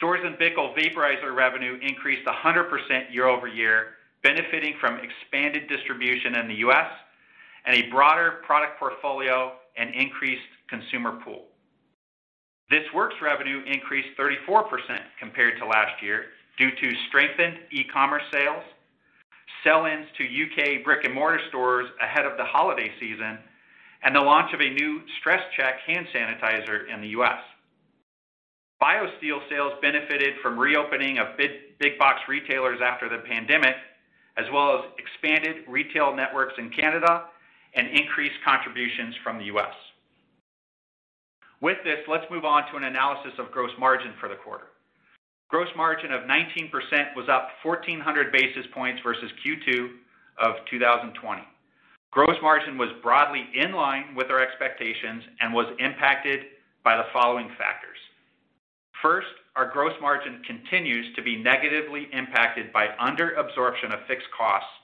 Storz 0.00 0.22
& 0.38 0.38
Bickel 0.38 0.74
vaporizer 0.74 1.34
revenue 1.34 1.78
increased 1.82 2.26
100% 2.26 3.12
year-over-year, 3.12 3.88
benefiting 4.22 4.74
from 4.80 4.98
expanded 4.98 5.68
distribution 5.68 6.36
in 6.36 6.48
the 6.48 6.54
U.S. 6.66 6.90
and 7.66 7.76
a 7.76 7.90
broader 7.90 8.40
product 8.46 8.78
portfolio 8.78 9.52
and 9.76 9.94
increased 9.94 10.42
consumer 10.68 11.18
pool. 11.22 11.44
This 12.70 12.84
Works 12.94 13.16
revenue 13.20 13.62
increased 13.66 14.08
34% 14.18 14.64
compared 15.20 15.58
to 15.58 15.66
last 15.66 16.02
year 16.02 16.26
due 16.56 16.70
to 16.70 16.92
strengthened 17.08 17.58
e-commerce 17.70 18.22
sales, 18.32 18.64
sell-ins 19.64 20.06
to 20.18 20.24
U.K. 20.24 20.78
brick-and-mortar 20.84 21.40
stores 21.48 21.88
ahead 22.00 22.26
of 22.26 22.36
the 22.36 22.44
holiday 22.44 22.92
season, 23.00 23.38
and 24.02 24.14
the 24.14 24.20
launch 24.20 24.52
of 24.52 24.60
a 24.60 24.70
new 24.70 25.00
Stress 25.18 25.42
Check 25.56 25.80
hand 25.86 26.06
sanitizer 26.14 26.88
in 26.92 27.00
the 27.00 27.08
U.S. 27.08 27.40
BioSteel 28.82 29.40
sales 29.48 29.72
benefited 29.80 30.34
from 30.42 30.58
reopening 30.58 31.18
of 31.18 31.28
big 31.38 31.98
box 31.98 32.20
retailers 32.28 32.80
after 32.84 33.08
the 33.08 33.24
pandemic, 33.26 33.76
as 34.36 34.44
well 34.52 34.78
as 34.78 34.84
expanded 34.98 35.64
retail 35.66 36.14
networks 36.14 36.54
in 36.58 36.68
Canada 36.70 37.24
and 37.74 37.88
increased 37.88 38.36
contributions 38.44 39.14
from 39.24 39.38
the 39.38 39.44
U.S. 39.44 39.74
With 41.60 41.78
this, 41.82 42.00
let's 42.08 42.26
move 42.30 42.44
on 42.44 42.70
to 42.70 42.76
an 42.76 42.84
analysis 42.84 43.32
of 43.38 43.50
gross 43.50 43.70
margin 43.78 44.12
for 44.20 44.28
the 44.28 44.36
quarter. 44.36 44.66
Gross 45.54 45.70
margin 45.76 46.10
of 46.10 46.22
19% 46.22 47.14
was 47.14 47.28
up 47.30 47.46
1,400 47.62 48.32
basis 48.32 48.66
points 48.74 49.00
versus 49.04 49.30
Q2 49.46 49.86
of 50.42 50.56
2020. 50.68 51.42
Gross 52.10 52.36
margin 52.42 52.76
was 52.76 52.88
broadly 53.04 53.46
in 53.54 53.70
line 53.70 54.16
with 54.16 54.32
our 54.32 54.40
expectations 54.42 55.22
and 55.38 55.54
was 55.54 55.72
impacted 55.78 56.40
by 56.82 56.96
the 56.96 57.04
following 57.12 57.46
factors. 57.56 57.98
First, 59.00 59.28
our 59.54 59.70
gross 59.70 59.92
margin 60.00 60.42
continues 60.44 61.14
to 61.14 61.22
be 61.22 61.36
negatively 61.36 62.08
impacted 62.12 62.72
by 62.72 62.88
under 62.98 63.34
absorption 63.34 63.92
of 63.92 64.00
fixed 64.08 64.26
costs 64.36 64.74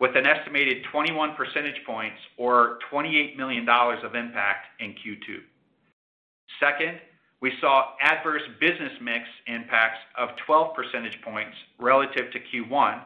with 0.00 0.16
an 0.16 0.26
estimated 0.26 0.78
21 0.92 1.34
percentage 1.36 1.84
points 1.84 2.16
or 2.38 2.78
$28 2.90 3.36
million 3.36 3.68
of 3.68 4.14
impact 4.14 4.80
in 4.80 4.92
Q2. 4.92 5.44
Second, 6.58 7.00
we 7.46 7.52
saw 7.60 7.92
adverse 8.00 8.42
business 8.58 8.90
mix 9.00 9.22
impacts 9.46 10.00
of 10.18 10.30
12 10.46 10.74
percentage 10.74 11.16
points 11.22 11.56
relative 11.78 12.32
to 12.32 12.40
Q1, 12.40 13.04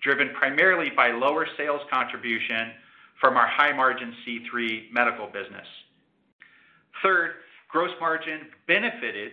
driven 0.00 0.30
primarily 0.32 0.90
by 0.94 1.10
lower 1.10 1.44
sales 1.56 1.80
contribution 1.90 2.70
from 3.20 3.36
our 3.36 3.48
high-margin 3.48 4.14
C3 4.24 4.92
Medical 4.92 5.26
business. 5.26 5.66
Third, 7.02 7.32
gross 7.68 7.90
margin 8.00 8.42
benefited 8.68 9.32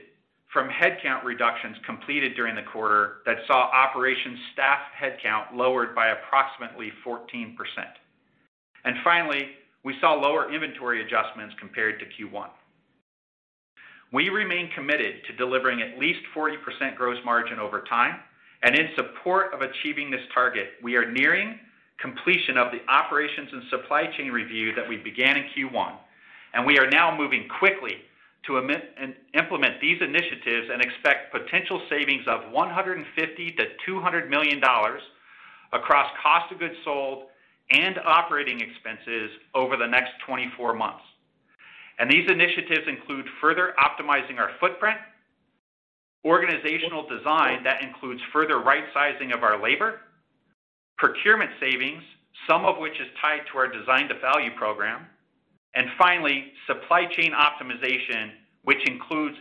from 0.51 0.69
headcount 0.69 1.23
reductions 1.23 1.77
completed 1.85 2.33
during 2.35 2.55
the 2.55 2.63
quarter 2.63 3.17
that 3.27 3.37
saw 3.45 3.69
operations 3.71 4.39
staff 4.53 4.79
headcount 4.99 5.55
lowered 5.55 5.93
by 5.93 6.07
approximately 6.07 6.91
14%. 7.05 7.53
And 8.85 8.95
Finally, 9.03 9.49
we 9.83 9.93
saw 10.01 10.15
lower 10.15 10.51
inventory 10.51 11.03
adjustments 11.03 11.53
compared 11.59 11.99
to 11.99 12.05
Q1. 12.07 12.49
We 14.13 14.29
remain 14.29 14.69
committed 14.73 15.25
to 15.27 15.35
delivering 15.35 15.81
at 15.81 15.99
least 15.99 16.19
40% 16.35 16.95
gross 16.95 17.17
margin 17.25 17.59
over 17.59 17.81
time, 17.81 18.19
and 18.63 18.75
in 18.75 18.87
support 18.95 19.53
of 19.53 19.61
achieving 19.61 20.09
this 20.09 20.21
target, 20.33 20.69
we 20.81 20.95
are 20.95 21.11
nearing 21.11 21.59
completion 21.99 22.57
of 22.57 22.71
the 22.71 22.79
operations 22.91 23.49
and 23.51 23.63
supply 23.69 24.05
chain 24.17 24.31
review 24.31 24.73
that 24.75 24.87
we 24.87 24.97
began 24.97 25.35
in 25.35 25.43
Q1, 25.55 25.93
and 26.53 26.65
we 26.65 26.79
are 26.79 26.89
now 26.89 27.15
moving 27.15 27.47
quickly 27.59 27.97
to 28.45 28.57
implement 28.57 29.81
these 29.81 30.01
initiatives 30.01 30.69
and 30.71 30.81
expect 30.81 31.33
potential 31.33 31.81
savings 31.89 32.23
of 32.27 32.41
$150 32.53 33.03
million-$200 33.17 34.29
million 34.29 34.61
across 35.73 36.09
cost 36.23 36.51
of 36.53 36.59
goods 36.59 36.75
sold 36.85 37.23
and 37.71 37.99
operating 38.05 38.61
expenses 38.61 39.31
over 39.53 39.75
the 39.75 39.85
next 39.85 40.11
24 40.25 40.73
months. 40.73 41.03
And 41.99 42.11
these 42.11 42.29
initiatives 42.29 42.87
include 42.87 43.25
further 43.41 43.73
optimizing 43.79 44.37
our 44.37 44.51
footprint, 44.59 44.97
organizational 46.25 47.07
design 47.07 47.63
that 47.63 47.81
includes 47.81 48.21
further 48.31 48.59
right-sizing 48.59 49.31
of 49.31 49.43
our 49.43 49.61
labor, 49.61 50.01
procurement 50.97 51.51
savings, 51.59 52.03
some 52.47 52.65
of 52.65 52.77
which 52.77 52.99
is 52.99 53.07
tied 53.21 53.41
to 53.51 53.57
our 53.57 53.67
Design 53.67 54.07
to 54.09 54.19
Value 54.19 54.51
program, 54.55 55.05
and 55.75 55.87
finally, 55.97 56.51
supply 56.65 57.05
chain 57.05 57.31
optimization, 57.33 58.31
which 58.63 58.87
includes 58.87 59.37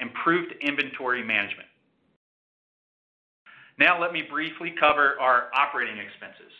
improved 0.00 0.52
inventory 0.60 1.22
management. 1.22 1.68
Now 3.78 4.00
let 4.00 4.12
me 4.12 4.22
briefly 4.22 4.74
cover 4.78 5.16
our 5.20 5.48
operating 5.54 5.98
expenses. 5.98 6.52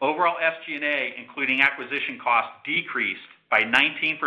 Overall 0.00 0.36
SG&A, 0.36 1.14
including 1.18 1.60
acquisition 1.60 2.18
costs, 2.22 2.52
decreased 2.64 3.20
by 3.50 3.62
19% 3.62 4.18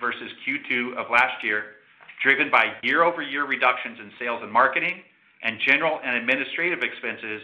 versus 0.00 0.30
Q2 0.46 0.96
of 0.96 1.10
last 1.10 1.42
year, 1.42 1.76
driven 2.22 2.50
by 2.50 2.72
year-over-year 2.82 3.46
reductions 3.46 3.98
in 4.00 4.10
sales 4.18 4.40
and 4.42 4.52
marketing 4.52 5.02
and 5.42 5.58
general 5.60 6.00
and 6.04 6.16
administrative 6.16 6.82
expenses, 6.82 7.42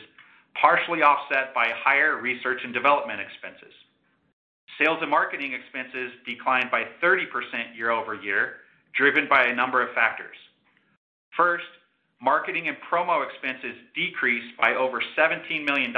partially 0.60 1.02
offset 1.02 1.54
by 1.54 1.70
higher 1.74 2.20
research 2.20 2.60
and 2.64 2.74
development 2.74 3.20
expenses. 3.20 3.72
Sales 4.78 4.98
and 5.00 5.10
marketing 5.10 5.52
expenses 5.52 6.12
declined 6.26 6.70
by 6.70 6.84
30% 7.02 7.26
year-over-year, 7.76 8.54
driven 8.94 9.28
by 9.28 9.44
a 9.44 9.54
number 9.54 9.86
of 9.86 9.94
factors. 9.94 10.36
First, 11.36 11.64
marketing 12.20 12.68
and 12.68 12.76
promo 12.90 13.24
expenses 13.26 13.76
decreased 13.94 14.56
by 14.60 14.74
over 14.74 15.02
$17 15.16 15.64
million 15.64 15.92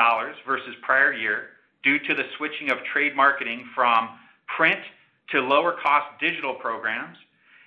versus 0.46 0.74
prior 0.82 1.12
year 1.12 1.50
due 1.82 1.98
to 1.98 2.14
the 2.14 2.24
switching 2.36 2.70
of 2.70 2.78
trade 2.92 3.14
marketing 3.14 3.64
from 3.74 4.08
print 4.56 4.80
to 5.32 5.40
lower-cost 5.40 6.20
digital 6.20 6.54
programs 6.54 7.16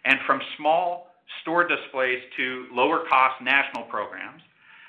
and 0.05 0.17
from 0.25 0.41
small 0.57 1.07
store 1.41 1.67
displays 1.67 2.19
to 2.37 2.67
lower-cost 2.71 3.41
national 3.41 3.83
programs, 3.83 4.41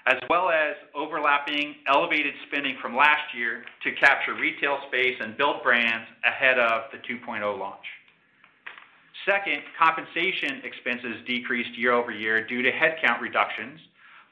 as 0.06 0.18
well 0.30 0.48
as 0.48 0.74
overlapping 0.94 1.74
elevated 1.86 2.34
spending 2.46 2.76
from 2.80 2.96
last 2.96 3.34
year 3.36 3.64
to 3.82 3.92
capture 3.92 4.34
retail 4.34 4.78
space 4.88 5.16
and 5.20 5.36
build 5.36 5.62
brands 5.62 6.06
ahead 6.24 6.58
of 6.58 6.82
the 6.92 6.98
2.0 6.98 7.58
launch. 7.58 7.84
Second, 9.26 9.62
compensation 9.78 10.62
expenses 10.64 11.16
decreased 11.26 11.76
year-over-year 11.76 12.46
due 12.46 12.62
to 12.62 12.70
headcount 12.70 13.20
reductions, 13.20 13.80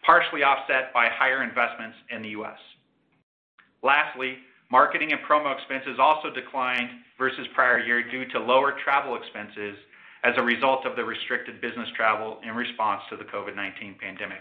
partially 0.05 0.43
offset 0.43 0.95
by 0.95 1.09
higher 1.09 1.43
investments 1.43 1.97
in 2.11 2.23
the 2.23 2.29
U.S. 2.31 2.59
Lastly, 3.83 4.39
marketing 4.71 5.13
and 5.13 5.21
promo 5.23 5.55
expenses 5.55 5.99
also 5.99 6.31
declined 6.31 6.91
versus 7.19 7.47
prior 7.55 7.79
year 7.79 8.09
due 8.11 8.27
to 8.27 8.39
lower 8.41 8.75
travel 8.83 9.17
expenses 9.17 9.77
as 10.25 10.35
a 10.37 10.43
result 10.43 10.85
of 10.85 10.97
the 10.97 11.05
restricted 11.05 11.61
business 11.61 11.89
travel 11.97 12.39
in 12.43 12.55
response 12.55 13.03
to 13.11 13.17
the 13.17 13.25
COVID-19 13.25 13.99
pandemic. 13.99 14.41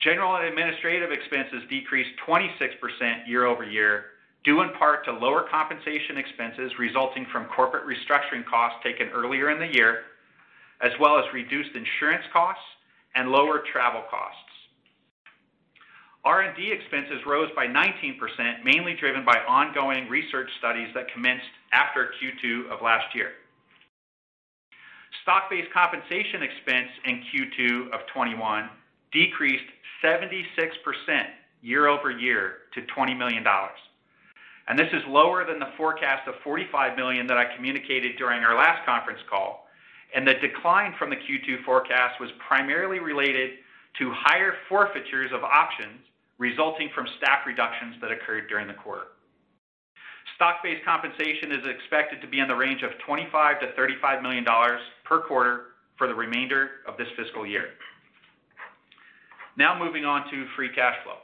General 0.00 0.36
and 0.36 0.46
administrative 0.46 1.12
expenses 1.12 1.62
decreased 1.70 2.10
26% 2.26 3.26
year-over-year, 3.26 4.04
due 4.44 4.62
in 4.62 4.70
part 4.70 5.04
to 5.04 5.12
lower 5.12 5.46
compensation 5.48 6.16
expenses 6.16 6.72
resulting 6.78 7.26
from 7.30 7.44
corporate 7.46 7.84
restructuring 7.86 8.44
costs 8.44 8.78
taken 8.82 9.08
earlier 9.10 9.50
in 9.50 9.60
the 9.60 9.72
year, 9.72 10.00
as 10.80 10.90
well 10.98 11.18
as 11.18 11.24
reduced 11.32 11.70
insurance 11.76 12.24
costs 12.32 12.64
and 13.14 13.30
lower 13.30 13.62
travel 13.72 14.02
costs. 14.10 14.51
R&D 16.24 16.70
expenses 16.70 17.20
rose 17.26 17.50
by 17.56 17.66
19%, 17.66 18.64
mainly 18.64 18.94
driven 18.94 19.24
by 19.24 19.38
ongoing 19.48 20.08
research 20.08 20.48
studies 20.58 20.88
that 20.94 21.12
commenced 21.12 21.50
after 21.72 22.12
Q2 22.22 22.70
of 22.70 22.80
last 22.80 23.12
year. 23.14 23.30
Stock-based 25.22 25.72
compensation 25.72 26.42
expense 26.42 26.88
in 27.06 27.22
Q2 27.34 27.86
of 27.92 28.06
2021 28.14 28.70
decreased 29.12 29.64
76% 30.02 30.44
year-over-year 31.60 32.54
to 32.74 32.80
$20 32.82 33.18
million. 33.18 33.44
And 34.68 34.78
This 34.78 34.88
is 34.92 35.02
lower 35.08 35.44
than 35.44 35.58
the 35.58 35.74
forecast 35.76 36.28
of 36.28 36.34
45 36.44 36.96
million 36.96 37.26
that 37.26 37.36
I 37.36 37.54
communicated 37.56 38.16
during 38.16 38.44
our 38.44 38.56
last 38.56 38.86
conference 38.86 39.20
call. 39.28 39.66
And 40.14 40.26
the 40.26 40.34
decline 40.34 40.94
from 40.98 41.10
the 41.10 41.16
Q2 41.16 41.64
forecast 41.64 42.20
was 42.20 42.30
primarily 42.46 43.00
related 43.00 43.58
to 43.98 44.12
higher 44.14 44.54
forfeitures 44.68 45.32
of 45.32 45.42
options 45.42 45.98
resulting 46.42 46.90
from 46.92 47.06
staff 47.18 47.46
reductions 47.46 47.94
that 48.00 48.10
occurred 48.10 48.48
during 48.48 48.66
the 48.66 48.74
quarter. 48.74 49.14
Stock-based 50.34 50.84
compensation 50.84 51.52
is 51.52 51.62
expected 51.70 52.20
to 52.20 52.26
be 52.26 52.40
in 52.40 52.48
the 52.48 52.54
range 52.54 52.82
of 52.82 52.90
$25-$35 53.06 54.22
million 54.22 54.44
per 55.04 55.20
quarter 55.20 55.78
for 55.96 56.08
the 56.08 56.14
remainder 56.14 56.82
of 56.88 56.96
this 56.98 57.06
fiscal 57.16 57.46
year. 57.46 57.66
Now 59.56 59.78
moving 59.78 60.04
on 60.04 60.28
to 60.32 60.46
free 60.56 60.70
cash 60.74 60.96
flow. 61.04 61.22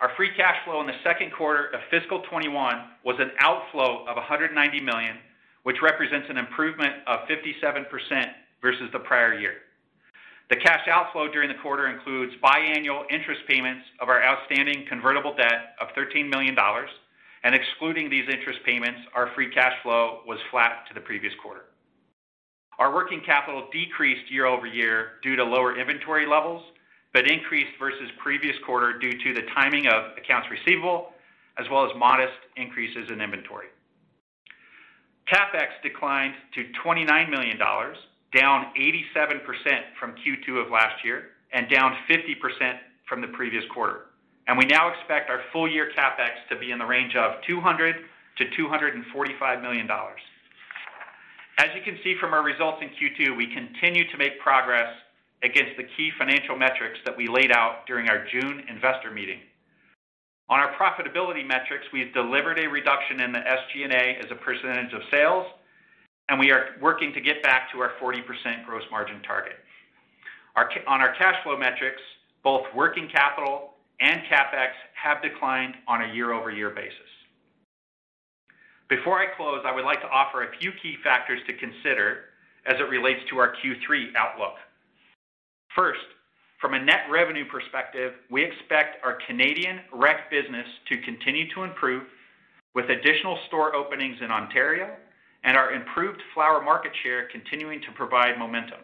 Our 0.00 0.10
free 0.16 0.30
cash 0.36 0.56
flow 0.64 0.80
in 0.80 0.88
the 0.88 0.98
second 1.04 1.30
quarter 1.30 1.66
of 1.66 1.78
fiscal 1.88 2.22
21 2.28 2.74
was 3.04 3.14
an 3.20 3.30
outflow 3.38 4.04
of 4.08 4.16
190 4.16 4.80
million, 4.80 5.16
which 5.62 5.76
represents 5.80 6.26
an 6.28 6.38
improvement 6.38 6.94
of 7.06 7.20
57% 7.30 7.86
versus 8.60 8.88
the 8.92 8.98
prior 8.98 9.38
year. 9.38 9.54
The 10.52 10.60
cash 10.60 10.86
outflow 10.86 11.32
during 11.32 11.48
the 11.48 11.62
quarter 11.62 11.88
includes 11.88 12.34
biannual 12.44 13.04
interest 13.10 13.40
payments 13.48 13.86
of 14.00 14.10
our 14.10 14.22
outstanding 14.22 14.84
convertible 14.86 15.34
debt 15.34 15.72
of 15.80 15.88
$13 15.96 16.28
million. 16.28 16.54
And 17.42 17.54
excluding 17.54 18.10
these 18.10 18.28
interest 18.30 18.58
payments, 18.66 19.00
our 19.14 19.30
free 19.34 19.50
cash 19.50 19.72
flow 19.82 20.20
was 20.26 20.38
flat 20.50 20.84
to 20.88 20.94
the 20.94 21.00
previous 21.00 21.32
quarter. 21.42 21.62
Our 22.78 22.92
working 22.92 23.22
capital 23.24 23.66
decreased 23.72 24.30
year-over-year 24.30 25.12
due 25.22 25.36
to 25.36 25.42
lower 25.42 25.80
inventory 25.80 26.26
levels, 26.26 26.62
but 27.14 27.30
increased 27.30 27.72
versus 27.78 28.10
previous 28.22 28.56
quarter 28.66 28.98
due 28.98 29.12
to 29.24 29.32
the 29.32 29.46
timing 29.54 29.86
of 29.86 30.18
accounts 30.18 30.48
receivable, 30.50 31.12
as 31.56 31.64
well 31.70 31.86
as 31.86 31.96
modest 31.96 32.36
increases 32.58 33.08
in 33.08 33.22
inventory. 33.22 33.68
CapEx 35.32 35.68
declined 35.82 36.34
to 36.52 36.66
$29 36.84 37.30
million, 37.30 37.58
down 38.34 38.66
87% 38.78 39.42
from 39.98 40.12
Q2 40.12 40.64
of 40.64 40.70
last 40.70 41.04
year 41.04 41.30
and 41.52 41.68
down 41.68 41.96
50% 42.08 42.78
from 43.08 43.20
the 43.20 43.28
previous 43.28 43.64
quarter. 43.72 44.06
And 44.48 44.58
We 44.58 44.64
now 44.66 44.88
expect 44.92 45.30
our 45.30 45.40
full 45.52 45.70
year 45.70 45.90
CapEx 45.96 46.48
to 46.50 46.56
be 46.58 46.72
in 46.72 46.78
the 46.78 46.86
range 46.86 47.14
of 47.14 47.40
$200 47.48 47.94
million-$245 48.38 49.62
million. 49.62 49.88
As 51.58 51.68
you 51.76 51.82
can 51.84 51.98
see 52.02 52.16
from 52.18 52.32
our 52.32 52.42
results 52.42 52.82
in 52.82 52.88
Q2, 52.88 53.36
we 53.36 53.46
continue 53.54 54.10
to 54.10 54.16
make 54.18 54.40
progress 54.40 54.88
against 55.42 55.76
the 55.76 55.84
key 55.96 56.10
financial 56.18 56.56
metrics 56.56 56.98
that 57.04 57.16
we 57.16 57.28
laid 57.28 57.52
out 57.52 57.86
during 57.86 58.08
our 58.08 58.24
June 58.32 58.62
investor 58.68 59.10
meeting. 59.10 59.40
On 60.48 60.58
our 60.58 60.74
profitability 60.74 61.46
metrics, 61.46 61.84
we've 61.92 62.12
delivered 62.14 62.58
a 62.58 62.68
reduction 62.68 63.20
in 63.20 63.32
the 63.32 63.38
SG&A 63.38 64.18
as 64.18 64.30
a 64.30 64.34
percentage 64.34 64.92
of 64.92 65.02
sales, 65.10 65.46
and 66.32 66.40
we 66.40 66.50
are 66.50 66.76
working 66.80 67.12
to 67.12 67.20
get 67.20 67.42
back 67.42 67.70
to 67.70 67.78
our 67.80 67.90
40% 68.00 68.24
gross 68.64 68.84
margin 68.90 69.20
target. 69.20 69.52
On 70.56 71.00
our 71.02 71.14
cash 71.14 71.34
flow 71.44 71.58
metrics, 71.58 72.00
both 72.42 72.62
working 72.74 73.06
capital 73.12 73.74
and 74.00 74.22
CapEx 74.22 74.70
have 74.94 75.20
declined 75.20 75.74
on 75.86 76.00
a 76.00 76.14
year-over-year 76.14 76.70
basis. 76.70 77.12
Before 78.88 79.18
I 79.18 79.26
close, 79.36 79.60
I 79.66 79.74
would 79.74 79.84
like 79.84 80.00
to 80.00 80.08
offer 80.08 80.44
a 80.44 80.56
few 80.58 80.72
key 80.82 80.96
factors 81.04 81.38
to 81.48 81.52
consider 81.52 82.20
as 82.64 82.76
it 82.80 82.88
relates 82.88 83.20
to 83.28 83.36
our 83.36 83.52
Q3 83.56 84.16
outlook. 84.16 84.54
First, 85.76 86.00
from 86.62 86.72
a 86.72 86.82
net 86.82 87.10
revenue 87.10 87.44
perspective, 87.44 88.14
we 88.30 88.42
expect 88.42 89.04
our 89.04 89.18
Canadian 89.26 89.80
rec 89.92 90.30
business 90.30 90.66
to 90.88 90.96
continue 91.02 91.52
to 91.54 91.64
improve 91.64 92.04
with 92.74 92.88
additional 92.88 93.38
store 93.48 93.76
openings 93.76 94.16
in 94.22 94.30
Ontario 94.30 94.96
and 95.44 95.56
our 95.56 95.72
improved 95.72 96.20
flower 96.34 96.62
market 96.62 96.92
share 97.02 97.28
continuing 97.28 97.80
to 97.82 97.92
provide 97.92 98.38
momentum. 98.38 98.80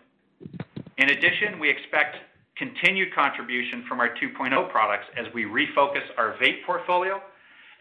In 0.96 1.10
addition, 1.10 1.58
we 1.60 1.70
expect 1.70 2.16
continued 2.56 3.14
contribution 3.14 3.84
from 3.88 4.00
our 4.00 4.08
2.0 4.16 4.70
products 4.70 5.06
as 5.16 5.32
we 5.32 5.44
refocus 5.44 6.02
our 6.16 6.34
vape 6.42 6.64
portfolio 6.66 7.22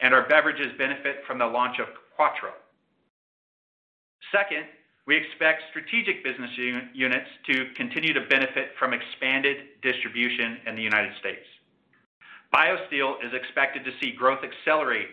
and 0.02 0.14
our 0.14 0.28
beverages 0.28 0.72
benefit 0.78 1.18
from 1.26 1.40
the 1.40 1.46
launch 1.46 1.80
of 1.80 1.88
Quatreau. 2.18 2.54
Second, 4.32 4.66
we 5.08 5.16
expect 5.16 5.64
strategic 5.70 6.24
business 6.24 6.52
units 6.94 7.30
to 7.50 7.66
continue 7.76 8.14
to 8.14 8.22
benefit 8.30 8.72
from 8.78 8.94
expanded 8.94 9.58
distribution 9.82 10.58
in 10.68 10.76
the 10.76 10.82
United 10.82 11.14
States. 11.20 11.46
BioSteel 12.54 13.24
is 13.26 13.34
expected 13.34 13.84
to 13.86 13.92
see 14.00 14.12
growth 14.12 14.40
accelerate 14.44 15.08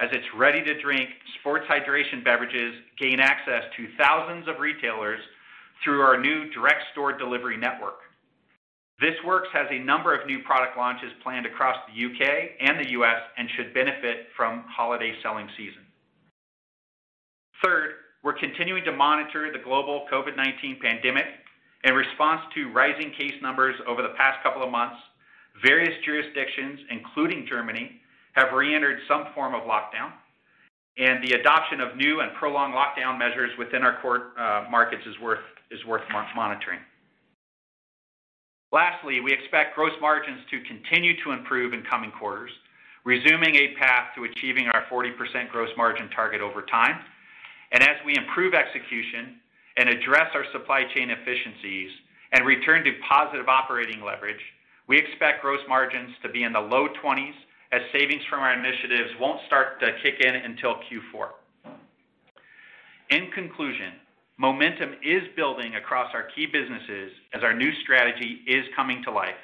as 0.00 0.08
its 0.12 0.24
ready-to-drink 0.34 1.10
sports 1.40 1.66
hydration 1.68 2.24
beverages 2.24 2.74
gain 2.98 3.20
access 3.20 3.64
to 3.76 3.86
thousands 3.98 4.48
of 4.48 4.58
retailers 4.58 5.20
through 5.84 6.00
our 6.00 6.18
new 6.18 6.50
direct 6.50 6.82
store 6.92 7.16
delivery 7.16 7.56
network. 7.56 8.00
This 9.00 9.14
Works 9.24 9.48
has 9.52 9.66
a 9.70 9.78
number 9.78 10.14
of 10.14 10.26
new 10.26 10.40
product 10.42 10.76
launches 10.76 11.10
planned 11.22 11.46
across 11.46 11.76
the 11.88 11.98
U.K. 11.98 12.56
and 12.60 12.78
the 12.78 12.90
U.S. 12.92 13.20
and 13.38 13.48
should 13.56 13.72
benefit 13.72 14.28
from 14.36 14.64
holiday 14.68 15.12
selling 15.22 15.48
season. 15.56 15.82
Third, 17.64 17.92
we're 18.22 18.38
continuing 18.38 18.84
to 18.84 18.92
monitor 18.92 19.52
the 19.52 19.62
global 19.64 20.06
COVID-19 20.12 20.80
pandemic. 20.80 21.24
In 21.84 21.94
response 21.94 22.42
to 22.54 22.72
rising 22.72 23.12
case 23.18 23.32
numbers 23.40 23.74
over 23.88 24.02
the 24.02 24.12
past 24.18 24.42
couple 24.42 24.62
of 24.62 24.70
months, 24.70 24.96
various 25.64 25.94
jurisdictions, 26.04 26.80
including 26.90 27.46
Germany, 27.48 27.99
have 28.32 28.52
reentered 28.52 28.98
some 29.08 29.26
form 29.34 29.54
of 29.54 29.62
lockdown, 29.62 30.12
and 30.98 31.22
the 31.24 31.32
adoption 31.32 31.80
of 31.80 31.96
new 31.96 32.20
and 32.20 32.32
prolonged 32.34 32.74
lockdown 32.74 33.18
measures 33.18 33.50
within 33.58 33.82
our 33.82 34.00
core 34.00 34.32
uh, 34.38 34.66
markets 34.70 35.02
is 35.06 35.18
worth 35.20 36.02
monitoring. 36.34 36.80
Lastly, 38.72 39.20
we 39.20 39.32
expect 39.32 39.74
gross 39.74 39.92
margins 40.00 40.40
to 40.50 40.60
continue 40.62 41.14
to 41.24 41.32
improve 41.32 41.72
in 41.72 41.82
coming 41.82 42.12
quarters, 42.12 42.52
resuming 43.04 43.56
a 43.56 43.74
path 43.74 44.14
to 44.14 44.24
achieving 44.24 44.68
our 44.68 44.84
40% 44.90 45.50
gross 45.50 45.70
margin 45.76 46.08
target 46.10 46.40
over 46.40 46.62
time. 46.62 47.00
And 47.72 47.82
As 47.82 47.96
we 48.04 48.16
improve 48.16 48.54
execution 48.54 49.40
and 49.76 49.88
address 49.88 50.30
our 50.34 50.44
supply 50.52 50.84
chain 50.94 51.10
efficiencies 51.10 51.90
and 52.32 52.46
return 52.46 52.84
to 52.84 52.92
positive 53.08 53.48
operating 53.48 54.02
leverage, 54.02 54.40
we 54.86 54.98
expect 54.98 55.42
gross 55.42 55.60
margins 55.68 56.10
to 56.22 56.28
be 56.28 56.42
in 56.42 56.52
the 56.52 56.60
low 56.60 56.88
20s 57.02 57.34
as 57.72 57.80
savings 57.92 58.22
from 58.28 58.40
our 58.40 58.52
initiatives 58.52 59.10
won't 59.20 59.40
start 59.46 59.80
to 59.80 59.92
kick 60.02 60.20
in 60.20 60.34
until 60.34 60.76
Q4. 60.90 61.28
In 63.10 63.30
conclusion, 63.32 63.92
momentum 64.38 64.94
is 65.04 65.22
building 65.36 65.74
across 65.76 66.10
our 66.14 66.24
key 66.34 66.46
businesses 66.46 67.12
as 67.34 67.42
our 67.42 67.54
new 67.54 67.70
strategy 67.82 68.40
is 68.46 68.64
coming 68.74 69.02
to 69.04 69.10
life, 69.10 69.40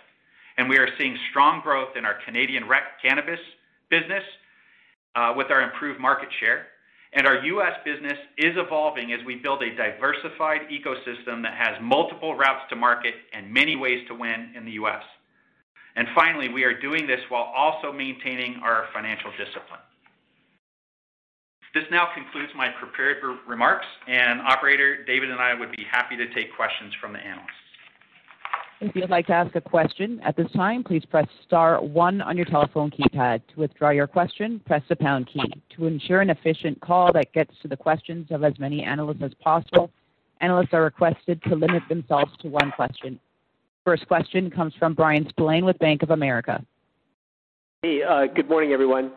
and 0.56 0.68
we 0.68 0.78
are 0.78 0.88
seeing 0.98 1.16
strong 1.30 1.60
growth 1.60 1.96
in 1.96 2.04
our 2.04 2.16
Canadian 2.24 2.68
rec 2.68 3.00
cannabis 3.02 3.40
business 3.90 4.22
uh, 5.14 5.32
with 5.36 5.50
our 5.50 5.62
improved 5.62 6.00
market 6.00 6.28
share. 6.40 6.66
And 7.12 7.26
Our 7.26 7.42
U.S. 7.46 7.72
business 7.84 8.18
is 8.36 8.56
evolving 8.56 9.12
as 9.12 9.20
we 9.24 9.36
build 9.36 9.62
a 9.62 9.74
diversified 9.74 10.62
ecosystem 10.68 11.42
that 11.42 11.54
has 11.54 11.80
multiple 11.80 12.34
routes 12.34 12.68
to 12.68 12.76
market 12.76 13.14
and 13.32 13.50
many 13.50 13.74
ways 13.74 14.06
to 14.08 14.14
win 14.14 14.52
in 14.54 14.66
the 14.66 14.72
U.S. 14.72 15.02
And 15.96 16.06
finally, 16.14 16.48
we 16.48 16.64
are 16.64 16.78
doing 16.78 17.06
this 17.06 17.20
while 17.30 17.50
also 17.56 17.90
maintaining 17.90 18.60
our 18.62 18.84
financial 18.94 19.30
discipline. 19.32 19.80
This 21.74 21.84
now 21.90 22.08
concludes 22.14 22.52
my 22.56 22.68
prepared 22.80 23.18
remarks, 23.46 23.86
and 24.06 24.40
operator, 24.40 25.04
David 25.04 25.30
and 25.30 25.40
I 25.40 25.52
would 25.52 25.70
be 25.72 25.84
happy 25.90 26.16
to 26.16 26.32
take 26.32 26.54
questions 26.54 26.94
from 27.00 27.12
the 27.12 27.18
analysts. 27.18 27.50
If 28.80 28.94
you'd 28.94 29.08
like 29.08 29.26
to 29.28 29.32
ask 29.32 29.56
a 29.56 29.60
question 29.60 30.20
at 30.22 30.36
this 30.36 30.50
time, 30.52 30.84
please 30.84 31.02
press 31.06 31.26
star 31.46 31.82
one 31.82 32.20
on 32.20 32.36
your 32.36 32.44
telephone 32.44 32.90
keypad. 32.90 33.40
To 33.54 33.60
withdraw 33.60 33.88
your 33.88 34.06
question, 34.06 34.60
press 34.66 34.82
the 34.88 34.96
pound 34.96 35.28
key. 35.32 35.62
To 35.76 35.86
ensure 35.86 36.20
an 36.20 36.28
efficient 36.28 36.78
call 36.82 37.10
that 37.14 37.32
gets 37.32 37.52
to 37.62 37.68
the 37.68 37.76
questions 37.76 38.26
of 38.30 38.44
as 38.44 38.58
many 38.58 38.82
analysts 38.82 39.22
as 39.22 39.32
possible, 39.42 39.90
analysts 40.42 40.74
are 40.74 40.82
requested 40.82 41.42
to 41.44 41.54
limit 41.56 41.82
themselves 41.88 42.32
to 42.40 42.48
one 42.48 42.70
question. 42.72 43.18
First 43.86 44.08
question 44.08 44.50
comes 44.50 44.74
from 44.80 44.94
Bryan 44.94 45.28
Spillane 45.28 45.64
with 45.64 45.78
Bank 45.78 46.02
of 46.02 46.10
America. 46.10 46.60
Hey, 47.82 48.02
uh, 48.02 48.26
good 48.26 48.48
morning, 48.48 48.72
everyone. 48.72 49.12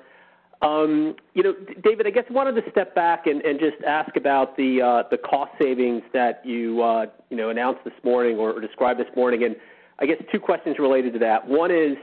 Um, 0.62 1.16
you 1.34 1.42
know, 1.42 1.56
David, 1.84 2.06
I 2.06 2.12
guess 2.12 2.26
I 2.30 2.34
wanted 2.34 2.54
to 2.64 2.70
step 2.70 2.94
back 2.94 3.26
and 3.26 3.42
just 3.60 3.84
ask 3.84 4.16
about 4.16 4.50
uh, 4.50 5.04
the 5.10 5.18
cost 5.28 5.54
savings 5.60 6.04
that 6.14 6.46
you 6.46 6.84
uh, 6.84 7.08
announced 7.32 7.84
this 7.84 7.96
morning 8.04 8.38
or 8.38 8.62
described 8.62 9.00
this 9.00 9.08
morning. 9.16 9.44
And 9.44 9.56
I 9.98 10.06
guess 10.06 10.18
two 10.32 10.40
questions 10.40 10.76
related 10.78 11.14
to 11.14 11.20
that. 11.20 11.48
One 11.48 11.72
is, 11.72 11.98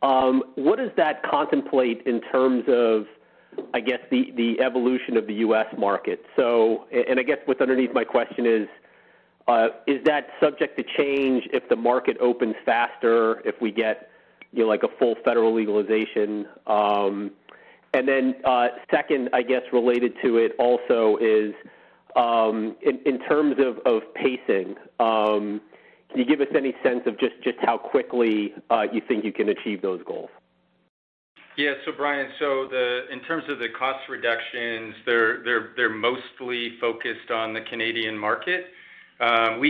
um, 0.00 0.42
what 0.54 0.78
does 0.78 0.90
that 0.96 1.22
contemplate 1.22 2.00
in 2.06 2.22
terms 2.32 2.64
of, 2.66 3.04
I 3.74 3.80
guess, 3.80 4.00
the 4.10 4.56
evolution 4.64 5.18
of 5.18 5.26
the 5.26 5.34
U.S. 5.34 5.66
market? 5.76 6.24
I 6.38 7.22
guess 7.26 7.38
what's 7.44 7.60
underneath 7.60 7.92
my 7.92 8.04
question 8.04 8.46
is 8.46 8.68
Uh, 9.48 9.68
that 10.04 10.28
subject 10.40 10.76
to 10.78 10.84
change 10.96 11.48
if 11.52 11.68
the 11.68 11.76
market 11.76 12.16
opens 12.20 12.54
faster, 12.64 13.40
if 13.44 13.60
we 13.60 13.72
get 13.72 14.10
you 14.52 14.62
know, 14.62 14.68
like 14.68 14.82
a 14.82 14.88
full 14.98 15.16
federal 15.24 15.54
legalization? 15.54 16.46
Um, 16.66 17.32
and 17.94 18.08
then, 18.08 18.36
uh, 18.44 18.68
Second, 18.90 19.30
I 19.32 19.42
guess 19.42 19.62
related 19.72 20.14
to 20.22 20.38
it 20.38 20.52
also 20.58 21.18
is, 21.20 21.54
um, 22.16 22.76
in 22.82 23.18
terms 23.20 23.56
of 23.84 24.02
pacing, 24.14 24.76
um, 25.00 25.60
can 26.10 26.18
you 26.18 26.24
give 26.26 26.40
us 26.40 26.48
any 26.54 26.74
sense 26.82 27.00
of 27.06 27.18
just 27.18 27.58
how 27.60 27.78
quickly 27.78 28.54
uh, 28.70 28.86
you 28.92 29.00
think 29.08 29.24
you 29.24 29.32
can 29.32 29.48
achieve 29.48 29.80
those 29.80 30.02
goals? 30.04 30.28
Yeah. 31.56 31.72
Bryan, 31.96 32.30
in 33.10 33.20
terms 33.26 33.44
of 33.48 33.58
the 33.58 33.68
cost 33.78 34.08
reductions, 34.08 34.94
they're 35.06 35.90
mostly 35.90 36.78
focused 36.80 37.30
on 37.30 37.54
the 37.54 37.62
Canadian 37.62 38.16
market. 38.16 38.66
Um, 39.20 39.60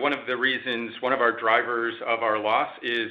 one 0.00 0.12
of 0.12 0.26
the 0.26 0.36
reasons, 0.36 0.92
one 1.00 1.12
of 1.12 1.20
our 1.20 1.38
drivers 1.38 1.94
of 2.06 2.22
our 2.22 2.38
loss 2.38 2.70
is 2.82 3.10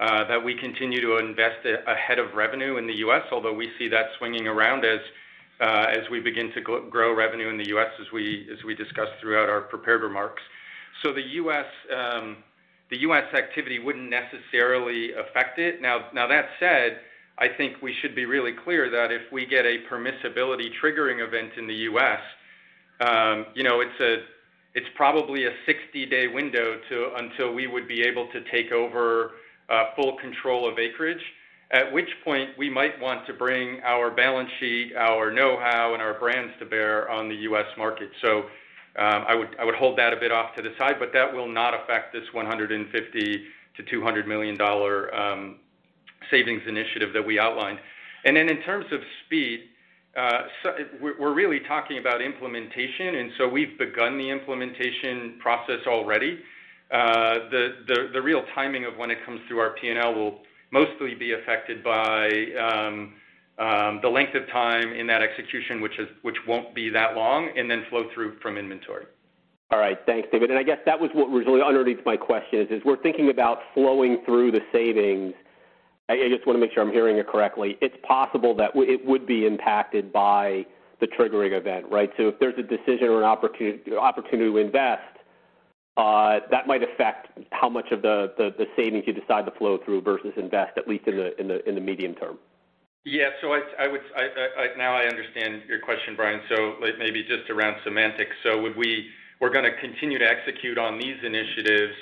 uh, 0.00 0.26
that 0.28 0.42
we 0.42 0.54
continue 0.54 1.00
to 1.00 1.18
invest 1.18 1.66
ahead 1.86 2.18
of 2.18 2.34
revenue 2.34 2.76
in 2.76 2.86
the 2.86 2.96
U.S., 2.96 3.22
although 3.30 3.52
we 3.52 3.70
see 3.78 3.88
that 3.88 4.06
swinging 4.18 4.46
around 4.46 4.84
as 4.84 5.00
uh, 5.60 5.86
we 6.10 6.20
begin 6.20 6.52
to 6.52 6.60
grow 6.60 7.14
revenue 7.14 7.48
in 7.48 7.56
the 7.56 7.68
U.S., 7.68 7.88
as 8.00 8.12
we 8.12 8.74
discussed 8.74 9.12
throughout 9.20 9.48
our 9.48 9.60
prepared 9.60 10.02
remarks. 10.02 10.42
So 11.02 11.12
the 11.12 11.22
U.S. 11.22 11.66
Um, 11.96 12.38
activity 13.34 13.78
wouldn't 13.78 14.10
necessarily 14.10 15.12
affect 15.12 15.58
it. 15.58 15.80
Now, 15.80 16.08
that 16.14 16.46
said, 16.58 17.00
I 17.38 17.48
think 17.48 17.80
we 17.80 17.94
should 18.00 18.14
be 18.14 18.26
really 18.26 18.52
clear 18.64 18.90
that 18.90 19.12
if 19.12 19.22
we 19.32 19.46
get 19.46 19.64
a 19.64 19.78
permissibility 19.90 20.68
triggering 20.82 21.26
event 21.26 21.52
in 21.56 21.66
the 21.66 21.74
U.S., 21.74 22.20
Um, 23.02 23.46
it's 23.54 24.00
a 24.00 24.16
it's 24.74 24.86
probably 24.94 25.44
a 25.44 25.50
60-day 25.68 26.28
window 26.28 26.78
to 26.88 27.14
until 27.16 27.52
we 27.52 27.66
would 27.66 27.86
be 27.86 28.02
able 28.02 28.26
to 28.28 28.40
take 28.50 28.72
over 28.72 29.32
uh, 29.68 29.86
full 29.94 30.16
control 30.16 30.66
of 30.66 30.78
Acreage, 30.78 31.20
at 31.72 31.92
which 31.92 32.08
point 32.24 32.50
we 32.56 32.70
might 32.70 32.98
want 32.98 33.26
to 33.26 33.34
bring 33.34 33.80
our 33.82 34.10
balance 34.10 34.48
sheet, 34.58 34.92
our 34.96 35.30
know-how, 35.30 35.92
and 35.92 36.02
our 36.02 36.18
brands 36.18 36.54
to 36.58 36.64
bear 36.64 37.10
on 37.10 37.28
the 37.28 37.36
U.S. 37.50 37.66
market. 37.76 38.10
So. 38.20 38.44
Um, 38.94 39.24
I 39.26 39.34
would 39.34 39.56
I 39.58 39.64
would 39.64 39.74
hold 39.74 39.96
that 39.98 40.12
a 40.12 40.16
bit 40.16 40.30
off 40.30 40.54
to 40.56 40.60
the 40.60 40.74
side, 40.78 40.96
but 40.98 41.14
that 41.14 41.32
will 41.32 41.48
not 41.48 41.72
affect 41.72 42.12
this 42.12 42.24
$150 42.34 42.92
million-$200 42.92 44.26
million 44.26 44.60
um, 44.60 45.60
savings 46.30 46.60
initiative 46.66 47.14
that 47.14 47.24
we 47.24 47.38
outlined. 47.38 47.78
And 48.26 48.36
then 48.36 48.50
in 48.50 48.60
terms 48.62 48.84
of 48.92 49.00
speed, 49.24 49.60
we're 51.00 51.34
really 51.34 51.60
talking 51.66 51.98
about 51.98 52.20
implementation, 52.20 53.16
and 53.16 53.32
so 53.38 53.48
we've 53.48 53.78
begun 53.78 54.18
the 54.18 54.28
implementation 54.30 55.38
process 55.40 55.80
already. 55.86 56.38
The 56.90 58.20
real 58.22 58.44
timing 58.54 58.84
of 58.84 58.96
when 58.96 59.10
it 59.10 59.18
comes 59.24 59.40
through 59.48 59.60
our 59.60 59.74
P&L 59.80 60.14
will 60.14 60.40
mostly 60.70 61.14
be 61.14 61.32
affected 61.32 61.82
by 61.84 62.28
um, 62.60 63.14
um, 63.58 64.00
the 64.02 64.08
length 64.08 64.34
of 64.34 64.46
time 64.50 64.92
in 64.92 65.06
that 65.06 65.22
execution, 65.22 65.80
which 65.80 66.36
won't 66.46 66.74
be 66.74 66.88
that 66.90 67.14
long, 67.14 67.50
and 67.56 67.70
then 67.70 67.84
flow 67.90 68.04
through 68.14 68.38
from 68.40 68.56
inventory. 68.56 69.06
All 69.70 69.78
right. 69.78 69.98
Thanks, 70.04 70.28
David. 70.30 70.50
And 70.50 70.58
I 70.58 70.62
guess 70.62 70.78
that 70.84 71.00
was 71.00 71.10
what 71.14 71.30
was 71.30 71.46
really 71.46 71.62
underneath 71.62 72.04
my 72.04 72.16
question 72.16 72.66
is, 72.68 72.82
we're 72.84 73.00
thinking 73.02 73.30
about 73.30 73.60
flowing 73.72 74.18
through 74.26 74.52
the 74.52 74.60
savings. 74.70 75.32
I 76.08 76.28
just 76.28 76.46
want 76.46 76.56
to 76.56 76.60
make 76.60 76.72
sure 76.72 76.82
I'm 76.82 76.92
hearing 76.92 77.16
it 77.16 77.26
correctly. 77.26 77.78
It's 77.80 77.96
possible 78.06 78.54
that 78.56 78.72
it 78.74 79.04
would 79.06 79.26
be 79.26 79.46
impacted 79.46 80.12
by 80.12 80.66
the 81.00 81.06
triggering 81.06 81.56
event, 81.58 81.86
right? 81.90 82.10
So 82.16 82.28
if 82.28 82.38
there's 82.38 82.58
a 82.58 82.62
decision 82.62 83.08
or 83.08 83.18
an 83.18 83.24
opportunity 83.24 84.50
to 84.50 84.56
invest, 84.58 85.02
uh, 85.96 86.40
that 86.50 86.66
might 86.66 86.82
affect 86.82 87.28
how 87.52 87.68
much 87.68 87.90
of 87.92 88.02
the 88.02 88.66
savings 88.76 89.04
you 89.06 89.12
decide 89.12 89.46
to 89.46 89.52
flow 89.52 89.78
through 89.84 90.02
versus 90.02 90.32
invest, 90.36 90.76
at 90.76 90.88
least 90.88 91.06
in 91.06 91.16
the 91.16 91.80
medium 91.80 92.14
term. 92.14 92.38
Yeah. 93.04 93.30
So 93.40 93.52
I 93.52 93.88
would 93.88 94.00
now 94.78 94.94
I 94.94 95.06
understand 95.06 95.62
your 95.68 95.80
question, 95.80 96.14
Bryan. 96.14 96.40
So 96.48 96.74
maybe 96.98 97.24
just 97.24 97.50
around 97.50 97.76
semantics. 97.84 98.30
So 98.42 98.60
would 98.62 98.76
we 98.76 99.08
we're 99.40 99.50
going 99.50 99.64
to 99.64 99.76
continue 99.80 100.18
to 100.20 100.24
execute 100.24 100.78
on 100.78 101.00
these 101.00 101.16
initiatives. 101.24 101.94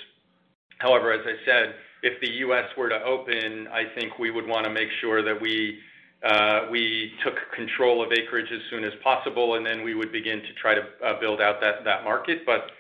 However, 0.79 1.11
as 1.11 1.25
I 1.25 1.37
said, 1.47 1.75
if 2.03 2.21
the 2.21 2.31
U.S. 2.45 2.65
were 2.77 2.89
to 2.89 3.03
open, 3.03 3.69
I 3.69 3.85
think 3.95 4.19
we 4.19 4.31
would 4.31 4.47
want 4.47 4.65
to 4.65 4.71
make 4.71 4.89
sure 5.01 5.23
that 5.23 5.41
we 5.41 5.79
uh, 6.23 6.67
we 6.71 7.13
took 7.25 7.35
control 7.55 8.05
of 8.05 8.13
Acreage 8.13 8.53
as 8.53 8.61
soon 8.69 8.85
as 8.85 8.93
possible, 9.03 9.55
and 9.55 9.65
then 9.65 9.83
we 9.83 9.95
would 9.95 10.13
begin 10.13 10.41
to 10.41 10.53
try 10.61 10.75
to 10.75 10.83
uh, 11.05 11.19
build 11.19 11.41
out 11.41 11.61
that 11.61 12.05
market. 12.05 12.45
But 12.45 12.73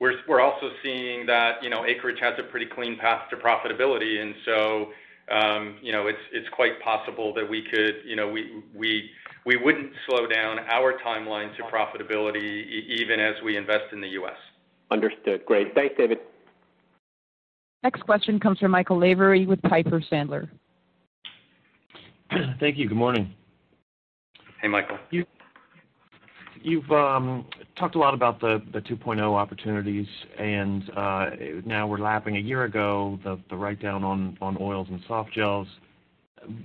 we're 0.00 0.40
also 0.40 0.70
seeing 0.82 1.26
that 1.26 1.62
you 1.62 1.70
know 1.70 1.84
Acreage 1.84 2.18
has 2.20 2.34
a 2.38 2.44
pretty 2.44 2.66
clean 2.66 2.98
path 2.98 3.28
to 3.30 3.36
profitability, 3.36 4.22
and 4.22 4.34
so 4.46 4.92
um, 5.30 5.76
you 5.82 5.92
know 5.92 6.06
it's 6.06 6.48
quite 6.52 6.80
possible 6.80 7.34
that 7.34 7.48
we 7.48 7.66
wouldn't 9.56 9.92
slow 10.06 10.26
down 10.26 10.58
our 10.70 10.98
timeline 10.98 11.54
to 11.56 11.62
profitability 11.64 12.64
even 12.88 13.20
as 13.20 13.34
we 13.44 13.56
invest 13.56 13.92
in 13.92 14.00
the 14.00 14.08
U.S. 14.08 14.36
Understood. 14.90 15.44
Great. 15.44 15.74
Thanks, 15.74 15.94
David. 15.96 16.18
Next 17.82 18.02
question 18.02 18.38
comes 18.38 18.58
from 18.58 18.70
Michael 18.70 18.98
Lavery 18.98 19.46
with 19.46 19.60
Piper 19.62 20.02
Sandler. 20.10 20.48
Thank 22.60 22.76
you. 22.76 22.88
Good 22.88 22.96
morning. 22.96 23.34
Hey, 24.60 24.68
Michael. 24.68 24.98
You've 26.62 26.90
um, 26.90 27.46
talked 27.78 27.94
a 27.94 27.98
lot 27.98 28.12
about 28.12 28.38
the 28.40 28.60
2.0 28.74 29.18
opportunities, 29.20 30.06
and 30.38 30.90
uh, 30.94 31.30
now 31.64 31.86
we're 31.86 31.98
lapping 31.98 32.36
a 32.36 32.40
year 32.40 32.64
ago, 32.64 33.18
the 33.24 33.56
write-down 33.56 34.04
on 34.04 34.56
oils 34.60 34.88
and 34.90 35.02
softgels. 35.04 35.66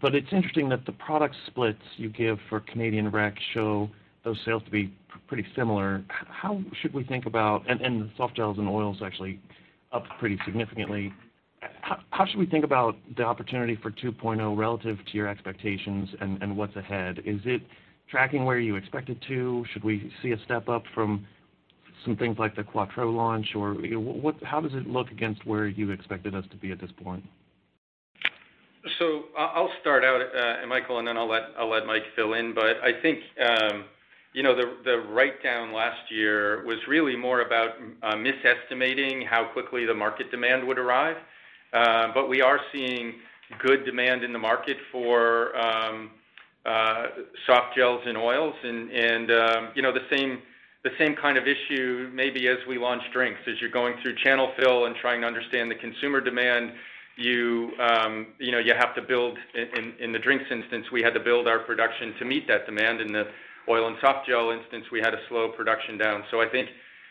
But 0.01 0.16
it's 0.16 0.28
interesting 0.32 0.70
that 0.70 0.86
the 0.86 0.91
product 0.93 1.36
splits 1.47 1.82
you 1.97 2.09
give 2.09 2.39
for 2.49 2.59
Canadian 2.61 3.09
rec 3.09 3.36
show 3.53 3.89
those 4.24 4.38
sales 4.43 4.63
to 4.66 4.72
be 4.72 4.93
pretty 5.28 5.45
similar. 5.55 6.03
How 6.09 6.26
how 6.30 6.61
should 6.82 6.93
we 6.93 7.03
think 7.03 7.26
about 7.26 7.70
and 7.70 7.80
the 7.80 8.09
softgels 8.18 8.57
and 8.57 8.68
oils 8.68 8.97
actually 9.03 9.39
up 9.95 10.03
pretty 10.19 10.37
significantly. 10.45 11.13
How 12.11 12.25
should 12.27 12.37
we 12.37 12.45
think 12.45 12.63
about 12.63 12.97
the 13.17 13.23
opportunity 13.23 13.77
for 13.81 13.89
2.0 13.89 14.57
relative 14.57 14.97
to 14.97 15.17
your 15.17 15.27
expectations 15.27 16.09
and 16.19 16.55
what's 16.55 16.75
ahead? 16.75 17.19
Is 17.25 17.39
it 17.45 17.61
tracking 18.09 18.45
where 18.45 18.59
you 18.59 18.75
expect 18.75 19.09
it 19.09 19.17
to? 19.27 19.65
Should 19.73 19.83
we 19.83 20.11
see 20.21 20.31
a 20.31 20.39
step 20.45 20.69
up 20.69 20.83
from 20.93 21.25
some 22.03 22.15
things 22.15 22.37
like 22.37 22.55
the 22.55 22.63
Quatreau 22.63 23.15
launch? 23.15 23.55
Or 23.55 23.75
how 24.43 24.61
does 24.61 24.73
it 24.73 24.87
look 24.87 25.09
against 25.09 25.45
where 25.45 25.67
you 25.67 25.91
expected 25.91 26.35
us 26.35 26.45
to 26.51 26.57
be 26.57 26.71
at 26.71 26.79
this 26.79 26.91
point? 27.03 27.23
So 28.99 29.23
I'll 29.35 29.71
start 29.81 30.03
out, 30.03 30.21
uh, 30.21 30.67
Michael, 30.67 30.99
and 30.99 31.07
then 31.07 31.17
I'll 31.17 31.27
let 31.27 31.87
Mike 31.87 32.03
fill 32.15 32.33
in. 32.33 32.53
But 32.53 32.77
I 32.83 33.01
think 33.01 33.19
um, 33.43 33.85
the 34.43 34.77
the 34.83 34.97
write-down 35.13 35.73
last 35.73 36.11
year 36.11 36.65
was 36.65 36.77
really 36.88 37.15
more 37.15 37.41
about 37.41 37.71
uh, 38.03 38.15
misestimating 38.15 39.21
how 39.21 39.45
quickly 39.45 39.86
the 39.86 39.93
market 39.93 40.29
demand 40.29 40.67
would 40.67 40.77
arrive. 40.77 41.17
Uh, 41.73 42.07
but 42.13 42.29
we 42.29 42.41
are 42.41 42.59
seeing 42.71 43.13
good 43.59 43.86
demand 43.86 44.23
in 44.23 44.31
the 44.33 44.39
market 44.39 44.77
for 44.91 45.55
um, 45.57 46.11
uh, 46.65 47.05
softgels 47.47 48.07
and 48.07 48.17
oils 48.17 48.55
and 48.63 49.31
um, 49.31 49.69
you 49.75 49.81
know, 49.81 49.91
the 49.91 50.07
same 50.99 51.15
kind 51.15 51.38
of 51.38 51.45
issue 51.47 52.09
maybe 52.13 52.47
as 52.47 52.57
we 52.67 52.77
launch 52.77 53.03
drinks. 53.11 53.39
As 53.47 53.55
you're 53.61 53.71
going 53.71 53.95
through 54.01 54.15
channel 54.23 54.51
fill 54.59 54.86
and 54.86 54.95
trying 54.95 55.21
to 55.21 55.27
understand 55.27 55.71
the 55.71 55.75
consumer 55.75 56.21
demand, 56.21 56.71
You 57.17 57.71
um, 57.79 58.13
you 58.39 58.51
know, 58.51 58.59
you 58.59 58.73
have 58.73 58.93
to 58.95 59.01
build, 59.01 59.38
in 60.03 60.11
the 60.11 60.19
drinks 60.19 60.45
instance, 60.51 60.86
we 60.91 61.01
had 61.01 61.13
to 61.13 61.23
build 61.29 61.47
our 61.47 61.59
production 61.59 62.13
to 62.19 62.25
meet 62.25 62.45
that 62.47 62.65
demand. 62.65 62.99
In 62.99 63.11
the 63.13 63.25
oil 63.70 63.88
and 63.88 63.97
softgel 63.97 64.57
instance, 64.57 64.86
we 64.91 64.99
had 64.99 65.11
to 65.11 65.20
slow 65.30 65.49
production 65.49 65.97
down. 65.97 66.24
So 66.32 66.41
I 66.41 66.47
think 66.49 66.70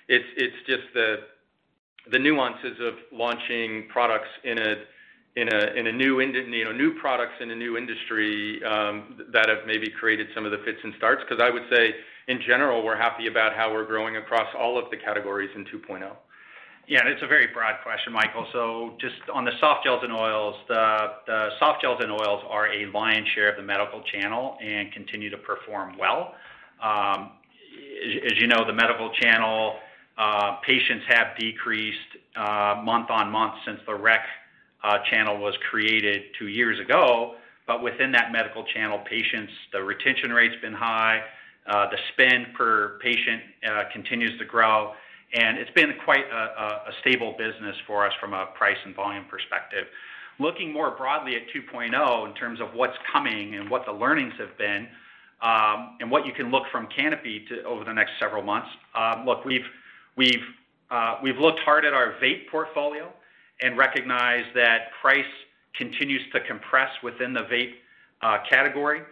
it's 0.09 0.57
just 0.67 0.83
the 0.95 2.19
nuances 2.19 2.79
of 2.81 2.95
launching 3.13 3.89
products 3.89 4.29
in 4.45 4.59
a 4.59 5.93
new 5.93 6.95
products 7.01 7.35
in 7.41 7.51
a 7.51 7.57
new 7.57 7.77
industry 7.77 8.63
um, 8.65 9.21
that 9.33 9.49
have 9.49 9.67
maybe 9.67 9.89
created 9.91 10.29
some 10.35 10.45
of 10.45 10.53
the 10.53 10.59
fits 10.59 10.79
and 10.83 10.95
starts. 10.97 11.23
Because 11.29 11.43
I 11.43 11.51
would 11.51 11.65
say, 11.71 11.95
in 12.29 12.41
general, 12.47 12.85
we're 12.85 12.97
happy 12.97 13.27
about 13.27 13.55
how 13.55 13.73
we're 13.73 13.87
growing 13.87 14.17
across 14.17 14.49
all 14.59 14.79
of 14.79 14.91
the 14.91 14.97
categories 14.97 15.51
in 15.55 15.65
2.0. 15.65 16.11
Yeah, 16.87 17.01
it's 17.07 17.23
a 17.23 17.27
very 17.27 17.47
broad 17.47 17.77
question, 17.83 18.13
Michael. 18.13 18.47
So 18.53 18.95
just 19.01 19.15
on 19.33 19.47
the 19.47 19.53
softgels 19.53 20.05
and 20.05 20.13
oils, 20.13 20.55
the 20.69 21.49
softgels 21.61 22.03
and 22.03 22.13
oils 22.13 22.45
are 22.49 22.71
a 22.71 22.87
lion's 22.93 23.27
share 23.29 23.51
of 23.51 23.57
the 23.57 23.63
medical 23.63 24.03
channel 24.03 24.59
and 24.63 24.93
continue 24.93 25.31
to 25.31 25.39
perform 25.39 25.97
well. 25.99 26.35
Um, 26.83 27.33
as 28.31 28.39
you 28.39 28.47
know, 28.49 28.67
the 28.67 28.73
medical 28.75 29.11
channel 29.15 29.77
uh, 30.19 30.57
patients 30.57 31.05
have 31.09 31.29
decreased 31.39 31.99
uh, 32.37 32.83
month-on-month 32.85 33.55
since 33.65 33.81
the 33.87 33.95
rec 33.95 34.21
uh, 34.83 34.99
channel 35.11 35.39
was 35.39 35.55
created 35.71 36.25
two 36.39 36.49
years 36.49 36.79
ago. 36.79 37.37
But 37.67 37.83
within 37.83 38.13
that 38.13 38.31
medical 38.31 38.63
channel, 38.63 38.99
patients, 39.09 39.53
the 39.73 39.83
retention 39.83 40.35
rate's 40.35 40.61
been 40.61 40.75
high. 40.75 41.23
The 41.67 41.97
spend 42.13 42.53
per 42.53 42.99
patient 42.99 43.41
continues 43.91 44.39
to 44.39 44.45
grow, 44.45 44.93
it's 45.35 45.71
been 45.73 45.93
quite 46.05 46.25
a 46.31 46.93
stable 47.01 47.35
business 47.37 47.77
for 47.87 48.07
us 48.07 48.13
from 48.21 48.35
a 48.35 48.47
price 48.57 48.77
and 48.85 48.95
volume 48.95 49.25
perspective. 49.29 49.87
Looking 50.39 50.73
more 50.73 50.97
broadly 50.97 51.37
at 51.37 51.43
2.0 51.55 52.29
in 52.29 52.35
terms 52.35 52.61
of 52.61 52.69
what's 52.75 52.97
coming 53.13 53.55
and 53.55 53.69
what 53.69 53.85
the 53.87 53.93
learnings 53.93 54.35
have 54.39 54.57
been, 54.59 54.89
um, 55.43 55.97
and 56.01 56.11
what 56.11 56.27
you 56.27 56.33
can 56.33 56.51
look 56.51 56.65
from 56.73 56.89
Canopy 56.97 57.47
over 57.67 57.85
the 57.85 57.93
next 57.93 58.13
several 58.19 58.43
months. 58.43 58.69
Um, 58.95 59.27
look, 59.27 59.45
uh, 59.45 61.15
we've 61.23 61.39
looked 61.39 61.61
hard 61.61 61.85
at 61.85 61.93
our 61.93 62.15
vape 62.23 62.49
portfolio 62.51 63.13
and 63.61 63.77
recognized 63.77 64.49
that 64.55 64.91
price 65.01 65.25
continues 65.77 66.23
to 66.33 66.41
compress 66.41 66.91
within 67.03 67.33
the 67.33 67.43
vape 67.43 67.75
uh, 68.23 68.39
category. 68.49 69.03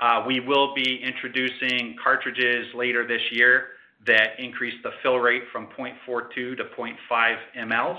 Uh, 0.00 0.24
we 0.26 0.40
will 0.40 0.74
be 0.74 1.00
introducing 1.02 1.96
cartridges 2.02 2.66
later 2.74 3.06
this 3.06 3.22
year 3.30 3.68
that 4.06 4.38
increased 4.38 4.82
the 4.82 4.90
fill 5.02 5.18
rate 5.18 5.44
from 5.52 5.68
0.42 5.78 6.56
to 6.56 6.56
0.5 6.56 7.36
mL, 7.58 7.98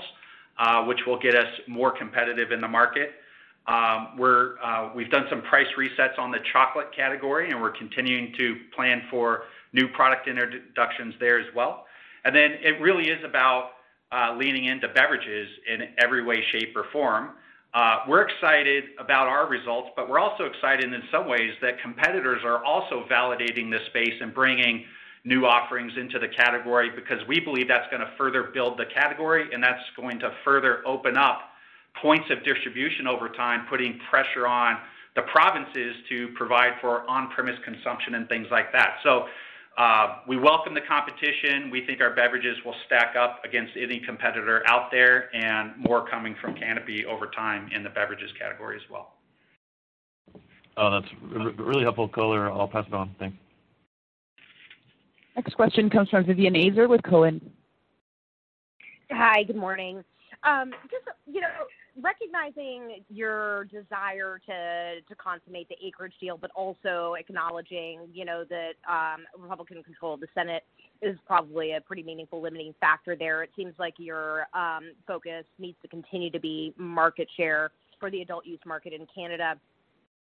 uh, 0.58 0.84
which 0.84 1.00
will 1.06 1.18
get 1.18 1.34
us 1.34 1.48
more 1.66 1.90
competitive 1.90 2.52
in 2.52 2.60
the 2.60 2.68
market. 2.68 3.12
Um, 3.66 4.18
uh, 4.18 4.90
we've 4.94 5.10
done 5.10 5.26
some 5.28 5.42
price 5.42 5.66
resets 5.76 6.18
on 6.18 6.30
the 6.30 6.38
chocolate 6.52 6.88
category, 6.94 7.50
and 7.50 7.60
we're 7.60 7.76
continuing 7.76 8.32
to 8.38 8.56
plan 8.74 9.02
for 9.10 9.42
new 9.72 9.88
product 9.88 10.26
introductions 10.26 11.14
there 11.20 11.38
as 11.38 11.46
well. 11.54 11.84
And 12.24 12.34
then 12.34 12.52
it 12.62 12.80
really 12.80 13.10
is 13.10 13.22
about 13.24 13.72
uh, 14.10 14.34
leaning 14.38 14.64
into 14.64 14.88
beverages 14.88 15.48
in 15.70 15.88
every 15.98 16.24
way, 16.24 16.42
shape, 16.50 16.74
or 16.74 16.84
form. 16.92 17.30
We're 18.08 18.22
excited 18.22 18.84
about 18.98 19.28
our 19.28 19.46
results, 19.46 19.90
but 19.94 20.08
we're 20.08 20.18
also 20.18 20.44
excited 20.44 20.90
in 20.92 21.02
some 21.12 21.28
ways 21.28 21.52
that 21.60 21.80
competitors 21.82 22.40
are 22.44 22.64
also 22.64 23.04
validating 23.10 23.70
this 23.70 23.84
space 23.86 24.14
and 24.20 24.32
bringing 24.32 24.86
new 25.28 25.44
offerings 25.44 25.92
into 26.00 26.18
the 26.18 26.26
category 26.28 26.90
because 26.96 27.18
we 27.28 27.38
believe 27.38 27.68
that's 27.68 27.88
going 27.90 28.00
to 28.00 28.10
further 28.16 28.44
build 28.54 28.78
the 28.78 28.86
category, 28.86 29.48
and 29.52 29.62
that's 29.62 29.82
going 29.94 30.18
to 30.18 30.32
further 30.42 30.82
open 30.86 31.16
up 31.18 31.40
points 32.00 32.26
of 32.30 32.42
distribution 32.44 33.06
over 33.06 33.28
time, 33.28 33.66
putting 33.68 34.00
pressure 34.10 34.46
on 34.46 34.78
the 35.16 35.22
provinces 35.22 35.94
to 36.08 36.28
provide 36.34 36.72
for 36.80 37.08
on-premise 37.10 37.56
consumption 37.64 38.14
and 38.14 38.28
things 38.28 38.46
like 38.50 38.72
that. 38.72 38.96
So 39.02 39.26
uh, 39.76 40.20
we 40.26 40.38
welcome 40.38 40.74
the 40.74 40.86
competition. 40.88 41.70
We 41.70 41.84
think 41.84 42.00
our 42.00 42.14
beverages 42.14 42.56
will 42.64 42.74
stack 42.86 43.14
up 43.14 43.42
against 43.44 43.72
any 43.76 44.00
competitor 44.00 44.62
out 44.66 44.90
there, 44.90 45.34
and 45.34 45.76
more 45.76 46.08
coming 46.08 46.36
from 46.40 46.54
Canopy 46.54 47.04
over 47.04 47.26
time 47.26 47.68
in 47.74 47.82
the 47.82 47.90
beverages 47.90 48.30
category 48.38 48.76
as 48.76 48.90
well. 48.90 49.12
Oh, 50.76 50.90
that's 50.90 51.12
really 51.58 51.82
helpful 51.82 52.08
color. 52.08 52.50
I'll 52.50 52.68
pass 52.68 52.86
it 52.86 52.94
on. 52.94 53.14
Thanks. 53.18 53.36
Next 55.38 55.54
question 55.54 55.88
comes 55.88 56.08
from 56.08 56.24
Vivien 56.24 56.54
Azer 56.54 56.88
with 56.88 57.00
Cowen. 57.04 57.40
Hi, 59.12 59.44
good 59.44 59.54
morning. 59.54 60.02
Um, 60.42 60.72
just, 60.90 61.04
you 61.32 61.40
know, 61.40 61.46
recognizing 62.02 63.04
your 63.08 63.66
desire 63.66 64.40
to 64.46 65.00
to 65.00 65.14
consummate 65.14 65.68
the 65.68 65.76
acreage 65.80 66.14
deal, 66.20 66.38
but 66.38 66.50
also 66.56 67.14
acknowledging, 67.16 68.00
you 68.12 68.24
know, 68.24 68.44
that 68.50 68.72
um, 68.90 69.26
Republican 69.38 69.80
control 69.84 70.14
of 70.14 70.18
the 70.18 70.26
Senate 70.34 70.64
is 71.02 71.16
probably 71.24 71.74
a 71.74 71.80
pretty 71.80 72.02
meaningful 72.02 72.42
limiting 72.42 72.74
factor 72.80 73.14
there. 73.14 73.44
It 73.44 73.50
seems 73.54 73.74
like 73.78 73.94
your 73.98 74.46
um, 74.54 74.90
focus 75.06 75.44
needs 75.60 75.76
to 75.82 75.88
continue 75.88 76.30
to 76.30 76.40
be 76.40 76.74
market 76.76 77.28
share 77.36 77.70
for 78.00 78.10
the 78.10 78.22
adult 78.22 78.44
use 78.44 78.58
market 78.66 78.92
in 78.92 79.06
Canada. 79.14 79.54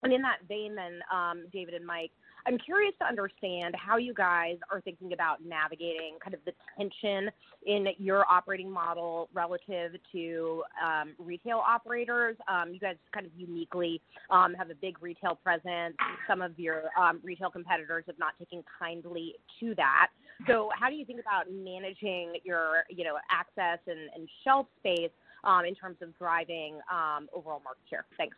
And 0.03 0.13
in 0.13 0.21
that 0.23 0.39
vein, 0.49 0.75
then, 0.75 1.01
David 1.53 1.75
and 1.75 1.87
Mike, 1.87 2.11
I'm 2.47 2.59
curious 2.59 2.95
to 3.01 3.07
understand 3.07 3.75
how 3.77 3.97
you 3.97 4.15
guys 4.15 4.57
are 4.71 4.81
thinking 4.81 5.13
about 5.13 5.45
navigating 5.45 6.17
kind 6.23 6.33
of 6.33 6.41
the 6.45 6.53
tension 6.79 7.31
in 7.67 7.89
your 7.99 8.25
operating 8.31 8.71
model 8.71 9.29
relative 9.35 9.93
to 10.13 10.63
um, 10.85 11.15
retail 11.19 11.59
operators. 11.59 12.37
Um, 12.49 12.73
you 12.73 12.79
guys 12.79 12.97
kind 13.13 13.27
of 13.27 13.33
uniquely 13.37 14.01
um, 14.31 14.55
have 14.55 14.71
a 14.71 14.75
big 14.75 15.03
retail 15.03 15.35
presence. 15.43 15.97
Some 16.29 16.41
of 16.41 16.57
your 16.59 16.85
um, 16.99 17.21
retail 17.25 17.51
competitors 17.51 18.05
have 18.07 18.19
not 18.19 18.39
taken 18.39 18.63
kindly 18.79 19.35
to 19.61 19.75
that. 19.75 20.09
So, 20.47 20.71
how 20.79 20.89
do 20.89 20.95
you 20.95 21.05
think 21.05 21.19
about 21.19 21.51
managing 21.51 22.35
your, 22.45 22.85
you 22.91 23.05
know, 23.05 23.17
access 23.31 23.79
and, 23.87 24.11
and 24.15 24.29
shelf 24.45 24.67
space 24.79 25.11
um, 25.45 25.65
in 25.65 25.75
terms 25.75 25.97
of 26.03 26.17
driving 26.19 26.79
um, 26.93 27.29
overall 27.35 27.63
market 27.65 27.83
share? 27.89 28.05
Thanks. 28.17 28.37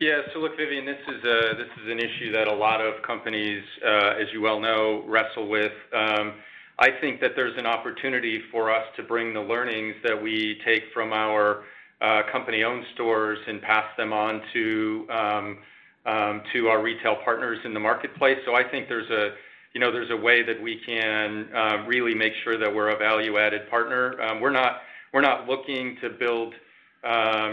Yeah. 0.00 0.20
So 0.32 0.38
look, 0.38 0.56
Vivien, 0.56 0.86
this 0.86 1.00
is 1.08 1.24
a 1.24 1.56
this 1.56 1.68
is 1.82 1.90
an 1.90 1.98
issue 1.98 2.30
that 2.32 2.46
a 2.46 2.54
lot 2.54 2.80
of 2.80 3.02
companies, 3.02 3.64
uh, 3.84 4.14
as 4.20 4.28
you 4.32 4.40
well 4.40 4.60
know, 4.60 5.02
wrestle 5.08 5.48
with. 5.48 5.72
Um, 5.92 6.34
I 6.78 6.90
think 7.00 7.20
that 7.20 7.32
there's 7.34 7.58
an 7.58 7.66
opportunity 7.66 8.40
for 8.52 8.72
us 8.72 8.84
to 8.96 9.02
bring 9.02 9.34
the 9.34 9.40
learnings 9.40 9.96
that 10.04 10.20
we 10.20 10.60
take 10.64 10.84
from 10.94 11.12
our 11.12 11.64
uh, 12.00 12.22
company-owned 12.30 12.84
stores 12.94 13.40
and 13.48 13.60
pass 13.60 13.86
them 13.96 14.12
on 14.12 14.40
to 14.52 15.06
um, 15.10 15.58
um, 16.06 16.42
our 16.68 16.80
retail 16.80 17.16
partners 17.24 17.58
in 17.64 17.74
the 17.74 17.80
marketplace. 17.80 18.38
So 18.46 18.54
I 18.54 18.62
think 18.62 18.88
there's 18.88 19.10
a 19.10 19.34
you 19.74 19.80
know 19.80 19.90
there's 19.90 20.12
a 20.12 20.16
way 20.16 20.44
that 20.44 20.62
we 20.62 20.80
can 20.86 21.48
uh, 21.52 21.84
really 21.88 22.14
make 22.14 22.34
sure 22.44 22.56
that 22.56 22.72
we're 22.72 22.90
a 22.90 22.98
value-added 22.98 23.68
partner. 23.68 24.14
We're 24.40 25.22
not 25.22 25.48
looking 25.48 25.96
to 26.02 26.10
build 26.10 26.54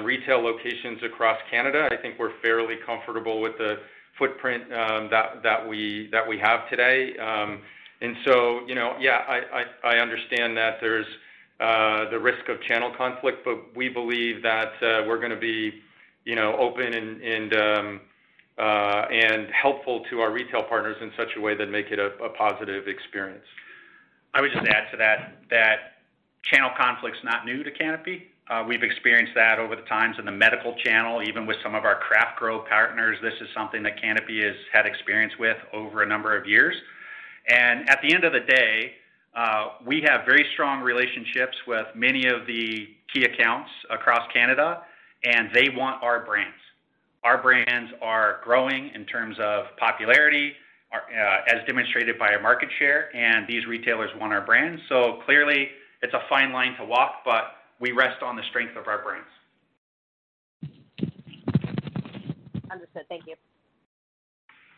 retail 0.03 0.41
locations 0.41 1.03
across 1.03 1.37
Canada. 1.49 1.87
I 1.91 1.97
think 1.97 2.19
we're 2.19 2.37
fairly 2.41 2.75
comfortable 2.85 3.41
with 3.41 3.57
the 3.57 3.79
footprint 4.17 4.63
um, 4.73 5.09
that 5.09 5.67
we 5.67 6.39
have 6.41 6.69
today. 6.69 7.17
Um, 7.17 7.61
and 8.01 8.15
so, 8.25 8.61
you 8.67 8.75
know, 8.75 8.95
yeah, 8.99 9.41
I 9.83 9.97
understand 9.97 10.57
that 10.57 10.77
there's 10.81 11.07
uh, 11.59 12.09
the 12.09 12.19
risk 12.19 12.49
of 12.49 12.61
channel 12.61 12.91
conflict, 12.97 13.45
but 13.45 13.75
we 13.75 13.87
believe 13.89 14.43
that 14.43 14.73
uh, 14.81 15.03
we're 15.07 15.19
gonna 15.19 15.39
be, 15.39 15.81
you 16.25 16.35
know, 16.35 16.55
open 16.57 16.93
uh, 18.57 18.61
and 19.11 19.49
helpful 19.51 20.05
to 20.09 20.19
our 20.21 20.31
retail 20.31 20.63
partners 20.63 20.97
in 21.01 21.11
such 21.17 21.35
a 21.37 21.41
way 21.41 21.55
that 21.55 21.69
make 21.69 21.91
it 21.91 21.99
a 21.99 22.29
positive 22.37 22.87
experience. 22.87 23.45
I 24.33 24.41
would 24.41 24.51
just 24.51 24.67
add 24.67 24.91
to 24.91 24.97
that 24.97 25.43
that 25.49 25.77
channel 26.43 26.71
conflict's 26.77 27.23
not 27.23 27.45
new 27.45 27.63
to 27.63 27.71
Canopy. 27.71 28.27
Uh, 28.47 28.63
we've 28.67 28.83
experienced 28.83 29.33
that 29.33 29.57
over 29.57 29.75
the 29.75 29.81
times 29.83 30.17
in 30.19 30.25
the 30.25 30.31
medical 30.31 30.75
channel, 30.83 31.21
even 31.23 31.47
with 31.47 31.57
some 31.63 31.73
of 31.73 31.83
our 31.83 31.99
craft 31.99 32.37
grow 32.37 32.59
partners. 32.59 33.17
This 33.21 33.33
is 33.41 33.47
something 33.55 33.81
that 33.83 33.99
Canopy 33.99 34.43
has 34.43 34.55
had 34.71 34.85
experience 34.85 35.33
with 35.39 35.57
over 35.73 36.03
a 36.03 36.05
number 36.05 36.37
of 36.37 36.45
years. 36.45 36.75
And 37.49 37.89
at 37.89 37.99
the 38.03 38.13
end 38.13 38.23
of 38.23 38.33
the 38.33 38.41
day, 38.41 38.93
uh, 39.35 39.69
we 39.85 40.03
have 40.07 40.25
very 40.25 40.45
strong 40.53 40.81
relationships 40.81 41.57
with 41.67 41.87
many 41.95 42.27
of 42.27 42.45
the 42.45 42.87
key 43.11 43.23
accounts 43.23 43.69
across 43.89 44.21
Canada, 44.31 44.83
and 45.23 45.49
they 45.53 45.69
want 45.69 46.03
our 46.03 46.23
brands. 46.23 46.55
Our 47.23 47.41
brands 47.41 47.91
are 48.01 48.41
growing 48.43 48.91
in 48.93 49.05
terms 49.05 49.37
of 49.39 49.65
popularity, 49.77 50.53
uh, 50.93 50.97
as 51.47 51.65
demonstrated 51.65 52.19
by 52.19 52.29
our 52.29 52.41
market 52.41 52.69
share, 52.77 53.13
and 53.15 53.47
these 53.47 53.65
retailers 53.65 54.11
want 54.19 54.31
our 54.31 54.45
brands. 54.45 54.79
So 54.87 55.19
clearly, 55.25 55.69
it's 56.03 56.13
a 56.13 56.21
fine 56.29 56.53
line 56.53 56.75
to 56.77 56.85
walk, 56.85 57.23
but 57.25 57.55
we 57.79 57.91
rest 57.91 58.21
on 58.23 58.35
the 58.35 58.43
strength 58.49 58.75
of 58.77 58.87
our 58.87 59.01
brands. 59.03 59.27
Understood. 62.71 63.03
Thank 63.09 63.27
you. 63.27 63.35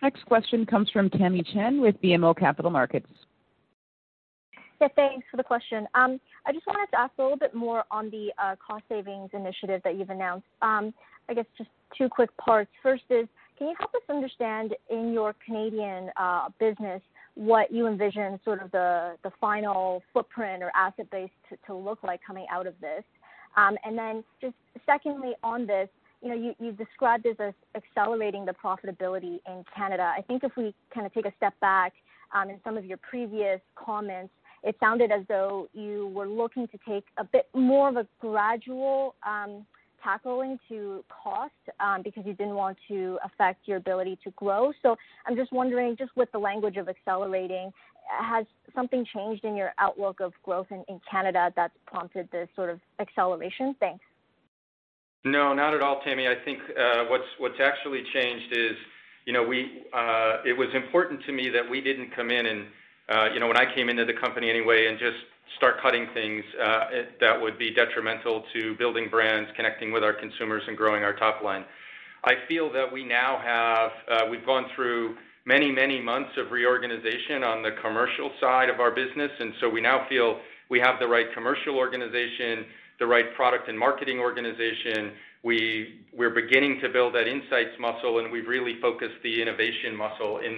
Next 0.02 0.24
question 0.26 0.66
comes 0.66 0.90
from 0.92 1.10
Tamy 1.10 1.44
Chen 1.54 1.82
with 1.82 2.00
BMO 2.02 2.38
Capital 2.38 2.70
Markets. 2.70 3.10
Yeah, 4.80 4.90
thanks 4.96 5.26
for 5.32 5.38
the 5.38 5.44
question. 5.44 5.88
Um, 5.96 6.20
I 6.46 6.52
just 6.54 6.68
wanted 6.68 6.88
to 6.92 7.00
ask 7.00 7.14
a 7.18 7.22
little 7.24 7.38
bit 7.38 7.56
more 7.56 7.84
on 7.90 8.12
the 8.12 8.32
uh, 8.38 8.56
cost 8.66 8.84
savings 8.90 9.32
initiative 9.34 9.82
that 9.84 9.98
you've 9.98 10.12
announced. 10.12 10.46
Um, 10.62 10.94
I 11.30 11.34
guess 11.34 11.46
just 11.58 11.70
two 11.98 12.08
quick 12.10 12.36
parts. 12.38 12.70
First 12.84 13.04
is, 13.10 13.28
can 13.58 13.70
you 13.70 13.76
help 13.80 13.94
us 13.96 14.02
understand 14.08 14.76
in 14.92 15.14
your 15.14 15.34
Canadian 15.44 16.12
uh, 16.16 16.50
business 16.60 17.02
what 17.38 17.72
you 17.72 17.86
envision 17.86 18.40
sort 18.44 18.64
of 18.64 18.72
the, 18.72 19.16
the 19.24 19.32
final 19.40 20.02
footprint 20.12 20.64
or 20.64 20.72
asset 20.76 21.10
base 21.12 21.30
to, 21.50 21.58
to 21.68 21.76
look 21.76 22.00
like 22.04 22.20
coming 22.26 22.48
out 22.52 22.66
of 22.66 22.74
this. 22.82 23.04
Um, 23.56 23.78
and 23.86 23.98
then 23.98 24.24
just 24.42 24.56
secondly 24.88 25.34
on 25.44 25.68
this, 25.68 25.88
you 26.22 26.30
know, 26.30 26.36
you, 26.36 26.56
you 26.60 26.72
described 26.72 27.24
this 27.24 27.36
as 27.40 27.54
accelerating 27.76 28.44
the 28.44 28.54
profitability 28.54 29.40
in 29.46 29.64
Canada. 29.76 30.12
I 30.18 30.22
think 30.22 30.44
if 30.44 30.52
we 30.58 30.74
kind 30.92 31.06
of 31.06 31.14
take 31.14 31.28
a 31.28 31.34
step 31.38 31.54
back 31.60 31.94
um, 32.34 32.50
in 32.50 32.60
some 32.64 32.76
of 32.76 32.86
your 32.86 32.98
previous 32.98 33.62
comments, 33.76 34.34
it 34.64 34.76
sounded 34.80 35.12
as 35.12 35.22
though 35.28 35.70
you 35.74 36.08
were 36.16 36.28
looking 36.28 36.68
to 36.70 36.80
take 36.90 37.06
a 37.18 37.24
bit 37.24 37.48
more 37.54 37.88
of 37.88 37.98
a 37.98 38.08
gradual 38.20 39.14
um, 39.26 39.64
tackling 40.04 40.60
to 40.70 41.04
cost 41.10 41.52
um, 41.80 42.02
because 42.04 42.26
you 42.26 42.34
didn't 42.34 42.56
want 42.56 42.78
to 42.88 43.20
affect 43.24 43.68
your 43.68 43.78
ability 43.78 44.18
to 44.24 44.32
grow. 44.32 44.72
So 44.82 44.96
I'm 45.26 45.36
just 45.36 45.52
wondering, 45.52 45.96
just 45.98 46.12
with 46.16 46.32
the 46.32 46.40
language 46.40 46.78
of 46.78 46.88
accelerating, 46.90 47.72
has 48.10 48.46
something 48.74 49.06
changed 49.14 49.44
in 49.44 49.56
your 49.56 49.74
outlook 49.80 50.20
of 50.20 50.34
growth 50.44 50.68
in, 50.72 50.84
in 50.88 51.02
Canada 51.10 51.52
that's 51.56 51.74
prompted 51.86 52.30
this 52.32 52.48
sort 52.56 52.70
of 52.70 52.80
acceleration? 53.00 53.76
Thanks. 53.80 54.04
No, 55.26 55.54
not 55.54 55.74
at 55.74 55.82
all, 55.82 56.00
Tamy. 56.06 56.28
I 56.28 56.36
think 56.46 56.60
uh, 56.80 57.06
what's 57.10 57.28
what's 57.38 57.60
actually 57.62 58.04
changed 58.14 58.56
is, 58.56 58.78
you 59.26 59.34
know, 59.34 59.44
we 59.44 59.84
uh, 59.94 60.38
it 60.46 60.54
was 60.58 60.70
important 60.74 61.22
to 61.26 61.32
me 61.34 61.50
that 61.50 61.70
we 61.70 61.82
didn't 61.82 62.16
come 62.16 62.32
in 62.32 62.46
and, 62.46 62.68
you 63.34 63.40
know, 63.40 63.48
when 63.48 63.58
I 63.58 63.74
came 63.74 63.90
into 63.90 64.06
the 64.06 64.14
company 64.14 64.50
anyway, 64.50 64.88
and 64.88 65.00
just 65.00 65.18
start 65.56 65.82
cutting 65.82 66.08
things 66.14 66.44
uh, 66.62 66.86
that 67.20 67.40
would 67.40 67.58
be 67.58 67.74
detrimental 67.74 68.44
to 68.54 68.76
building 68.76 69.08
brands, 69.10 69.50
connecting 69.56 69.92
with 69.92 70.04
our 70.04 70.14
consumers, 70.14 70.64
and 70.68 70.78
growing 70.78 71.04
our 71.04 71.14
top 71.14 71.42
line. 71.44 71.64
I 72.24 72.34
feel 72.48 72.72
that 72.74 72.92
we 72.92 73.06
now 73.06 73.40
have, 73.44 73.92
uh, 74.10 74.30
we've 74.30 74.46
gone 74.46 74.66
through 74.76 75.16
many, 75.46 75.72
many 75.72 76.02
months 76.02 76.32
of 76.38 76.52
reorganization 76.52 77.44
on 77.44 77.64
the 77.64 77.72
commercial 77.82 78.32
side 78.42 78.70
of 78.70 78.80
our 78.80 78.92
business, 78.92 79.32
and 79.40 79.54
so 79.62 79.70
we 79.70 79.80
now 79.80 80.06
feel 80.10 80.40
we 80.70 80.80
have 80.80 81.00
the 81.00 81.08
right 81.08 81.28
commercial 81.34 81.78
organization, 81.78 82.66
the 83.00 83.08
right 83.08 83.34
product 83.36 83.70
and 83.70 83.80
marketing 83.80 84.20
organization. 84.20 85.14
We're 85.44 86.34
beginning 86.34 86.80
to 86.82 86.90
build 86.90 87.16
that 87.16 87.28
insights 87.28 87.78
muscle, 87.80 88.20
and 88.20 88.32
we've 88.32 88.48
really 88.48 88.80
focused 88.82 89.22
the 89.24 89.42
innovation 89.42 89.96
muscle 89.96 90.40
in 90.40 90.56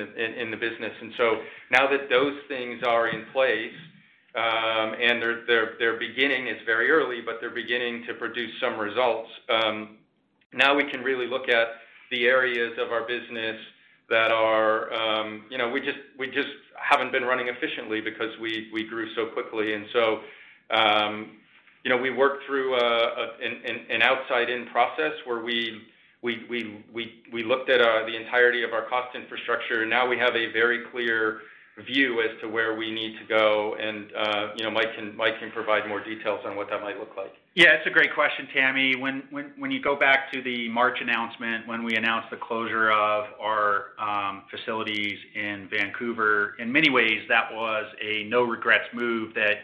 the 0.51 0.57
business. 0.57 0.93
And 1.01 1.13
so 1.17 1.41
now 1.71 1.87
that 1.89 2.09
those 2.09 2.37
things 2.47 2.83
are 2.83 3.07
in 3.09 3.25
place, 3.33 3.73
um, 4.35 4.93
and 5.01 5.21
they're 5.47 5.99
beginning, 5.99 6.47
it's 6.47 6.63
very 6.65 6.89
early, 6.91 7.21
but 7.25 7.35
they're 7.41 7.49
beginning 7.49 8.05
to 8.07 8.13
produce 8.13 8.51
some 8.61 8.79
results. 8.79 9.29
Um, 9.49 9.97
now 10.53 10.75
we 10.75 10.89
can 10.89 11.01
really 11.01 11.27
look 11.27 11.49
at 11.49 11.67
the 12.11 12.25
areas 12.25 12.77
of 12.79 12.91
our 12.91 13.07
business 13.07 13.57
that 14.09 14.31
are, 14.31 14.91
um, 14.93 15.45
you 15.49 15.57
know, 15.57 15.69
we 15.69 15.81
just 15.81 16.47
haven't 16.75 17.11
been 17.11 17.23
running 17.23 17.49
efficiently 17.49 18.01
because 18.01 18.37
we 18.39 18.87
grew 18.89 19.13
so 19.15 19.27
quickly. 19.27 19.73
You 21.83 21.89
know, 21.89 21.97
we 21.97 22.09
worked 22.09 22.45
through 22.45 22.75
an 22.75 24.01
outside-in 24.01 24.67
process 24.67 25.13
where 25.25 25.41
we 25.43 25.81
looked 26.23 27.69
at 27.69 27.81
uh, 27.81 28.05
the 28.05 28.15
entirety 28.15 28.63
of 28.63 28.73
our 28.73 28.87
cost 28.89 29.15
infrastructure. 29.15 29.85
Now 29.85 30.07
we 30.07 30.17
have 30.17 30.35
a 30.35 30.51
very 30.51 30.85
clear 30.91 31.41
view 31.85 32.19
as 32.21 32.31
to 32.41 32.49
where 32.49 32.75
we 32.75 32.91
need 32.91 33.17
to 33.19 33.25
go, 33.25 33.75
and 33.79 34.11
you 34.57 34.63
know, 34.65 34.71
Mike 34.71 34.93
can 34.95 35.51
provide 35.51 35.87
more 35.87 36.03
details 36.03 36.41
on 36.45 36.55
what 36.55 36.69
that 36.69 36.81
might 36.81 36.99
look 36.99 37.15
like. 37.15 37.33
Yeah, 37.55 37.69
it's 37.73 37.87
a 37.87 37.89
great 37.89 38.13
question, 38.13 38.47
Tamy. 38.53 38.95
When 38.95 39.71
you 39.71 39.81
go 39.81 39.95
back 39.95 40.31
to 40.33 40.41
the 40.41 40.69
March 40.69 40.99
announcement, 41.01 41.67
when 41.67 41.83
we 41.83 41.95
announced 41.95 42.29
the 42.29 42.37
closure 42.37 42.91
of 42.91 43.25
our 43.41 43.91
um, 43.97 44.43
facilities 44.51 45.17
in 45.35 45.67
Vancouver, 45.71 46.55
in 46.59 46.71
many 46.71 46.89
ways 46.89 47.21
that 47.29 47.51
was 47.51 47.85
a 48.01 48.23
no 48.25 48.43
regrets 48.43 48.85
move 48.93 49.33
that 49.33 49.55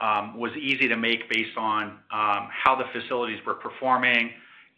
was 0.00 0.52
easy 0.56 0.88
to 0.88 0.96
make 0.96 1.28
based 1.30 1.56
on 1.56 1.98
um, 2.10 2.48
how 2.50 2.76
the 2.76 2.84
facilities 2.98 3.38
were 3.46 3.54
performing 3.54 4.30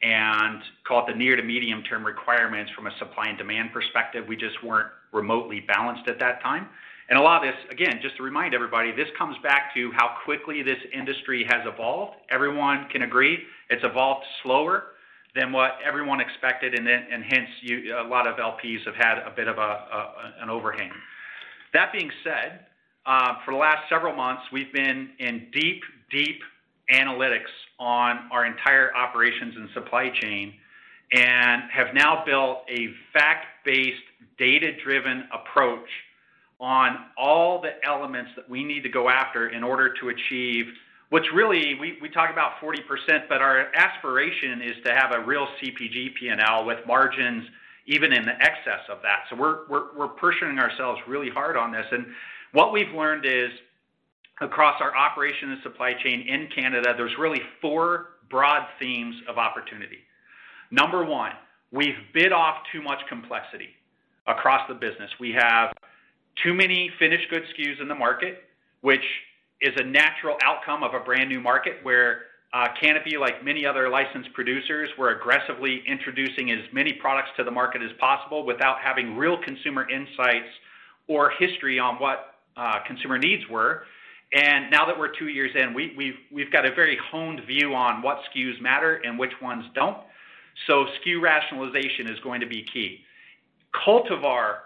and 0.02 0.62
call 0.86 1.06
it 1.06 1.12
the 1.12 1.18
near 1.18 1.36
to 1.36 1.42
medium 1.42 1.82
term 1.82 2.04
requirements 2.04 2.72
from 2.72 2.86
a 2.86 2.90
supply 2.98 3.28
and 3.28 3.36
demand 3.36 3.70
perspective. 3.72 4.24
We 4.26 4.36
just 4.36 4.62
weren't 4.64 4.88
remotely 5.12 5.60
balanced 5.60 6.08
at 6.08 6.18
that 6.20 6.42
time. 6.42 6.68
And 7.10 7.18
a 7.18 7.22
lot 7.22 7.44
of 7.44 7.52
this, 7.52 7.60
again, 7.72 7.98
just 8.00 8.16
to 8.18 8.22
remind 8.22 8.54
everybody, 8.54 8.92
this 8.92 9.08
comes 9.18 9.36
back 9.42 9.74
to 9.74 9.90
how 9.96 10.14
quickly 10.24 10.62
this 10.62 10.78
industry 10.94 11.44
has 11.50 11.66
evolved. 11.66 12.14
Everyone 12.30 12.86
can 12.90 13.02
agree 13.02 13.38
it's 13.68 13.84
evolved 13.84 14.24
slower 14.42 14.84
than 15.34 15.52
what 15.52 15.72
everyone 15.84 16.20
expected, 16.20 16.74
and, 16.74 16.88
hence 17.24 17.48
a 17.68 18.08
lot 18.08 18.26
of 18.26 18.36
LPs 18.36 18.84
have 18.84 18.94
had 18.94 19.18
a 19.18 19.32
bit 19.34 19.48
of 19.48 19.56
an 19.58 20.50
overhang. 20.50 20.90
That 21.72 21.92
being 21.92 22.10
said, 22.24 22.66
Uh, 23.10 23.34
for 23.44 23.50
the 23.50 23.58
last 23.58 23.88
several 23.88 24.14
months, 24.14 24.42
we've 24.52 24.72
been 24.72 25.10
in 25.18 25.48
deep, 25.52 25.82
deep 26.12 26.40
analytics 26.92 27.50
on 27.80 28.28
our 28.30 28.46
entire 28.46 28.94
operations 28.94 29.52
and 29.56 29.68
supply 29.74 30.08
chain 30.10 30.54
and 31.10 31.62
have 31.72 31.92
now 31.92 32.22
built 32.24 32.58
a 32.68 32.86
fact-based, 33.12 33.96
data-driven 34.38 35.24
approach 35.32 35.88
on 36.60 37.06
all 37.18 37.60
the 37.60 37.84
elements 37.84 38.30
that 38.36 38.48
we 38.48 38.62
need 38.62 38.84
to 38.84 38.88
go 38.88 39.08
after 39.08 39.48
in 39.48 39.64
order 39.64 39.92
to 39.92 40.10
achieve 40.10 40.66
what's 41.08 41.26
really, 41.34 41.74
we, 41.80 41.98
we 42.00 42.08
talk 42.08 42.30
about 42.30 42.60
40%, 42.62 42.78
but 43.28 43.42
our 43.42 43.74
aspiration 43.74 44.62
is 44.62 44.76
to 44.84 44.94
have 44.94 45.10
a 45.10 45.24
real 45.24 45.48
CPG 45.60 46.14
P&L 46.14 46.64
with 46.64 46.78
margins 46.86 47.42
even 47.86 48.12
in 48.12 48.24
the 48.24 48.40
excess 48.40 48.86
of 48.88 48.98
that. 49.02 49.24
So 49.28 49.34
we're, 49.34 49.66
we're, 49.68 49.96
we're 49.96 50.08
pushing 50.08 50.60
ourselves 50.60 51.00
really 51.08 51.30
hard 51.30 51.56
on 51.56 51.72
this. 51.72 51.86
And 51.90 52.06
what 52.52 52.72
we've 52.72 52.92
learned 52.94 53.26
is 53.26 53.50
across 54.40 54.80
our 54.80 54.96
operation 54.96 55.50
and 55.52 55.62
supply 55.62 55.92
chain 56.02 56.26
in 56.28 56.48
Canada, 56.54 56.94
there's 56.96 57.16
really 57.18 57.42
four 57.60 58.06
broad 58.30 58.66
themes 58.78 59.14
of 59.28 59.38
opportunity. 59.38 59.98
Number 60.70 61.04
one, 61.04 61.32
we've 61.72 61.96
bid 62.14 62.32
off 62.32 62.56
too 62.72 62.80
much 62.80 63.00
complexity 63.08 63.68
across 64.26 64.66
the 64.68 64.74
business. 64.74 65.10
We 65.18 65.32
have 65.32 65.72
too 66.42 66.54
many 66.54 66.90
finished 66.98 67.28
good 67.28 67.42
SKUs 67.42 67.80
in 67.82 67.88
the 67.88 67.94
market, 67.94 68.44
which 68.80 69.04
is 69.60 69.72
a 69.76 69.84
natural 69.84 70.36
outcome 70.42 70.82
of 70.82 70.94
a 70.94 71.00
brand 71.00 71.28
new 71.28 71.40
market 71.40 71.74
where 71.82 72.22
Canopy, 72.80 73.16
like 73.18 73.44
many 73.44 73.66
other 73.66 73.88
licensed 73.88 74.32
producers, 74.32 74.88
we're 74.98 75.16
aggressively 75.16 75.82
introducing 75.86 76.50
as 76.50 76.60
many 76.72 76.92
products 76.94 77.30
to 77.36 77.44
the 77.44 77.50
market 77.50 77.82
as 77.82 77.90
possible 77.98 78.44
without 78.46 78.78
having 78.82 79.16
real 79.16 79.36
consumer 79.42 79.88
insights 79.88 80.48
or 81.08 81.30
history 81.38 81.78
on 81.78 81.96
what 81.96 82.29
uh, 82.56 82.80
consumer 82.86 83.18
needs 83.18 83.48
were. 83.48 83.84
And 84.32 84.70
now 84.70 84.86
that 84.86 84.96
we're 84.96 85.12
two 85.16 85.28
years 85.28 85.50
in, 85.56 85.74
we, 85.74 85.92
we've, 85.96 86.18
we've 86.30 86.52
got 86.52 86.64
a 86.64 86.72
very 86.74 86.96
honed 87.10 87.40
view 87.46 87.74
on 87.74 88.00
what 88.02 88.20
SKUs 88.30 88.60
matter 88.60 89.00
and 89.04 89.18
which 89.18 89.32
ones 89.42 89.64
don't. 89.74 89.98
So 90.66 90.86
SKU 90.86 91.20
rationalization 91.20 92.08
is 92.08 92.20
going 92.20 92.40
to 92.40 92.46
be 92.46 92.62
key. 92.62 93.00
Cultivar 93.74 94.58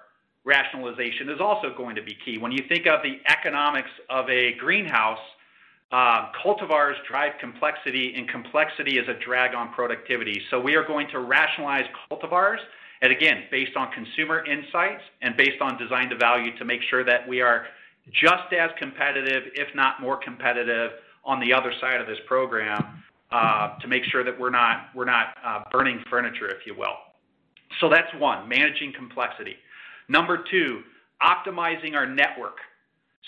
rationalization 0.45 1.31
is 1.31 1.41
also 1.41 1.75
going 1.75 1.97
to 1.97 2.03
be 2.03 2.17
key. 2.25 2.37
When 2.37 2.53
you 2.53 2.65
think 2.69 2.87
of 2.87 3.01
the 3.03 3.21
economics 3.31 3.91
of 4.11 4.29
a 4.29 4.55
greenhouse, 4.55 5.19
uh, 5.93 6.31
cultivars 6.45 6.95
drive 7.09 7.33
complexity, 7.41 8.15
and 8.17 8.29
complexity 8.29 8.99
is 8.99 9.09
a 9.09 9.15
drag 9.25 9.55
on 9.55 9.73
productivity. 9.73 10.43
So 10.51 10.61
we 10.61 10.75
are 10.75 10.85
going 10.85 11.09
to 11.13 11.21
rationalize 11.21 11.85
cultivars, 12.11 12.59
and 13.05 13.13
again, 13.13 13.43
based 13.51 13.77
on 13.77 13.93
consumer 13.93 14.47
insights 14.47 15.03
and 15.21 15.37
based 15.37 15.61
on 15.61 15.77
design 15.77 16.09
to 16.09 16.17
value 16.17 16.57
to 16.57 16.65
make 16.65 16.81
sure 16.89 17.05
that 17.05 17.29
we 17.29 17.43
are 17.43 17.67
just 18.11 18.51
as 18.59 18.71
competitive, 18.79 19.43
if 19.55 19.69
not 19.75 20.01
more 20.01 20.17
competitive, 20.17 20.93
on 21.23 21.39
the 21.39 21.53
other 21.53 21.71
side 21.83 22.01
of 22.01 22.07
this 22.07 22.17
program 22.27 23.03
uh, 23.31 23.79
to 23.81 23.89
make 23.89 24.05
sure 24.05 24.25
that 24.25 24.41
we're 24.41 24.49
not, 24.49 24.87
we're 24.95 25.05
not 25.05 25.37
uh, 25.45 25.65
burning 25.71 26.03
furniture, 26.09 26.49
if 26.49 26.67
you 26.67 26.75
will. 26.75 26.97
So 27.79 27.91
that's 27.91 28.09
one, 28.19 28.49
managing 28.49 28.95
complexity. 28.95 29.57
Number 30.09 30.43
two, 30.51 30.81
optimizing 31.23 31.93
our 31.95 32.07
network. 32.07 32.57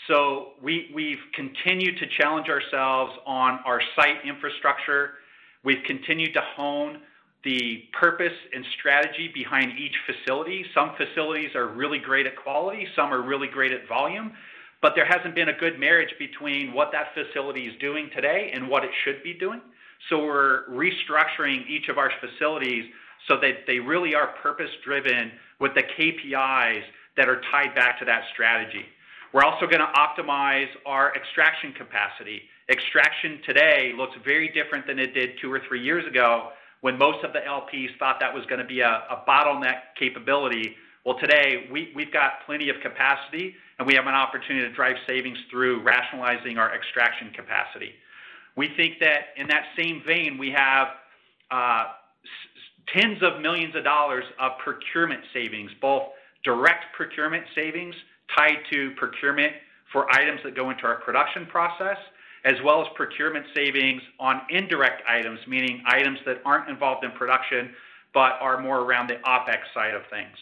So 0.09 0.53
we, 0.63 0.91
we've 0.95 1.21
continued 1.35 1.99
to 1.99 2.07
challenge 2.19 2.49
ourselves 2.49 3.13
on 3.27 3.61
our 3.67 3.83
site 3.95 4.25
infrastructure. 4.25 5.11
We've 5.65 5.85
continued 5.85 6.33
to 6.33 6.41
hone 6.57 7.03
the 7.47 7.85
purpose 7.93 8.33
and 8.53 8.65
strategy 8.77 9.31
behind 9.33 9.79
each 9.79 9.95
facility. 10.05 10.67
Some 10.75 10.97
facilities 10.97 11.55
are 11.55 11.69
really 11.69 12.01
great 12.01 12.27
at 12.27 12.35
quality, 12.35 12.89
some 12.97 13.15
are 13.15 13.23
really 13.23 13.47
great 13.47 13.71
at 13.71 13.87
volume, 13.89 14.33
but 14.83 14.95
there 14.97 15.07
hasn't 15.07 15.37
been 15.37 15.49
a 15.49 15.57
good 15.57 15.79
marriage 15.79 16.13
between 16.19 16.73
what 16.73 16.91
that 16.91 17.15
facility 17.15 17.69
is 17.69 17.79
doing 17.79 18.11
today 18.13 18.51
and 18.53 18.69
what 18.69 18.83
it 18.83 18.91
should 19.05 19.23
be 19.23 19.33
doing. 19.33 19.61
So 20.11 20.25
we're 20.25 20.65
restructuring 20.69 21.69
each 21.69 21.89
of 21.89 21.99
our 21.99 22.11
facilities 22.21 22.85
so 23.29 23.37
that 23.41 23.65
they 23.69 23.79
really 23.79 24.17
are 24.17 24.35
purpose 24.43 24.71
driven 24.85 25.31
with 25.61 25.73
the 25.75 25.85
KPIs 25.85 26.83
that 27.17 27.29
are 27.29 27.41
tied 27.53 27.77
back 27.77 28.01
to 28.01 28.05
that 28.07 28.25
strategy. 28.33 28.85
We're 29.33 29.45
also 29.45 29.67
going 29.67 29.81
to 29.81 29.93
optimize 29.95 30.69
our 30.85 31.15
extraction 31.15 31.73
capacity. 31.75 32.43
Extraction 32.69 33.41
today 33.47 33.93
looks 33.97 34.17
very 34.25 34.49
different 34.49 34.85
than 34.85 34.99
it 34.99 35.15
did 35.15 35.39
two 35.41 35.53
or 35.53 35.61
three 35.69 35.81
years 35.81 36.05
ago 36.09 36.51
when 36.81 36.99
most 36.99 37.25
of 37.25 37.33
the 37.33 37.41
LPs 37.41 37.97
thought 37.99 38.17
that 38.21 38.33
was 38.33 38.45
going 38.47 38.61
to 38.61 38.67
be 38.67 38.81
a, 38.81 39.23
bottleneck 39.29 39.97
capability. 39.99 40.75
Well, 41.05 41.19
today 41.19 41.67
we, 41.71 41.93
we've 41.95 42.13
got 42.13 42.45
plenty 42.47 42.69
of 42.69 42.77
capacity 42.83 43.55
and 43.79 43.87
we 43.87 43.95
have 43.95 44.07
an 44.07 44.15
opportunity 44.15 44.67
to 44.69 44.75
drive 44.75 44.97
savings 45.07 45.39
through 45.51 45.83
rationalizing 45.83 46.59
our 46.59 46.75
extraction 46.75 47.31
capacity. 47.35 47.93
We 48.57 48.71
think 48.77 48.95
that 49.01 49.37
in 49.37 49.47
that 49.49 49.65
same 49.77 50.03
vein, 50.07 50.39
we 50.39 50.51
have 50.51 50.89
uh, 51.51 51.85
tens 52.95 53.23
of 53.23 53.41
millions 53.41 53.75
of 53.75 53.85
dollars 53.85 54.25
of 54.41 54.53
procurement 54.63 55.21
savings, 55.33 55.71
both 55.81 56.05
direct 56.45 56.85
procurement 56.95 57.45
savings 57.55 57.95
tied 58.37 58.59
to 58.73 58.93
procurement 58.97 59.53
for 59.93 60.11
items 60.15 60.41
that 60.45 60.57
go 60.57 60.71
into 60.71 60.85
our 60.85 61.01
production 61.01 61.47
process, 61.47 61.97
as 62.47 62.55
well 62.65 62.81
as 62.81 62.87
procurement 62.95 63.45
savings 63.55 64.01
on 64.21 64.41
indirect 64.51 65.03
items, 65.09 65.41
meaning 65.49 65.83
items 65.85 66.19
that 66.25 66.41
aren't 66.45 66.71
involved 66.71 67.05
in 67.05 67.11
production 67.11 67.71
but 68.15 68.39
are 68.41 68.63
more 68.63 68.81
around 68.81 69.09
the 69.11 69.17
OpEx 69.27 69.59
side 69.75 69.93
of 69.93 70.03
things. 70.09 70.35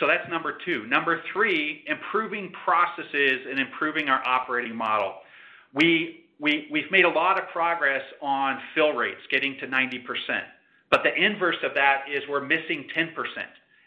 So 0.00 0.08
that's 0.08 0.28
number 0.28 0.58
two. 0.64 0.86
Number 0.86 1.22
three, 1.32 1.84
improving 1.86 2.52
processes 2.64 3.46
and 3.48 3.60
improving 3.60 4.08
our 4.08 4.26
operating 4.26 4.74
model. 4.74 5.14
We, 5.74 6.24
we, 6.40 6.68
we've 6.72 6.90
made 6.90 7.04
a 7.04 7.08
lot 7.08 7.38
of 7.38 7.48
progress 7.50 8.02
on 8.22 8.58
fill 8.74 8.92
rates, 8.92 9.20
getting 9.30 9.56
to 9.60 9.66
90%. 9.68 10.00
But 10.90 11.02
the 11.04 11.14
inverse 11.14 11.58
of 11.62 11.74
that 11.74 12.04
is 12.10 12.22
we're 12.28 12.40
missing 12.40 12.88
10%. 12.96 13.12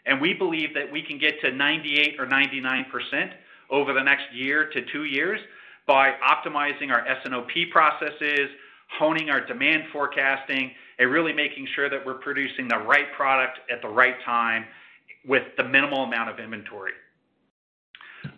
And 0.06 0.20
we 0.20 0.32
believe 0.34 0.72
that 0.74 0.90
we 0.90 1.02
can 1.02 1.18
get 1.18 1.40
to 1.42 1.50
98 1.50 2.18
or 2.18 2.26
99% 2.26 3.32
over 3.70 3.92
the 3.92 4.02
next 4.02 4.32
year 4.32 4.70
to 4.70 4.80
two 4.92 5.04
years 5.04 5.40
by 5.86 6.12
optimizing 6.26 6.90
our 6.90 7.06
S&OP 7.06 7.50
processes, 7.70 8.48
honing 8.98 9.30
our 9.30 9.44
demand 9.44 9.84
forecasting, 9.92 10.70
and 10.98 11.10
really 11.10 11.32
making 11.32 11.66
sure 11.74 11.90
that 11.90 12.04
we're 12.04 12.14
producing 12.14 12.68
the 12.68 12.78
right 12.78 13.12
product 13.16 13.58
at 13.70 13.82
the 13.82 13.88
right 13.88 14.16
time 14.24 14.64
with 15.26 15.42
the 15.56 15.64
minimal 15.64 16.04
amount 16.04 16.30
of 16.30 16.38
inventory. 16.38 16.92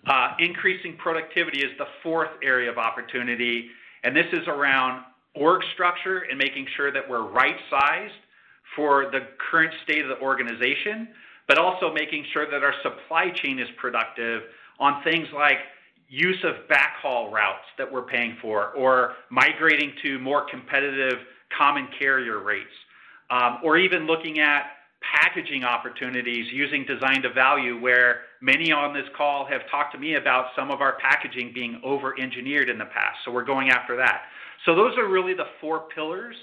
Uh, 0.06 0.30
increasing 0.38 0.96
productivity 0.96 1.60
is 1.60 1.70
the 1.78 1.86
fourth 2.02 2.30
area 2.42 2.70
of 2.70 2.78
opportunity, 2.78 3.68
and 4.04 4.16
this 4.16 4.26
is 4.32 4.46
around 4.48 5.04
org 5.34 5.62
structure 5.74 6.20
and 6.30 6.38
making 6.38 6.66
sure 6.76 6.90
that 6.92 7.08
we're 7.08 7.28
right-sized 7.28 8.14
for 8.74 9.10
the 9.10 9.20
current 9.50 9.72
state 9.84 10.02
of 10.02 10.08
the 10.08 10.20
organization, 10.20 11.08
but 11.46 11.58
also 11.58 11.92
making 11.92 12.24
sure 12.32 12.50
that 12.50 12.64
our 12.64 12.74
supply 12.82 13.30
chain 13.30 13.58
is 13.58 13.68
productive 13.76 14.42
on 14.78 15.02
things 15.04 15.28
like 15.34 15.58
use 16.08 16.42
of 16.44 16.54
backhaul 16.68 17.32
routes 17.32 17.64
that 17.78 17.90
we're 17.90 18.02
paying 18.02 18.36
for, 18.40 18.68
or 18.70 19.14
migrating 19.30 19.92
to 20.02 20.18
more 20.18 20.46
competitive 20.48 21.18
common 21.56 21.88
carrier 21.98 22.42
rates, 22.42 22.66
um, 23.30 23.58
or 23.64 23.76
even 23.76 24.06
looking 24.06 24.38
at 24.38 24.64
packaging 25.14 25.64
opportunities 25.64 26.46
using 26.52 26.84
design 26.84 27.22
to 27.22 27.32
value, 27.32 27.80
where 27.80 28.22
many 28.40 28.72
on 28.72 28.94
this 28.94 29.04
call 29.16 29.44
have 29.46 29.60
talked 29.70 29.92
to 29.92 29.98
me 29.98 30.14
about 30.14 30.46
some 30.56 30.70
of 30.70 30.80
our 30.80 30.96
packaging 30.98 31.52
being 31.54 31.80
over 31.84 32.18
engineered 32.18 32.68
in 32.68 32.78
the 32.78 32.86
past. 32.86 33.18
So 33.24 33.30
we're 33.30 33.44
going 33.44 33.70
after 33.70 33.96
that. 33.96 34.22
So 34.64 34.74
those 34.74 34.96
are 34.98 35.08
really 35.08 35.34
the 35.34 35.46
four 35.60 35.84
pillars 35.94 36.34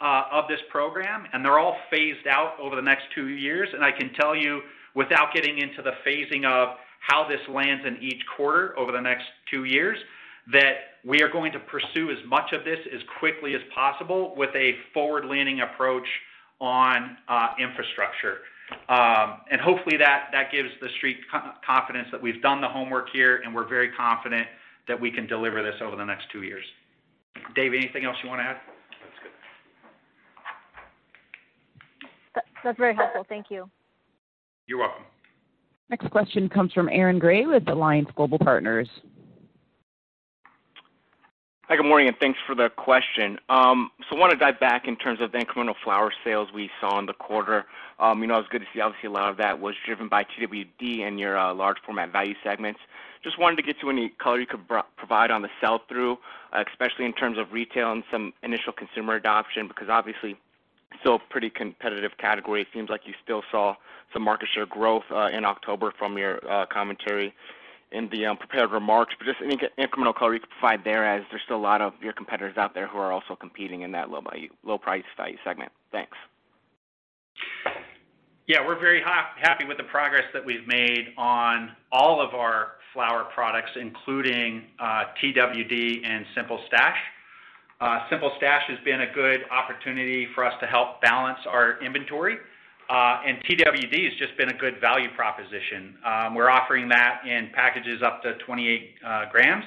uh, 0.00 0.24
of 0.32 0.48
this 0.48 0.60
program, 0.70 1.26
and 1.32 1.44
they're 1.44 1.58
all 1.58 1.76
phased 1.90 2.26
out 2.26 2.54
over 2.60 2.76
the 2.76 2.82
next 2.82 3.04
two 3.14 3.28
years. 3.28 3.68
And 3.72 3.84
I 3.84 3.92
can 3.92 4.12
tell 4.14 4.34
you, 4.34 4.62
without 4.94 5.32
getting 5.32 5.58
into 5.58 5.82
the 5.82 5.92
phasing 6.04 6.44
of 6.44 6.76
how 7.00 7.26
this 7.28 7.40
lands 7.48 7.84
in 7.86 7.96
each 8.02 8.22
quarter 8.36 8.78
over 8.78 8.92
the 8.92 9.00
next 9.00 9.24
two 9.50 9.64
years, 9.64 9.98
that 10.52 11.00
we 11.04 11.22
are 11.22 11.28
going 11.28 11.52
to 11.52 11.58
pursue 11.60 12.10
as 12.10 12.18
much 12.26 12.52
of 12.52 12.64
this 12.64 12.78
as 12.94 13.00
quickly 13.18 13.54
as 13.54 13.60
possible 13.74 14.34
with 14.36 14.50
a 14.54 14.72
forward-leaning 14.94 15.60
approach 15.60 16.06
on 16.60 17.16
infrastructure. 17.58 18.38
Um, 18.88 19.40
and 19.50 19.60
hopefully 19.60 19.96
that, 19.98 20.28
that 20.32 20.50
gives 20.52 20.68
the 20.80 20.88
Street 20.96 21.18
confidence 21.64 22.08
that 22.12 22.20
we've 22.20 22.42
done 22.42 22.60
the 22.60 22.68
homework 22.68 23.08
here, 23.10 23.40
and 23.44 23.54
we're 23.54 23.68
very 23.68 23.90
confident 23.92 24.46
that 24.88 25.00
we 25.00 25.10
can 25.10 25.26
deliver 25.26 25.62
this 25.62 25.76
over 25.82 25.96
the 25.96 26.04
next 26.04 26.26
two 26.32 26.42
years. 26.42 26.64
Dave, 27.54 27.72
anything 27.74 28.04
else 28.04 28.16
you 28.22 28.28
want 28.28 28.40
to 28.40 28.44
add? 28.44 28.56
That's 32.34 32.42
good. 32.42 32.42
That's 32.64 32.78
very 32.78 32.94
helpful. 32.94 33.24
Thank 33.28 33.46
you. 33.50 33.70
You're 34.66 34.78
welcome. 34.78 35.04
Next 35.90 36.10
question 36.10 36.48
comes 36.50 36.72
from 36.72 36.90
Aaron 36.92 37.18
Grey 37.18 37.46
with 37.46 37.66
Alliance 37.68 38.08
Global 38.14 38.38
Partners. 38.38 38.88
Hi, 41.62 41.76
good 41.76 41.86
morning, 41.86 42.08
and 42.08 42.16
thanks 42.18 42.38
for 42.46 42.54
the 42.54 42.70
question. 42.70 43.38
Um, 43.48 43.90
so, 44.08 44.16
I 44.16 44.18
want 44.18 44.32
to 44.32 44.38
dive 44.38 44.58
back 44.58 44.88
in 44.88 44.96
terms 44.96 45.20
of 45.20 45.32
the 45.32 45.38
incremental 45.38 45.74
flower 45.84 46.10
sales 46.24 46.48
we 46.54 46.70
saw 46.80 46.98
in 46.98 47.06
the 47.06 47.12
quarter. 47.12 47.66
Um, 47.98 48.20
you 48.22 48.26
know, 48.26 48.34
it 48.34 48.38
was 48.38 48.46
good 48.50 48.60
to 48.60 48.66
see 48.72 48.80
obviously 48.80 49.08
a 49.08 49.12
lot 49.12 49.30
of 49.30 49.36
that 49.38 49.60
was 49.60 49.74
driven 49.84 50.08
by 50.08 50.24
TWD 50.24 51.00
and 51.00 51.18
your 51.20 51.36
uh, 51.38 51.52
large 51.54 51.76
format 51.84 52.10
value 52.10 52.34
segments. 52.42 52.80
Just 53.22 53.38
wanted 53.38 53.56
to 53.56 53.62
get 53.62 53.78
to 53.80 53.90
any 53.90 54.10
color 54.10 54.40
you 54.40 54.46
could 54.46 54.66
provide 54.96 55.30
on 55.30 55.42
the 55.42 55.50
sell-through, 55.60 56.18
uh, 56.52 56.64
especially 56.70 57.04
in 57.04 57.12
terms 57.12 57.36
of 57.36 57.52
retail 57.52 57.92
and 57.92 58.02
some 58.10 58.32
initial 58.42 58.72
consumer 58.72 59.14
adoption, 59.14 59.68
because 59.68 59.88
obviously 59.90 60.38
still 61.00 61.16
a 61.16 61.18
pretty 61.30 61.50
competitive 61.50 62.12
category. 62.18 62.62
It 62.62 62.68
seems 62.72 62.90
like 62.90 63.02
you 63.04 63.14
still 63.22 63.42
saw 63.50 63.74
some 64.12 64.22
market 64.22 64.48
share 64.54 64.66
growth 64.66 65.04
uh, 65.10 65.28
in 65.28 65.44
October 65.44 65.92
from 65.98 66.18
your 66.18 66.40
uh, 66.50 66.66
commentary 66.66 67.34
in 67.92 68.08
the 68.10 68.26
um, 68.26 68.36
prepared 68.36 68.70
remarks. 68.70 69.14
But 69.18 69.26
just 69.26 69.38
any 69.42 69.56
incremental 69.78 70.14
color 70.14 70.34
you 70.34 70.40
could 70.40 70.50
provide 70.50 70.84
there 70.84 71.04
as 71.04 71.24
there's 71.30 71.42
still 71.44 71.56
a 71.56 71.58
lot 71.58 71.80
of 71.80 71.94
your 72.02 72.12
competitors 72.12 72.56
out 72.56 72.74
there 72.74 72.86
who 72.86 72.98
are 72.98 73.12
also 73.12 73.36
competing 73.36 73.82
in 73.82 73.92
that 73.92 74.08
low 74.10 74.78
price 74.78 75.04
value 75.16 75.36
segment. 75.44 75.72
Thanks. 75.92 76.16
Yeah, 78.46 78.66
we're 78.66 78.80
very 78.80 79.02
happy 79.02 79.66
with 79.66 79.76
the 79.76 79.84
progress 79.84 80.24
that 80.32 80.44
we've 80.44 80.66
made 80.66 81.12
on 81.18 81.72
all 81.92 82.26
of 82.26 82.34
our 82.34 82.72
flower 82.94 83.24
products, 83.34 83.70
including 83.78 84.64
uh, 84.80 85.04
TWD 85.22 86.06
and 86.06 86.24
Simple 86.34 86.58
Stash. 86.66 86.96
Uh, 87.80 88.00
simple 88.10 88.32
Stash 88.38 88.64
has 88.68 88.78
been 88.84 89.02
a 89.02 89.12
good 89.14 89.42
opportunity 89.52 90.26
for 90.34 90.44
us 90.44 90.54
to 90.60 90.66
help 90.66 91.00
balance 91.00 91.38
our 91.46 91.82
inventory. 91.82 92.36
Uh, 92.90 93.20
and 93.24 93.38
TWD 93.44 94.04
has 94.04 94.18
just 94.18 94.36
been 94.36 94.48
a 94.48 94.58
good 94.58 94.80
value 94.80 95.08
proposition. 95.14 95.94
Um, 96.04 96.34
we're 96.34 96.50
offering 96.50 96.88
that 96.88 97.20
in 97.24 97.50
packages 97.54 98.02
up 98.02 98.22
to 98.22 98.34
28 98.46 98.94
uh, 99.06 99.24
grams, 99.30 99.64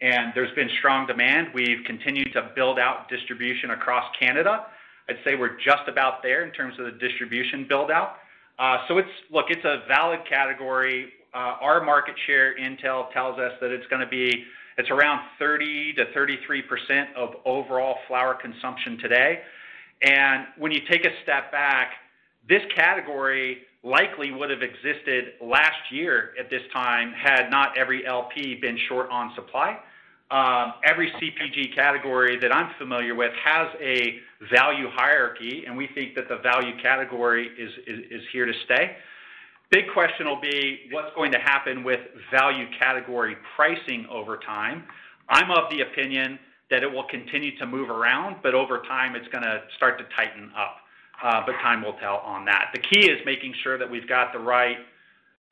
and 0.00 0.30
there's 0.34 0.54
been 0.54 0.68
strong 0.78 1.06
demand. 1.06 1.48
We've 1.52 1.82
continued 1.86 2.32
to 2.34 2.52
build 2.54 2.78
out 2.78 3.08
distribution 3.08 3.70
across 3.70 4.04
Canada. 4.20 4.66
I'd 5.08 5.16
say 5.24 5.34
we're 5.34 5.56
just 5.56 5.88
about 5.88 6.22
there 6.22 6.44
in 6.44 6.52
terms 6.52 6.74
of 6.78 6.84
the 6.84 6.92
distribution 6.92 7.66
build-out. 7.68 8.16
So 8.86 8.98
it's 8.98 9.08
look, 9.30 9.46
it's 9.48 9.64
a 9.64 9.82
valid 9.88 10.20
category. 10.28 11.08
Our 11.34 11.82
market 11.82 12.14
share 12.26 12.54
intel 12.56 13.10
tells 13.12 13.38
us 13.40 13.52
that 13.60 13.72
it's 13.72 13.86
around 14.90 15.20
30 15.38 15.94
to 15.94 16.04
33 16.12 16.62
percent 16.62 17.08
of 17.16 17.34
overall 17.44 17.96
flower 18.06 18.34
consumption 18.34 18.98
today. 18.98 19.40
And 20.02 20.46
when 20.56 20.72
you 20.72 20.80
take 20.90 21.04
a 21.04 21.10
step 21.22 21.52
back, 21.52 21.92
this 22.48 22.62
category 22.74 23.58
likely 23.82 24.30
would 24.30 24.50
have 24.50 24.62
existed 24.62 25.34
last 25.40 25.90
year 25.90 26.32
at 26.38 26.50
this 26.50 26.62
time 26.72 27.12
had 27.12 27.50
not 27.50 27.76
every 27.76 28.06
LP 28.06 28.56
been 28.60 28.78
short 28.88 29.10
on 29.10 29.32
supply. 29.34 29.78
Um, 30.30 30.74
every 30.84 31.10
CPG 31.12 31.74
category 31.74 32.38
that 32.38 32.54
I'm 32.54 32.72
familiar 32.78 33.16
with 33.16 33.32
has 33.44 33.68
a 33.80 34.20
value 34.54 34.88
hierarchy, 34.92 35.64
and 35.66 35.76
we 35.76 35.88
think 35.88 36.14
that 36.14 36.28
the 36.28 36.36
value 36.36 36.80
category 36.80 37.48
is 37.58 38.22
here 38.32 38.46
to 38.46 38.52
stay. 38.64 38.96
Big 39.70 39.84
question 39.94 40.26
will 40.26 40.40
be 40.40 40.88
what's 40.90 41.14
going 41.14 41.30
to 41.30 41.38
happen 41.38 41.84
with 41.84 42.00
value 42.32 42.66
category 42.76 43.36
pricing 43.54 44.04
over 44.10 44.36
time. 44.38 44.82
I'm 45.28 45.48
of 45.52 45.70
the 45.70 45.82
opinion 45.82 46.40
that 46.70 46.82
it 46.82 46.90
will 46.90 47.04
continue 47.04 47.56
to 47.58 47.66
move 47.66 47.88
around, 47.88 48.36
but 48.42 48.52
over 48.52 48.82
time, 48.88 49.14
it's 49.14 49.28
gonna 49.28 49.62
start 49.76 49.96
to 49.98 50.04
tighten 50.16 50.50
up. 50.56 50.78
Uh, 51.22 51.46
but 51.46 51.52
time 51.62 51.82
will 51.82 51.92
tell 51.94 52.16
on 52.16 52.44
that. 52.46 52.70
The 52.74 52.80
key 52.80 53.10
is 53.10 53.20
making 53.24 53.54
sure 53.62 53.78
that 53.78 53.88
we've 53.88 54.08
got 54.08 54.32
the 54.32 54.38
right 54.40 54.78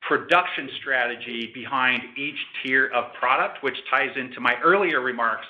production 0.01 0.69
strategy 0.81 1.51
behind 1.53 2.01
each 2.17 2.37
tier 2.61 2.87
of 2.87 3.13
product, 3.13 3.63
which 3.63 3.77
ties 3.89 4.09
into 4.17 4.41
my 4.41 4.55
earlier 4.63 4.99
remarks, 4.99 5.47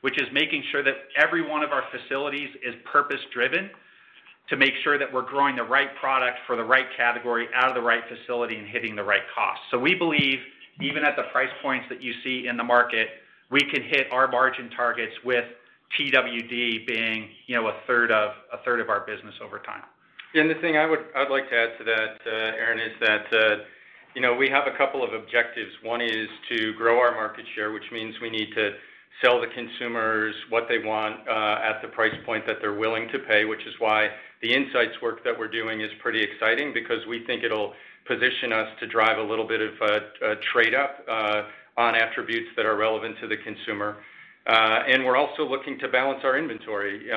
which 0.00 0.20
is 0.20 0.26
making 0.32 0.64
sure 0.72 0.82
that 0.82 0.94
every 1.16 1.48
one 1.48 1.62
of 1.62 1.70
our 1.70 1.84
facilities 1.92 2.48
is 2.64 2.74
purpose-driven 2.90 3.70
to 4.50 4.56
make 4.56 4.72
sure 4.82 4.98
that 4.98 5.12
we're 5.12 5.22
growing 5.22 5.56
the 5.56 5.62
right 5.62 5.94
product 6.00 6.38
for 6.46 6.56
the 6.56 6.64
right 6.64 6.86
category 6.96 7.48
out 7.54 7.68
of 7.68 7.74
the 7.74 7.82
right 7.82 8.02
facility 8.08 8.56
and 8.56 8.66
hitting 8.66 8.96
the 8.96 9.02
right 9.02 9.22
cost. 9.34 9.60
So 9.70 9.78
we 9.78 9.94
believe 9.94 10.38
even 10.80 11.04
at 11.04 11.16
the 11.16 11.24
price 11.24 11.50
points 11.62 11.86
that 11.90 12.02
you 12.02 12.12
see 12.24 12.46
in 12.46 12.56
the 12.56 12.64
market, 12.64 13.08
we 13.50 13.60
can 13.60 13.82
hit 13.82 14.06
our 14.12 14.28
margin 14.28 14.70
targets 14.70 15.12
with 15.24 15.44
TWD 15.98 16.86
being, 16.86 17.30
you 17.46 17.56
know, 17.56 17.68
a 17.68 17.74
third 17.86 18.12
of 18.12 18.32
a 18.52 18.62
third 18.64 18.80
of 18.80 18.88
our 18.88 19.00
business 19.00 19.34
over 19.42 19.58
time. 19.58 19.82
And 20.34 20.50
the 20.50 20.54
thing 20.56 20.76
I'd 20.76 21.30
like 21.30 21.48
to 21.48 21.56
add 21.56 21.78
to 21.78 21.84
that, 21.84 22.20
uh, 22.26 22.30
Aaron, 22.30 22.78
is 22.78 22.92
that, 23.00 23.26
uh, 23.32 23.56
you 24.14 24.20
know, 24.20 24.34
we 24.34 24.48
have 24.50 24.66
a 24.66 24.76
couple 24.76 25.02
of 25.02 25.14
objectives. 25.14 25.72
One 25.82 26.02
is 26.02 26.28
to 26.50 26.74
grow 26.74 26.98
our 27.00 27.12
market 27.12 27.46
share, 27.54 27.72
which 27.72 27.90
means 27.90 28.14
we 28.20 28.28
need 28.28 28.52
to 28.54 28.72
sell 29.24 29.40
the 29.40 29.46
consumers 29.48 30.34
what 30.50 30.66
they 30.68 30.78
want 30.78 31.26
uh, 31.26 31.60
at 31.62 31.80
the 31.80 31.88
price 31.88 32.14
point 32.26 32.46
that 32.46 32.56
they're 32.60 32.78
willing 32.78 33.08
to 33.08 33.18
pay, 33.20 33.46
which 33.46 33.66
is 33.66 33.74
why 33.78 34.10
the 34.42 34.54
insights 34.54 35.00
work 35.02 35.24
that 35.24 35.38
we're 35.38 35.48
doing 35.48 35.80
is 35.80 35.90
pretty 36.00 36.22
exciting 36.22 36.72
because 36.72 37.04
we 37.08 37.24
think 37.26 37.42
it'll 37.42 37.74
position 38.06 38.52
us 38.52 38.68
to 38.80 38.86
drive 38.86 39.18
a 39.18 39.22
little 39.22 39.46
bit 39.46 39.60
of 39.60 39.72
a 39.80 40.36
trade 40.52 40.74
up 40.74 41.04
on 41.76 41.94
attributes 41.94 42.48
that 42.56 42.66
are 42.66 42.76
relevant 42.76 43.16
to 43.20 43.28
the 43.28 43.36
consumer. 43.36 43.98
Uh, 44.46 44.80
and 44.88 45.04
we're 45.04 45.16
also 45.16 45.46
looking 45.46 45.78
to 45.78 45.88
balance 45.88 46.20
our 46.24 46.38
inventory. 46.38 47.08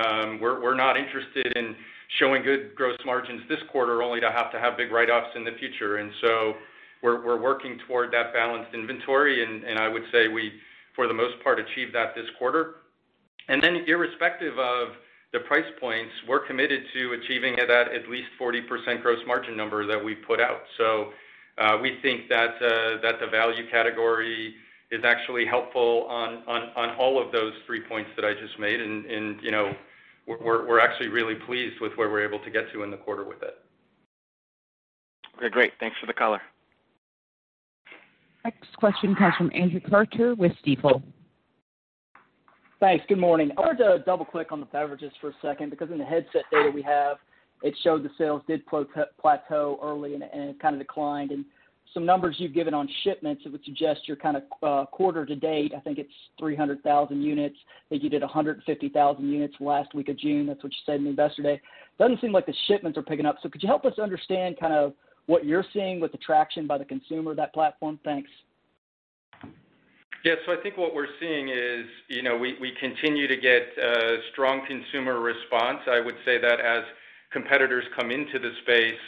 We're 0.41 0.75
not 0.75 0.97
interested 0.97 1.53
in 1.55 1.75
showing 2.19 2.43
good 2.43 2.75
gross 2.75 2.97
margins 3.05 3.41
this 3.47 3.59
quarter 3.71 4.03
only 4.03 4.19
to 4.19 4.29
have 4.29 4.51
to 4.51 4.59
have 4.59 4.75
big 4.75 4.91
write-offs 4.91 5.29
in 5.35 5.45
the 5.45 5.53
future. 5.59 5.97
And 5.97 6.11
so 6.21 6.55
we're 7.01 7.25
we're 7.25 7.39
working 7.39 7.79
toward 7.87 8.11
that 8.11 8.33
balanced 8.33 8.73
inventory, 8.73 9.43
and 9.43 9.79
I 9.79 9.87
would 9.87 10.03
say 10.11 10.27
we, 10.27 10.51
for 10.95 11.07
the 11.07 11.13
most 11.13 11.41
part, 11.43 11.59
achieved 11.59 11.95
that 11.95 12.13
this 12.15 12.25
quarter. 12.37 12.75
And 13.47 13.63
then 13.63 13.85
irrespective 13.87 14.59
of 14.59 14.89
the 15.33 15.39
price 15.39 15.65
points, 15.79 16.11
we're 16.27 16.45
committed 16.45 16.83
to 16.93 17.13
achieving 17.13 17.55
that 17.55 17.69
at 17.93 18.09
least 18.09 18.27
40% 18.39 19.01
gross 19.01 19.19
margin 19.25 19.55
number 19.55 19.85
that 19.85 20.03
we've 20.03 20.21
put 20.27 20.41
out. 20.41 20.61
So 20.77 21.11
uh, 21.57 21.77
we 21.81 21.97
think 22.01 22.27
that 22.29 22.59
the 22.59 23.27
value 23.31 23.69
category 23.69 24.55
is 24.91 25.03
actually 25.05 25.45
helpful 25.45 26.05
on 26.09 26.43
all 26.99 27.21
of 27.21 27.31
those 27.31 27.53
three 27.65 27.81
points 27.81 28.09
that 28.15 28.25
I 28.25 28.33
just 28.33 28.59
made. 28.59 28.81
And 28.81 29.41
you 29.41 29.51
know, 29.51 29.73
we're 30.27 30.79
actually 30.79 31.07
really 31.07 31.35
pleased 31.35 31.79
with 31.79 31.93
where 31.95 32.09
we're 32.09 32.25
able 32.25 32.39
to 32.39 32.51
get 32.51 32.71
to 32.73 32.83
in 32.83 32.91
the 32.91 32.97
quarter 32.97 33.23
with 33.23 33.41
it. 33.41 33.57
Okay, 35.37 35.49
great. 35.49 35.73
Thanks 35.79 35.97
for 35.99 36.07
the 36.07 36.13
color. 36.13 36.41
Next 38.43 38.75
question 38.77 39.15
comes 39.15 39.35
from 39.37 39.51
Andrew 39.53 39.79
Carter 39.79 40.35
with 40.35 40.51
Stifel. 40.65 41.01
Thanks. 42.81 43.05
Good 43.07 43.19
morning. 43.19 43.51
I 43.55 43.61
wanted 43.61 43.77
to 43.77 44.03
double-click 44.07 44.51
on 44.51 44.59
the 44.59 44.65
beverages 44.65 45.11
for 45.21 45.29
a 45.29 45.33
second 45.39 45.69
because 45.69 45.91
in 45.91 45.99
the 45.99 46.03
Headset 46.03 46.41
data 46.51 46.71
we 46.73 46.81
have, 46.81 47.17
it 47.61 47.75
showed 47.83 48.01
the 48.01 48.09
sales 48.17 48.41
did 48.47 48.63
plateau 48.65 49.79
early 49.83 50.15
and 50.15 50.23
it 50.23 50.59
kind 50.59 50.73
of 50.73 50.81
declined. 50.81 51.29
And 51.29 51.45
some 51.93 52.07
numbers 52.07 52.37
you've 52.39 52.55
given 52.55 52.73
on 52.73 52.89
shipments, 53.03 53.43
it 53.45 53.51
would 53.51 53.63
suggest 53.65 54.07
you're 54.07 54.17
kind 54.17 54.35
of 54.35 54.43
uh, 54.63 54.85
quarter 54.87 55.27
to 55.27 55.35
date, 55.35 55.73
I 55.77 55.79
think 55.79 55.99
it's 55.99 56.11
300,000 56.39 57.21
units. 57.21 57.55
I 57.61 57.89
think 57.89 58.01
you 58.01 58.09
did 58.09 58.23
150,000 58.23 59.29
units 59.29 59.53
last 59.59 59.93
week 59.93 60.09
of 60.09 60.17
June. 60.17 60.47
That's 60.47 60.63
what 60.63 60.71
you 60.71 60.79
said 60.83 61.01
in 61.01 61.05
Investor 61.05 61.43
Day. 61.43 61.61
Doesn't 61.99 62.19
seem 62.19 62.31
like 62.31 62.47
the 62.47 62.55
shipments 62.67 62.97
are 62.97 63.03
picking 63.03 63.27
up. 63.27 63.35
So 63.43 63.49
could 63.49 63.61
you 63.61 63.67
help 63.67 63.85
us 63.85 63.99
understand 64.01 64.59
kind 64.59 64.73
of 64.73 64.93
what 65.27 65.45
you're 65.45 65.65
seeing 65.71 65.99
with 65.99 66.13
the 66.13 66.17
traction 66.17 66.65
by 66.65 66.79
the 66.79 66.85
consumer 66.85 67.29
of 67.29 67.37
that 67.37 67.53
platform? 67.53 67.99
Thanks. 68.03 68.31
Yeah. 70.23 70.35
So 70.45 70.53
I 70.53 70.57
think 70.61 70.77
what 70.77 70.93
we're 70.93 71.13
seeing 71.19 71.49
is, 71.49 71.85
you 72.07 72.21
know, 72.21 72.37
we 72.37 72.73
continue 72.79 73.27
to 73.27 73.37
get 73.37 73.63
uh, 73.81 74.17
strong 74.31 74.65
consumer 74.67 75.19
response. 75.19 75.79
I 75.87 75.99
would 75.99 76.15
say 76.25 76.39
that 76.39 76.59
as 76.59 76.83
competitors 77.31 77.83
come 77.97 78.11
into 78.11 78.39
the 78.39 78.51
space, 78.63 78.99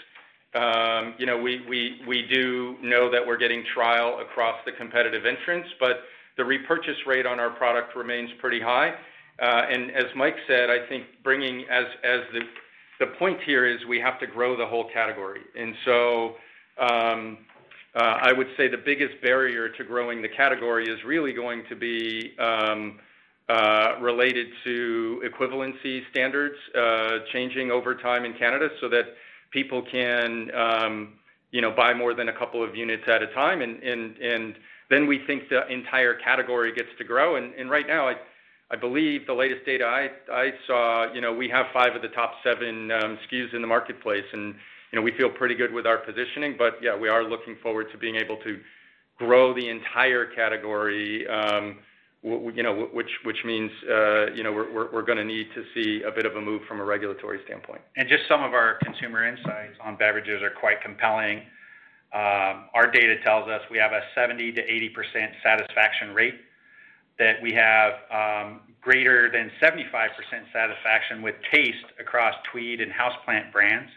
um, 0.56 1.16
you 1.18 1.26
know, 1.26 1.38
we 1.38 2.28
do 2.32 2.78
know 2.82 3.12
that 3.12 3.26
we're 3.26 3.38
getting 3.38 3.64
trial 3.74 4.20
across 4.20 4.56
the 4.66 4.72
competitive 4.72 5.26
entrants, 5.26 5.70
but 5.80 6.02
the 6.38 6.46
repurchase 6.46 6.98
rate 7.06 7.26
on 7.26 7.40
our 7.40 7.52
product 7.52 7.96
remains 7.96 8.30
pretty 8.40 8.60
high. 8.60 8.94
Uh 9.42 9.64
and 9.70 9.90
as 9.92 10.06
Mike 10.16 10.36
said, 10.48 10.70
I 10.70 10.88
think 10.88 11.06
bringing 11.24 11.66
as 11.70 11.86
the 13.00 13.08
point 13.18 13.40
here 13.46 13.66
is 13.66 13.80
we 13.90 14.00
have 14.00 14.20
to 14.20 14.28
grow 14.28 14.56
the 14.56 14.66
whole 14.66 14.90
category. 14.94 15.42
Um, 16.80 17.38
Uh, 17.96 18.18
I 18.22 18.34
would 18.34 18.48
say 18.58 18.68
the 18.68 18.78
biggest 18.78 19.22
barrier 19.22 19.70
to 19.70 19.84
growing 19.84 20.22
the 20.22 20.30
category 20.30 20.86
is 20.86 21.04
really 21.06 21.32
going 21.32 21.64
to 21.70 21.76
be 21.76 22.34
um, 22.40 23.00
uh, 23.50 24.00
related 24.02 24.48
to 24.64 25.22
equivalency 25.24 26.02
standards 26.10 26.56
uh, 26.76 27.20
changing 27.32 27.72
over 27.72 27.94
time 27.94 28.26
in 28.26 28.34
Canada 28.34 28.70
so 28.82 28.90
that 28.90 29.04
people 29.52 29.84
can 29.92 30.50
um, 30.56 31.14
you 31.52 31.62
know 31.62 31.72
buy 31.72 31.94
more 31.94 32.14
than 32.16 32.30
a 32.30 32.34
couple 32.34 32.64
of 32.64 32.76
units 32.76 33.04
at 33.08 33.22
a 33.22 33.28
time. 33.28 33.62
And 33.62 34.56
then 34.90 35.08
we 35.08 35.20
think 35.28 35.50
the 35.50 35.68
entire 35.68 36.16
category 36.16 36.74
gets 36.74 36.90
to 36.98 37.04
grow. 37.04 37.36
And 37.36 37.70
right 37.70 37.88
now, 37.88 38.10
I 38.72 38.76
believe 38.76 39.28
the 39.28 39.34
latest 39.34 39.66
data 39.66 39.86
I 39.86 40.50
saw, 40.66 41.14
you 41.14 41.22
know, 41.22 41.32
we 41.32 41.48
have 41.50 41.68
five 41.74 41.96
of 41.96 42.02
the 42.02 42.08
top 42.08 42.34
seven 42.44 42.90
um, 42.92 43.20
SKUs 43.28 43.54
in 43.54 43.62
the 43.62 43.68
marketplace, 43.68 44.26
and 44.34 44.56
we 45.02 45.12
feel 45.18 45.30
pretty 45.30 45.56
good 45.56 45.74
with 45.74 45.86
our 45.86 45.98
positioning. 45.98 46.56
But 46.58 46.74
yeah, 46.82 46.96
we 46.96 47.10
are 47.10 47.24
looking 47.24 47.56
forward 47.64 47.88
to 47.92 47.98
being 47.98 48.16
able 48.16 48.38
to 48.38 48.60
grow 49.18 49.54
the 49.54 49.70
entire 49.70 50.26
category, 50.26 51.28
um, 51.28 51.80
you 52.22 52.64
know, 52.64 52.90
which 52.94 53.10
which 53.24 53.44
means 53.46 53.72
uh, 53.90 54.32
you 54.34 54.44
know, 54.44 54.52
we're 54.52 54.72
we're 54.72 54.92
we're 54.92 55.02
going 55.02 55.18
to 55.18 55.26
need 55.26 55.48
to 55.56 55.64
see 55.74 56.04
a 56.04 56.12
bit 56.12 56.26
of 56.26 56.36
a 56.36 56.42
move 56.42 56.62
from 56.68 56.80
a 56.80 56.86
regulatory 56.86 57.40
standpoint. 57.46 57.82
And 57.98 58.08
just 58.08 58.24
some 58.28 58.44
of 58.44 58.54
our 58.54 58.78
consumer 58.84 59.26
insights 59.26 59.78
on 59.84 59.98
beverages 59.98 60.42
are 60.42 60.52
quite 60.52 60.82
compelling. 60.82 61.44
Um, 62.14 62.70
our 62.76 62.92
data 62.92 63.16
tells 63.24 63.50
us 63.50 63.62
we 63.72 63.80
have 63.80 63.92
a 63.92 64.02
70%-80% 64.16 64.94
satisfaction 65.42 66.14
rate, 66.14 66.36
that 67.18 67.42
we 67.42 67.54
have 67.54 67.94
um, 68.12 68.62
greater 68.82 69.32
than 69.32 69.52
75% 69.62 69.82
satisfaction 70.52 71.22
with 71.22 71.36
taste 71.52 71.86
across 72.00 72.36
Tweed 72.52 72.82
and 72.82 72.92
Houseplant 72.92 73.52
brands. 73.52 73.90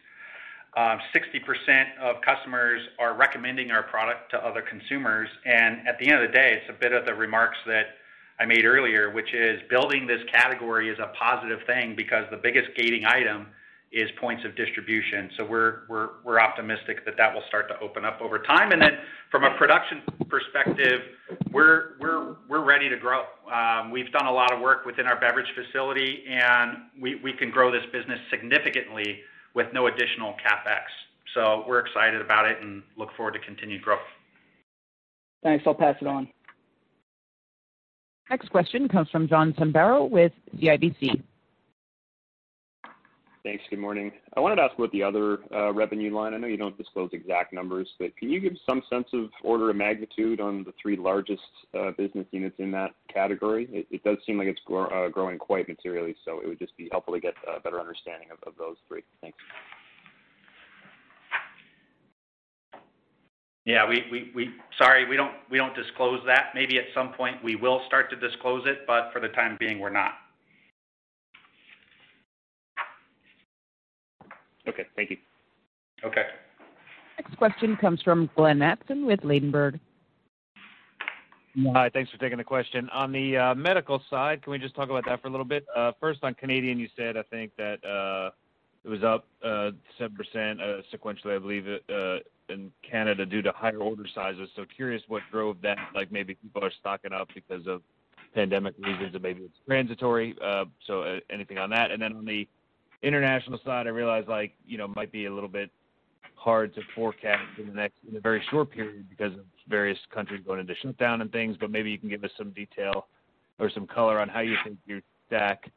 Um, 0.76 0.98
60% 1.14 1.84
of 2.02 2.16
customers 2.20 2.82
are 2.98 3.16
recommending 3.16 3.70
our 3.70 3.82
product 3.82 4.30
to 4.32 4.36
other 4.38 4.60
consumers. 4.60 5.28
And 5.46 5.88
at 5.88 5.98
the 5.98 6.10
end 6.10 6.22
of 6.22 6.30
the 6.30 6.36
day, 6.36 6.60
it's 6.60 6.68
a 6.68 6.78
bit 6.78 6.92
of 6.92 7.06
the 7.06 7.14
remarks 7.14 7.56
that 7.66 7.86
I 8.38 8.44
made 8.44 8.66
earlier, 8.66 9.10
which 9.10 9.32
is 9.32 9.62
building 9.70 10.06
this 10.06 10.20
category 10.30 10.90
is 10.90 10.98
a 10.98 11.12
positive 11.18 11.60
thing 11.66 11.94
because 11.96 12.24
the 12.30 12.36
biggest 12.36 12.68
gating 12.76 13.06
item 13.06 13.46
is 13.90 14.10
points 14.20 14.44
of 14.44 14.54
distribution. 14.54 15.30
So 15.38 15.46
we're 15.46 16.40
optimistic 16.40 17.06
that 17.06 17.16
that 17.16 17.32
will 17.32 17.44
start 17.48 17.68
to 17.68 17.80
open 17.80 18.04
up 18.04 18.20
over 18.20 18.38
time. 18.40 18.72
And 18.72 18.82
then 18.82 18.98
from 19.30 19.44
a 19.44 19.56
production 19.56 20.02
perspective, 20.28 21.00
we're 21.52 21.94
ready 22.50 22.90
to 22.90 22.98
grow. 22.98 23.22
Um, 23.50 23.90
we've 23.90 24.12
done 24.12 24.26
a 24.26 24.32
lot 24.32 24.52
of 24.52 24.60
work 24.60 24.84
within 24.84 25.06
our 25.06 25.18
beverage 25.18 25.48
facility, 25.54 26.24
and 26.28 26.78
we 27.00 27.32
can 27.38 27.50
grow 27.50 27.72
this 27.72 27.84
business 27.92 28.18
significantly 28.28 29.20
with 29.56 29.66
no 29.72 29.88
additional 29.88 30.34
CapEx. 30.34 30.82
So 31.34 31.64
we're 31.66 31.80
excited 31.80 32.20
about 32.20 32.48
it 32.48 32.58
and 32.60 32.82
look 32.96 33.08
forward 33.16 33.32
to 33.32 33.40
continued 33.40 33.82
growth. 33.82 33.98
Thanks. 35.42 35.64
I'll 35.66 35.74
pass 35.74 35.96
it 36.00 36.06
on. 36.06 36.28
Next 38.30 38.50
question 38.50 38.88
comes 38.88 39.08
from 39.10 39.26
John 39.26 39.52
Zamparo 39.54 40.08
with 40.08 40.32
CIBC. 40.56 41.22
Thanks. 43.46 43.62
Good 43.70 43.78
morning. 43.78 44.10
I 44.36 44.40
wanted 44.40 44.56
to 44.56 44.62
ask 44.62 44.76
about 44.76 44.90
the 44.90 45.04
other 45.04 45.38
uh, 45.54 45.72
revenue 45.72 46.12
line. 46.12 46.34
I 46.34 46.36
know 46.36 46.48
you 46.48 46.56
don't 46.56 46.76
disclose 46.76 47.10
exact 47.12 47.52
numbers, 47.52 47.88
but 47.96 48.16
can 48.16 48.28
you 48.28 48.40
give 48.40 48.54
some 48.68 48.82
sense 48.90 49.06
of 49.12 49.30
order 49.44 49.70
of 49.70 49.76
magnitude 49.76 50.40
on 50.40 50.64
the 50.64 50.72
three 50.82 50.96
largest 50.96 51.42
uh, 51.72 51.92
business 51.96 52.26
units 52.32 52.56
in 52.58 52.72
that 52.72 52.90
category? 53.06 53.86
It 53.88 54.02
does 54.02 54.16
seem 54.26 54.38
like 54.38 54.48
it's 54.48 54.60
uh, 54.68 55.10
growing 55.10 55.38
quite 55.38 55.68
materially, 55.68 56.16
so 56.24 56.40
it 56.40 56.48
would 56.48 56.58
just 56.58 56.76
be 56.76 56.88
helpful 56.90 57.14
to 57.14 57.20
get 57.20 57.34
a 57.46 57.60
better 57.60 57.78
understanding 57.78 58.30
of 58.32 58.52
those 58.58 58.74
three. 58.88 59.04
Thanks. 59.20 59.38
Yeah. 63.64 63.88
We. 63.88 64.32
We. 64.34 64.50
Sorry, 64.76 65.08
we 65.08 65.14
don't, 65.16 65.34
we 65.52 65.58
don't 65.58 65.76
disclose 65.76 66.18
that. 66.26 66.46
Maybe 66.52 66.78
at 66.78 66.86
some 66.92 67.12
point 67.12 67.36
we 67.44 67.54
will 67.54 67.82
start 67.86 68.10
to 68.10 68.16
disclose 68.16 68.64
it, 68.66 68.78
but 68.88 69.10
for 69.12 69.20
the 69.20 69.28
time 69.28 69.56
being, 69.60 69.78
we're 69.78 69.90
not. 69.90 70.14
Okay. 74.68 74.86
Thank 74.96 75.10
you. 75.10 75.16
Okay. 76.04 76.24
Next 77.18 77.36
question 77.38 77.76
comes 77.76 78.02
from 78.02 78.28
Glenn 78.36 78.58
Mattson 78.58 79.06
with 79.06 79.20
Ladenburg. 79.20 79.80
Hi. 81.72 81.88
Thanks 81.88 82.10
for 82.10 82.18
taking 82.18 82.36
the 82.36 82.44
question. 82.44 82.90
On 82.90 83.10
the 83.10 83.36
uh, 83.36 83.54
medical 83.54 84.02
side, 84.10 84.42
can 84.42 84.50
we 84.50 84.58
just 84.58 84.74
talk 84.74 84.90
about 84.90 85.06
that 85.06 85.22
for 85.22 85.28
a 85.28 85.30
little 85.30 85.46
bit? 85.46 85.64
Uh, 85.74 85.92
first, 85.98 86.22
on 86.22 86.34
Canadian, 86.34 86.78
you 86.78 86.88
said, 86.96 87.16
I 87.16 87.22
think 87.22 87.52
that 87.56 87.82
uh, 87.82 88.30
it 88.84 88.90
was 88.90 89.02
up 89.02 89.26
7% 89.42 89.80
sequentially, 89.98 91.34
I 91.34 91.38
believe, 91.38 91.66
in 92.50 92.70
Canada 92.88 93.24
due 93.24 93.40
to 93.40 93.52
higher 93.52 93.78
order 93.78 94.04
sizes. 94.14 94.50
So 94.54 94.64
curious 94.64 95.02
what 95.08 95.22
drove 95.32 95.62
that, 95.62 95.78
like 95.94 96.12
maybe 96.12 96.34
people 96.34 96.62
are 96.62 96.72
stocking 96.78 97.12
up 97.12 97.28
because 97.34 97.66
of 97.66 97.80
pandemic 98.34 98.74
reasons 98.78 99.14
and 99.14 99.22
maybe 99.22 99.40
it's 99.42 99.58
transitory. 99.66 100.36
So 100.86 101.20
anything 101.30 101.56
on 101.56 101.70
that? 101.70 101.90
And 101.90 102.02
then 102.02 102.12
on 102.16 102.26
the 102.26 102.46
international 103.06 103.60
side, 103.64 103.86
I 103.86 103.90
realize 103.90 104.24
like 104.28 104.52
you 104.66 104.78
know 104.78 104.88
might 104.88 105.12
be 105.12 105.26
a 105.26 105.32
little 105.32 105.48
bit 105.48 105.70
hard 106.34 106.74
to 106.74 106.80
forecast 106.94 107.58
in 107.58 107.66
the 107.66 107.72
next 107.72 107.96
in 108.08 108.16
a 108.16 108.20
very 108.20 108.42
short 108.50 108.70
period 108.70 109.08
because 109.08 109.32
of 109.32 109.44
various 109.68 109.98
countries 110.12 110.42
going 110.46 110.60
into 110.60 110.74
shutdown 110.82 111.20
and 111.20 111.32
things, 111.32 111.56
but 111.58 111.70
maybe 111.70 111.90
you 111.90 111.98
can 111.98 112.08
give 112.08 112.24
us 112.24 112.30
some 112.36 112.50
detail 112.50 113.06
or 113.58 113.70
some 113.70 113.86
color 113.86 114.20
on 114.20 114.28
how 114.28 114.40
you 114.40 114.56
think 114.64 114.78
you 114.86 115.00
stack 115.26 115.70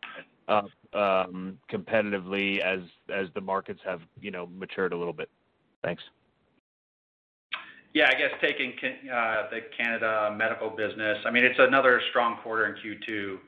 up 0.48 0.70
um, 0.94 1.58
competitively 1.72 2.60
as 2.60 2.80
as 3.14 3.28
the 3.36 3.42
markets 3.42 3.80
have 3.86 4.02
you 4.20 4.32
know 4.32 4.48
matured 4.48 4.94
a 4.94 4.98
little 4.98 5.14
bit. 5.14 5.30
Thanks. 5.84 6.04
Yeah, 7.94 8.08
I 8.08 8.20
guess 8.20 8.30
taking 8.40 8.74
uh, 9.12 9.50
the 9.50 9.62
Canada 9.76 10.36
medical 10.38 10.70
business, 10.70 11.18
I 11.26 11.32
mean, 11.32 11.44
it's 11.44 11.58
another 11.58 12.00
strong 12.12 12.38
quarter 12.44 12.68
in 12.68 12.76
Q2, 12.76 13.40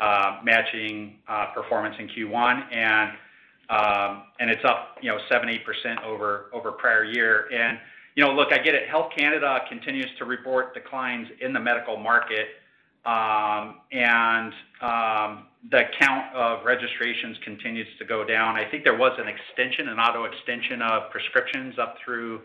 Uh, 0.00 0.38
matching 0.44 1.16
uh, 1.26 1.46
performance 1.46 1.96
in 1.98 2.06
Q1, 2.06 2.72
um, 3.68 4.22
and 4.38 4.48
it's 4.48 4.64
up 4.64 4.96
78% 5.02 6.04
over 6.04 6.70
prior 6.70 7.02
year. 7.02 7.48
And 7.52 7.80
look, 8.16 8.52
I 8.52 8.58
get 8.58 8.76
it. 8.76 8.88
Health 8.88 9.10
Canada 9.18 9.58
continues 9.68 10.06
to 10.18 10.24
report 10.24 10.72
declines 10.72 11.26
in 11.40 11.52
the 11.52 11.58
medical 11.58 11.96
market, 11.96 12.46
um, 13.06 13.80
and 13.90 14.52
um, 14.82 15.46
the 15.68 15.82
count 15.98 16.32
of 16.32 16.64
registrations 16.64 17.36
continues 17.42 17.88
to 17.98 18.04
go 18.04 18.24
down. 18.24 18.54
I 18.54 18.70
think 18.70 18.84
there 18.84 18.96
was 18.96 19.18
an 19.18 19.26
extension, 19.26 19.88
an 19.88 19.98
auto 19.98 20.26
extension 20.26 20.80
of 20.80 21.10
prescriptions 21.10 21.76
up 21.76 21.96
through, 22.04 22.40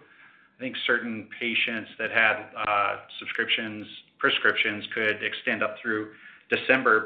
I 0.57 0.59
think 0.59 0.75
certain 0.87 1.29
patients 1.39 1.91
that 1.99 2.09
had 2.09 2.47
uh, 2.57 2.95
subscriptions, 3.19 3.85
prescriptions 4.17 4.85
could 4.95 5.21
extend 5.21 5.61
up 5.61 5.75
through 5.79 6.13
December. 6.49 7.05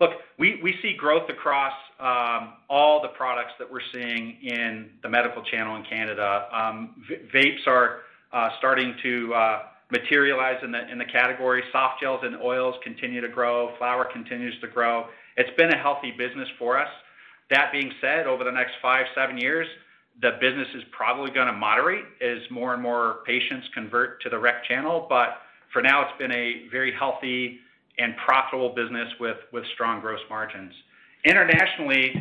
Look, 0.00 0.10
we 0.38 0.78
see 0.82 0.94
growth 0.96 1.28
across 1.30 1.72
um, 1.98 2.54
all 2.68 3.00
the 3.00 3.08
products 3.08 3.52
that 3.58 3.70
we're 3.70 3.80
seeing 3.92 4.36
in 4.42 4.90
the 5.02 5.08
medical 5.08 5.42
channel 5.42 5.76
in 5.76 5.84
Canada. 5.84 6.48
Um, 6.52 7.02
vapes 7.34 7.66
are 7.66 8.00
uh, 8.32 8.50
starting 8.58 8.94
to 9.02 9.34
uh, 9.34 9.62
materialize 9.90 10.62
in 10.62 10.98
the 10.98 11.04
category. 11.04 11.62
Softgels 11.74 12.24
and 12.24 12.36
oils 12.42 12.74
continue 12.84 13.20
to 13.20 13.28
grow. 13.28 13.74
Flower 13.78 14.04
continues 14.04 14.54
to 14.60 14.68
grow. 14.68 15.06
It's 15.36 15.54
been 15.56 15.72
a 15.72 15.78
healthy 15.78 16.12
business 16.12 16.48
for 16.58 16.78
us. 16.78 16.88
That 17.50 17.72
being 17.72 17.92
said, 18.00 18.26
over 18.26 18.44
the 18.44 18.50
next 18.50 18.72
five, 18.82 19.06
seven 19.14 19.38
years, 19.38 19.66
the 20.20 20.32
business 20.40 20.68
is 20.74 20.82
probably 20.90 21.30
going 21.30 21.46
to 21.46 21.52
moderate 21.52 22.04
as 22.20 22.38
more 22.50 22.74
and 22.74 22.82
more 22.82 23.18
patients 23.26 23.68
convert 23.72 24.20
to 24.22 24.28
the 24.28 24.38
rec 24.38 24.64
channel. 24.64 25.06
But 25.08 25.38
for 25.72 25.80
now, 25.80 26.02
it's 26.02 26.18
been 26.18 26.32
a 26.32 26.68
very 26.70 26.92
healthy 26.92 27.60
and 27.98 28.14
profitable 28.16 28.70
business 28.70 29.08
with 29.20 29.36
strong 29.74 30.00
gross 30.00 30.20
margins. 30.28 30.72
Internationally, 31.24 32.12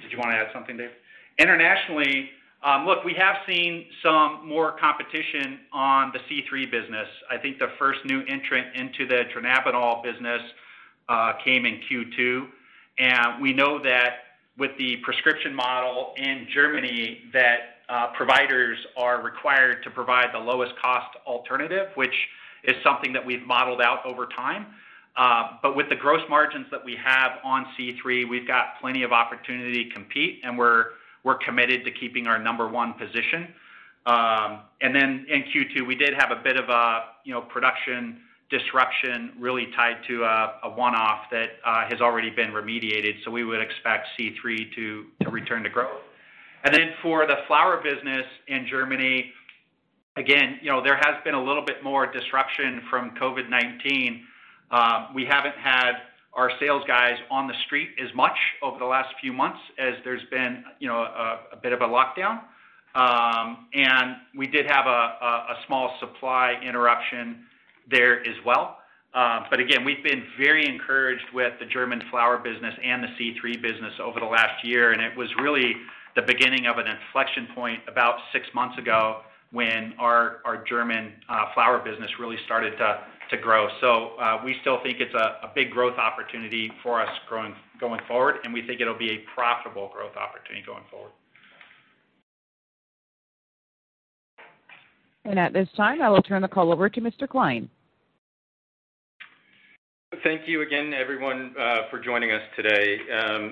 did 0.00 0.10
you 0.10 0.18
want 0.18 0.32
to 0.32 0.36
add 0.36 0.48
something, 0.52 0.76
Dave? 0.76 0.90
Internationally, 1.38 2.30
um, 2.62 2.86
look, 2.86 3.04
we 3.04 3.14
have 3.14 3.36
seen 3.46 3.86
some 4.02 4.48
more 4.48 4.72
competition 4.78 5.60
on 5.72 6.12
the 6.12 6.18
C3 6.20 6.70
business. 6.70 7.06
I 7.30 7.36
think 7.36 7.58
the 7.58 7.68
first 7.78 8.00
new 8.06 8.22
entrant 8.26 8.74
into 8.74 9.06
the 9.06 9.24
dronabinol 9.34 10.02
business 10.02 10.40
uh, 11.08 11.34
came 11.44 11.66
in 11.66 11.80
Q2. 11.90 12.46
and 12.98 13.42
We 13.42 13.52
know 13.52 13.82
that 13.82 14.14
with 14.56 14.70
the 14.78 14.96
prescription 15.04 15.54
model 15.54 16.14
in 16.16 16.46
Germany, 16.54 17.22
that 17.32 17.58
uh, 17.88 18.08
providers 18.16 18.78
are 18.96 19.22
required 19.22 19.82
to 19.84 19.90
provide 19.90 20.28
the 20.32 20.38
lowest 20.38 20.72
cost 20.80 21.16
alternative, 21.26 21.88
which 21.96 22.14
is 22.62 22.74
something 22.82 23.12
that 23.12 23.24
we've 23.24 23.42
modeled 23.46 23.82
out 23.82 24.04
over 24.06 24.26
time. 24.26 24.66
With 25.76 25.88
the 25.88 25.96
gross 25.96 26.22
margins 26.28 26.66
that 26.70 26.84
we 26.84 26.96
have 27.04 27.32
on 27.44 27.66
C3, 27.78 28.28
we've 28.28 28.46
got 28.46 28.80
plenty 28.80 29.02
of 29.02 29.12
opportunity 29.12 29.84
to 29.84 29.90
compete, 29.94 30.40
and 30.44 30.58
we're 30.58 30.86
committed 31.44 31.84
to 31.84 31.90
keeping 31.90 32.26
our 32.26 32.38
number 32.38 32.68
one 32.68 32.94
position. 32.94 33.48
Um 34.06 34.60
and 34.82 34.94
then 34.94 35.24
in 35.30 35.44
Q2, 35.44 35.86
we 35.86 35.94
did 35.94 36.12
have 36.14 36.30
a 36.30 36.42
bit 36.42 36.58
of 36.58 36.68
a 36.68 37.04
you 37.24 37.32
know 37.32 37.40
production 37.40 38.20
disruption 38.50 39.32
really 39.38 39.68
tied 39.74 39.96
to 40.06 40.24
a 40.24 40.68
one-off 40.68 41.30
that 41.30 41.50
has 41.64 42.00
already 42.00 42.30
been 42.30 42.50
remediated. 42.50 43.14
So 43.24 43.30
we 43.30 43.44
would 43.44 43.60
expect 43.60 44.08
C³ 44.18 44.74
to 44.74 45.06
to 45.22 45.30
return 45.30 45.62
to 45.62 45.70
growth. 45.70 46.02
And 46.64 46.74
then 46.74 46.94
for 47.02 47.26
the 47.26 47.36
flower 47.46 47.82
business 47.82 48.26
in 48.48 48.66
Germany, 48.66 49.32
again, 50.16 50.58
you 50.62 50.70
know, 50.70 50.82
there 50.82 50.96
has 50.96 51.22
been 51.22 51.34
a 51.34 51.42
little 51.42 51.64
bit 51.64 51.82
more 51.84 52.06
disruption 52.06 52.82
from 52.88 53.10
COVID-19. 53.16 54.22
We 55.14 55.24
haven't 55.24 55.56
had 55.56 55.92
our 56.34 56.50
sales 56.58 56.82
guys 56.86 57.14
on 57.30 57.46
the 57.46 57.54
street 57.66 57.90
as 58.02 58.12
much 58.14 58.36
over 58.62 58.78
the 58.78 58.84
last 58.84 59.08
few 59.20 59.32
months 59.32 59.58
as 59.78 59.94
there's 60.04 60.24
been, 60.30 60.64
you 60.80 60.88
know, 60.88 60.98
a 61.52 61.56
bit 61.62 61.72
of 61.72 61.80
a 61.80 61.86
lockdown. 61.86 62.40
Um 62.94 63.66
and 63.74 64.16
we 64.36 64.46
did 64.46 64.66
have 64.66 64.86
a 64.86 65.54
small 65.66 65.96
supply 66.00 66.54
interruption 66.64 67.44
there 67.90 68.20
as 68.20 68.36
well. 68.44 68.78
Um 69.14 69.46
but 69.50 69.60
again, 69.60 69.84
we've 69.84 70.02
been 70.02 70.24
very 70.38 70.66
encouraged 70.66 71.26
with 71.32 71.52
the 71.60 71.66
German 71.66 72.02
flower 72.10 72.38
business 72.38 72.74
and 72.82 73.02
the 73.02 73.08
C3 73.18 73.60
business 73.62 73.94
over 74.02 74.20
the 74.20 74.26
last 74.26 74.64
year, 74.64 74.92
and 74.92 75.02
it 75.02 75.16
was 75.16 75.28
really 75.40 75.74
the 76.14 76.22
beginning 76.22 76.66
of 76.66 76.78
an 76.78 76.86
inflection 76.86 77.48
point 77.54 77.80
about 77.88 78.14
six 78.32 78.46
months 78.54 78.78
ago 78.78 79.22
when 79.50 79.94
our 79.98 80.64
German 80.68 81.12
flower 81.54 81.78
business 81.78 82.10
really 82.18 82.38
started 82.44 82.76
to 82.78 83.00
grow. 83.42 83.68
So 83.80 84.16
uh 84.16 84.40
we 84.44 84.56
still 84.60 84.80
think 84.82 85.00
it's 85.00 85.14
a 85.14 85.50
big 85.54 85.70
growth 85.70 85.98
opportunity 85.98 86.70
for 86.82 87.00
us 87.02 87.10
going 87.28 88.00
forward, 88.08 88.36
and 88.44 88.54
we 88.54 88.66
think 88.66 88.80
it'll 88.80 88.98
be 88.98 89.10
a 89.10 89.18
profitable 89.34 89.90
growth 89.92 90.16
opportunity 90.16 90.64
going 90.64 90.84
forward. 90.90 91.12
And 95.24 95.38
at 95.38 95.52
this 95.52 95.68
time, 95.76 96.02
I 96.02 96.08
will 96.10 96.22
turn 96.22 96.42
the 96.42 96.48
call 96.48 96.70
over 96.70 96.88
to 96.88 97.00
Mr. 97.00 97.28
Klein. 97.28 97.68
Thank 100.22 100.46
you 100.46 100.62
again, 100.62 100.94
everyone, 100.94 101.54
for 101.90 101.98
joining 101.98 102.30
us 102.30 102.42
today. 102.54 102.98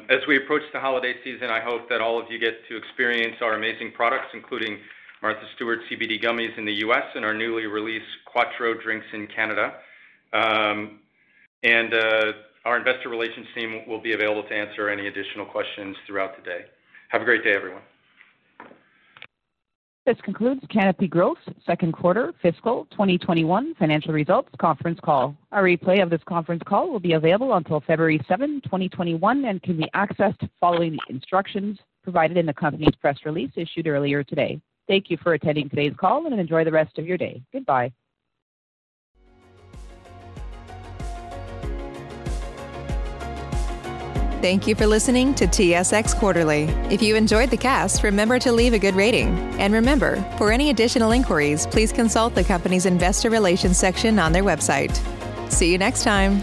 As 0.09 0.21
we 0.29 0.37
approach 0.37 0.63
the 0.73 0.81
holiday 0.81 1.15
season, 1.25 1.49
I 1.51 1.61
hope 1.61 1.89
that 1.89 2.01
all 2.01 2.21
of 2.21 2.31
you 2.31 2.39
get 2.39 2.55
to 2.69 2.77
experience 2.77 3.37
our 3.41 3.55
amazing 3.55 3.93
products, 3.97 4.29
including 4.35 4.79
Martha 5.23 5.47
Stewart 5.55 5.79
CBD 5.89 6.23
gummies 6.23 6.57
in 6.59 6.65
the 6.65 6.75
U.S. 6.87 7.05
and 7.15 7.25
our 7.25 7.33
newly 7.33 7.67
released 7.67 8.05
Quatreau 8.27 8.81
drinks 8.83 9.07
in 9.13 9.29
Canada. 9.29 9.75
Um, 10.33 10.99
and 11.63 11.95
uh, 11.95 12.33
our 12.65 12.77
investor 12.77 13.09
relations 13.09 13.47
team 13.55 13.83
will 13.87 14.01
be 14.01 14.15
available 14.15 14.43
to 14.43 14.55
answer 14.55 14.89
any 14.89 15.07
additional 15.07 15.47
questions 15.47 15.97
throughout 16.07 16.37
the 16.37 16.43
day. 16.43 16.65
Have 17.11 17.23
a 17.23 17.25
great 17.25 17.45
day, 17.45 17.55
everyone. 17.55 17.83
This 20.05 20.17
concludes 20.25 20.61
Canopy 20.69 21.07
Growth's 21.07 21.43
second 21.65 21.93
quarter 21.93 22.35
fiscal 22.43 22.89
2021 22.91 23.77
financial 23.77 24.13
results 24.13 24.49
conference 24.61 24.99
call. 25.05 25.37
A 25.53 25.59
replay 25.59 26.03
of 26.03 26.11
this 26.11 26.23
conference 26.27 26.63
call 26.67 26.91
will 26.91 26.99
be 26.99 27.13
available 27.13 27.55
until 27.55 27.81
February 27.81 28.21
7, 28.27 28.61
2021, 28.65 29.45
and 29.45 29.63
can 29.63 29.77
be 29.77 29.89
accessed 29.95 30.49
following 30.59 30.93
the 30.93 31.15
instructions 31.15 31.79
provided 32.03 32.37
in 32.37 32.47
the 32.47 32.53
company's 32.53 32.97
press 33.01 33.19
release 33.25 33.53
issued 33.55 33.87
earlier 33.87 34.25
today. 34.25 34.61
Thank 34.89 35.11
you 35.11 35.17
for 35.17 35.35
attending 35.35 35.69
today's 35.69 35.95
call, 35.97 36.27
and 36.27 36.39
enjoy 36.39 36.65
the 36.65 36.73
rest 36.73 36.99
of 36.99 37.07
your 37.07 37.17
day. 37.17 37.43
Goodbye. 37.53 37.93
Thank 44.43 44.67
you 44.67 44.75
for 44.75 44.89
listening 44.89 45.37
to 45.37 45.47
TSX 45.47 46.19
Quarterly. 46.19 46.65
If 46.91 47.01
you 47.01 47.15
enjoyed 47.15 47.51
the 47.51 47.57
cast, 47.57 48.03
remember 48.03 48.41
to 48.41 48.51
leave 48.51 48.73
a 48.73 48.79
good 48.79 48.97
rating. 48.97 49.29
And 49.61 49.73
remember, 49.73 50.17
for 50.37 50.51
any 50.51 50.71
additional 50.71 51.13
inquiries, 51.13 51.65
please 51.69 51.93
consult 51.93 52.35
the 52.35 52.43
company's 52.43 52.85
investor 52.85 53.31
relations 53.31 53.79
section 53.79 54.19
on 54.19 54.33
their 54.33 54.43
website. 54.43 54.99
See 55.49 55.71
you 55.71 55.79
next 55.79 56.03
time. 56.03 56.43